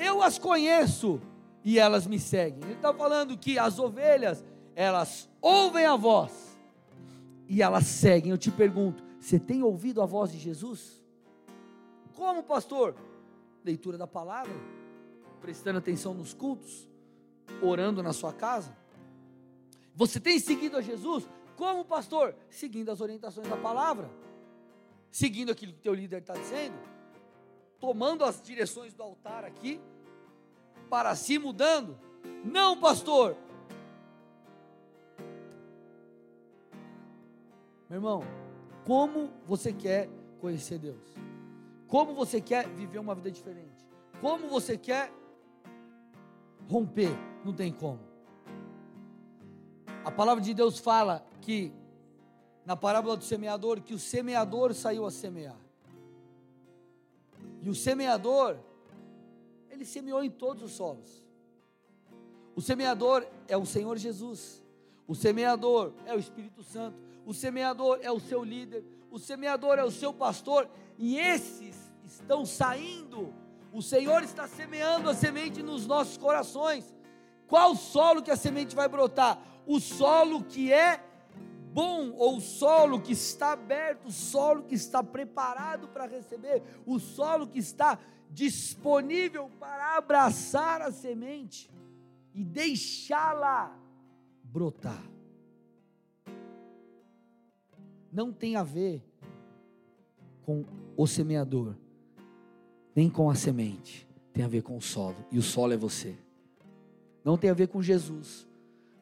eu 0.00 0.22
as 0.22 0.38
conheço 0.38 1.20
e 1.62 1.78
elas 1.78 2.06
me 2.06 2.18
seguem. 2.18 2.62
Ele 2.62 2.72
está 2.72 2.92
falando 2.92 3.36
que 3.36 3.58
as 3.58 3.78
ovelhas, 3.78 4.44
elas 4.74 5.28
ouvem 5.40 5.84
a 5.84 5.94
voz 5.94 6.58
e 7.46 7.62
elas 7.62 7.86
seguem. 7.86 8.30
Eu 8.30 8.38
te 8.38 8.50
pergunto: 8.50 9.04
você 9.20 9.38
tem 9.38 9.62
ouvido 9.62 10.00
a 10.00 10.06
voz 10.06 10.32
de 10.32 10.38
Jesus? 10.38 11.02
Como, 12.14 12.42
pastor? 12.42 12.94
Leitura 13.62 13.98
da 13.98 14.06
palavra, 14.06 14.54
prestando 15.40 15.78
atenção 15.78 16.14
nos 16.14 16.32
cultos, 16.32 16.88
orando 17.62 18.02
na 18.02 18.12
sua 18.12 18.32
casa. 18.32 18.74
Você 19.94 20.18
tem 20.18 20.38
seguido 20.38 20.78
a 20.78 20.80
Jesus? 20.80 21.28
Como, 21.56 21.84
pastor? 21.84 22.34
Seguindo 22.48 22.90
as 22.90 23.02
orientações 23.02 23.46
da 23.46 23.56
palavra, 23.56 24.10
seguindo 25.10 25.52
aquilo 25.52 25.74
que 25.74 25.80
teu 25.80 25.92
líder 25.92 26.22
está 26.22 26.32
dizendo, 26.32 26.74
tomando 27.80 28.24
as 28.24 28.42
direções 28.42 28.92
do 28.92 29.02
altar 29.02 29.44
aqui, 29.44 29.80
para 30.90 31.14
si 31.16 31.38
mudando. 31.38 31.98
Não, 32.44 32.78
pastor. 32.78 33.36
Meu 37.88 37.96
irmão, 37.96 38.22
como 38.84 39.30
você 39.46 39.72
quer 39.72 40.08
conhecer 40.40 40.78
Deus? 40.78 41.16
Como 41.88 42.14
você 42.14 42.40
quer 42.40 42.68
viver 42.68 42.98
uma 42.98 43.14
vida 43.14 43.30
diferente? 43.30 43.88
Como 44.20 44.48
você 44.48 44.76
quer 44.76 45.12
romper? 46.68 47.10
Não 47.44 47.52
tem 47.52 47.72
como. 47.72 47.98
A 50.04 50.10
palavra 50.10 50.42
de 50.42 50.54
Deus 50.54 50.78
fala 50.78 51.26
que, 51.40 51.72
na 52.64 52.76
parábola 52.76 53.16
do 53.16 53.24
semeador, 53.24 53.80
que 53.80 53.94
o 53.94 53.98
semeador 53.98 54.72
saiu 54.72 55.04
a 55.04 55.10
semear. 55.10 55.58
E 57.62 57.68
o 57.68 57.74
semeador, 57.74 58.56
ele 59.70 59.84
semeou 59.84 60.22
em 60.24 60.30
todos 60.30 60.62
os 60.62 60.72
solos. 60.72 61.26
O 62.54 62.60
semeador 62.60 63.26
é 63.48 63.56
o 63.56 63.66
Senhor 63.66 63.96
Jesus. 63.96 64.62
O 65.06 65.14
semeador 65.14 65.92
é 66.06 66.14
o 66.14 66.18
Espírito 66.18 66.62
Santo. 66.62 66.98
O 67.24 67.34
semeador 67.34 67.98
é 68.02 68.10
o 68.10 68.20
seu 68.20 68.42
líder. 68.42 68.84
O 69.10 69.18
semeador 69.18 69.78
é 69.78 69.84
o 69.84 69.90
seu 69.90 70.12
pastor. 70.12 70.68
E 70.98 71.18
esses 71.18 71.76
estão 72.04 72.44
saindo. 72.44 73.32
O 73.72 73.82
Senhor 73.82 74.22
está 74.22 74.48
semeando 74.48 75.08
a 75.08 75.14
semente 75.14 75.62
nos 75.62 75.86
nossos 75.86 76.16
corações. 76.16 76.94
Qual 77.46 77.74
solo 77.74 78.22
que 78.22 78.30
a 78.30 78.36
semente 78.36 78.74
vai 78.74 78.88
brotar? 78.88 79.42
O 79.66 79.80
solo 79.80 80.44
que 80.44 80.72
é 80.72 81.02
bom, 81.72 82.12
ou 82.12 82.36
o 82.36 82.40
solo 82.40 83.00
que 83.00 83.12
está 83.12 83.52
aberto, 83.52 84.06
o 84.06 84.12
solo 84.12 84.64
que 84.64 84.74
está 84.74 85.02
preparado 85.02 85.88
para 85.88 86.06
receber, 86.06 86.62
o 86.84 86.98
solo 86.98 87.46
que 87.46 87.58
está 87.58 87.98
disponível 88.30 89.50
para 89.58 89.96
abraçar 89.96 90.82
a 90.82 90.92
semente 90.92 91.70
e 92.34 92.44
deixá-la 92.44 93.76
brotar. 94.42 95.02
Não 98.12 98.32
tem 98.32 98.56
a 98.56 98.62
ver 98.62 99.04
com 100.42 100.64
o 100.96 101.06
semeador, 101.06 101.76
nem 102.94 103.08
com 103.08 103.30
a 103.30 103.34
semente, 103.34 104.08
tem 104.32 104.44
a 104.44 104.48
ver 104.48 104.62
com 104.62 104.76
o 104.76 104.82
solo, 104.82 105.16
e 105.30 105.38
o 105.38 105.42
solo 105.42 105.72
é 105.72 105.76
você. 105.76 106.16
Não 107.24 107.36
tem 107.36 107.50
a 107.50 107.54
ver 107.54 107.68
com 107.68 107.80
Jesus, 107.80 108.48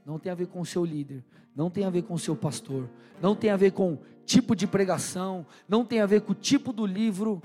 não 0.05 0.19
tem 0.19 0.31
a 0.31 0.35
ver 0.35 0.49
com 0.49 0.61
o 0.61 0.67
seu 0.67 0.85
líder, 0.85 1.25
não 1.59 1.69
tem 1.69 1.85
a 1.85 1.91
ver 1.91 2.03
com 2.03 2.15
o 2.15 2.19
seu 2.21 2.37
pastor, 2.37 2.89
não 3.21 3.35
tem 3.35 3.51
a 3.51 3.57
ver 3.57 3.73
com 3.73 3.99
tipo 4.25 4.55
de 4.55 4.65
pregação, 4.65 5.45
não 5.69 5.85
tem 5.85 6.01
a 6.01 6.07
ver 6.07 6.21
com 6.21 6.31
o 6.31 6.35
tipo 6.35 6.73
do 6.73 6.87
livro. 6.87 7.43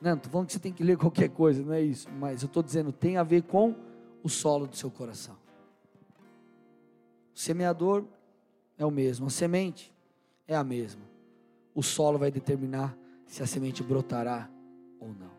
Não, 0.00 0.14
estou 0.14 0.32
falando 0.32 0.46
que 0.46 0.54
você 0.54 0.58
tem 0.58 0.72
que 0.72 0.82
ler 0.82 0.96
qualquer 0.96 1.28
coisa, 1.28 1.62
não 1.62 1.74
é 1.74 1.82
isso, 1.82 2.08
mas 2.18 2.40
eu 2.40 2.46
estou 2.46 2.62
dizendo, 2.62 2.90
tem 2.90 3.18
a 3.18 3.22
ver 3.22 3.42
com 3.42 3.74
o 4.22 4.30
solo 4.30 4.66
do 4.66 4.74
seu 4.74 4.90
coração. 4.90 5.36
O 7.34 7.38
semeador 7.38 8.06
é 8.78 8.86
o 8.86 8.90
mesmo, 8.90 9.26
a 9.26 9.30
semente 9.30 9.92
é 10.48 10.56
a 10.56 10.64
mesma. 10.64 11.02
O 11.74 11.82
solo 11.82 12.18
vai 12.18 12.30
determinar 12.30 12.96
se 13.26 13.42
a 13.42 13.46
semente 13.46 13.82
brotará 13.82 14.48
ou 14.98 15.08
não. 15.08 15.32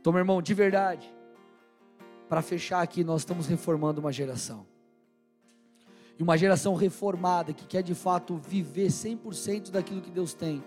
Então, 0.00 0.10
meu 0.10 0.20
irmão, 0.20 0.40
de 0.40 0.54
verdade, 0.54 1.14
para 2.30 2.40
fechar 2.40 2.80
aqui, 2.80 3.04
nós 3.04 3.20
estamos 3.20 3.46
reformando 3.46 4.00
uma 4.00 4.10
geração. 4.10 4.64
E 6.20 6.22
uma 6.22 6.36
geração 6.36 6.74
reformada 6.74 7.54
que 7.54 7.64
quer 7.64 7.82
de 7.82 7.94
fato 7.94 8.36
viver 8.36 8.88
100% 8.88 9.70
daquilo 9.70 10.02
que 10.02 10.10
Deus 10.10 10.34
tem. 10.34 10.62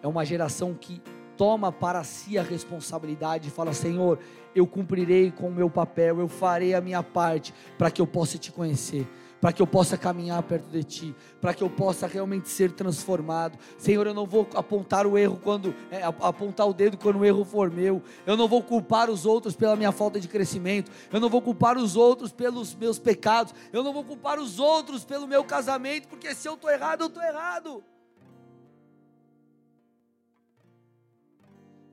É 0.00 0.06
uma 0.06 0.24
geração 0.24 0.72
que 0.72 1.02
toma 1.36 1.72
para 1.72 2.04
si 2.04 2.38
a 2.38 2.44
responsabilidade 2.44 3.48
e 3.48 3.50
fala: 3.50 3.72
Senhor, 3.72 4.20
eu 4.54 4.68
cumprirei 4.68 5.32
com 5.32 5.48
o 5.48 5.52
meu 5.52 5.68
papel, 5.68 6.20
eu 6.20 6.28
farei 6.28 6.74
a 6.74 6.80
minha 6.80 7.02
parte 7.02 7.52
para 7.76 7.90
que 7.90 8.00
eu 8.00 8.06
possa 8.06 8.38
te 8.38 8.52
conhecer, 8.52 9.04
para 9.44 9.52
que 9.52 9.60
eu 9.60 9.66
possa 9.66 9.98
caminhar 9.98 10.42
perto 10.42 10.70
de 10.70 10.82
ti, 10.82 11.14
para 11.38 11.52
que 11.52 11.62
eu 11.62 11.68
possa 11.68 12.06
realmente 12.06 12.48
ser 12.48 12.72
transformado. 12.72 13.58
Senhor, 13.76 14.06
eu 14.06 14.14
não 14.14 14.24
vou 14.24 14.48
apontar 14.54 15.06
o 15.06 15.18
erro 15.18 15.38
quando 15.44 15.74
é, 15.90 16.02
apontar 16.02 16.66
o 16.66 16.72
dedo 16.72 16.96
quando 16.96 17.18
o 17.18 17.24
erro 17.26 17.44
for 17.44 17.70
meu. 17.70 18.02
Eu 18.24 18.38
não 18.38 18.48
vou 18.48 18.62
culpar 18.62 19.10
os 19.10 19.26
outros 19.26 19.54
pela 19.54 19.76
minha 19.76 19.92
falta 19.92 20.18
de 20.18 20.28
crescimento. 20.28 20.90
Eu 21.12 21.20
não 21.20 21.28
vou 21.28 21.42
culpar 21.42 21.76
os 21.76 21.94
outros 21.94 22.32
pelos 22.32 22.74
meus 22.74 22.98
pecados. 22.98 23.52
Eu 23.70 23.84
não 23.84 23.92
vou 23.92 24.02
culpar 24.02 24.38
os 24.38 24.58
outros 24.58 25.04
pelo 25.04 25.26
meu 25.26 25.44
casamento, 25.44 26.08
porque 26.08 26.34
se 26.34 26.48
eu 26.48 26.54
estou 26.54 26.70
errado, 26.70 27.02
eu 27.02 27.08
estou 27.08 27.22
errado. 27.22 27.84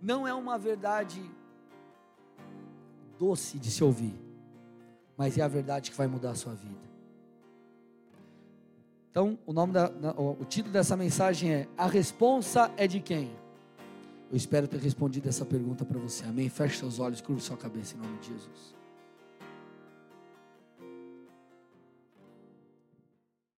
não 0.01 0.25
é 0.25 0.33
uma 0.33 0.57
verdade 0.57 1.21
doce 3.19 3.59
de 3.59 3.69
se 3.69 3.83
ouvir, 3.83 4.15
mas 5.17 5.37
é 5.37 5.41
a 5.41 5.47
verdade 5.49 5.91
que 5.91 5.97
vai 5.97 6.07
mudar 6.07 6.31
a 6.31 6.35
sua 6.35 6.55
vida. 6.55 6.90
Então, 9.11 9.37
o 9.45 9.51
nome 9.51 9.73
da, 9.73 9.91
o 10.17 10.45
título 10.45 10.71
dessa 10.71 10.95
mensagem 10.95 11.53
é 11.53 11.67
A 11.77 11.85
responsa 11.85 12.71
é 12.77 12.87
de 12.87 13.01
quem? 13.01 13.29
Eu 14.31 14.37
espero 14.37 14.69
ter 14.69 14.79
respondido 14.79 15.27
essa 15.27 15.45
pergunta 15.45 15.83
para 15.83 15.99
você. 15.99 16.23
Amém. 16.23 16.47
Feche 16.47 16.77
seus 16.77 16.97
olhos, 16.97 17.19
curva 17.19 17.41
sua 17.41 17.57
cabeça 17.57 17.97
em 17.97 17.99
nome 17.99 18.17
de 18.19 18.27
Jesus. 18.27 18.80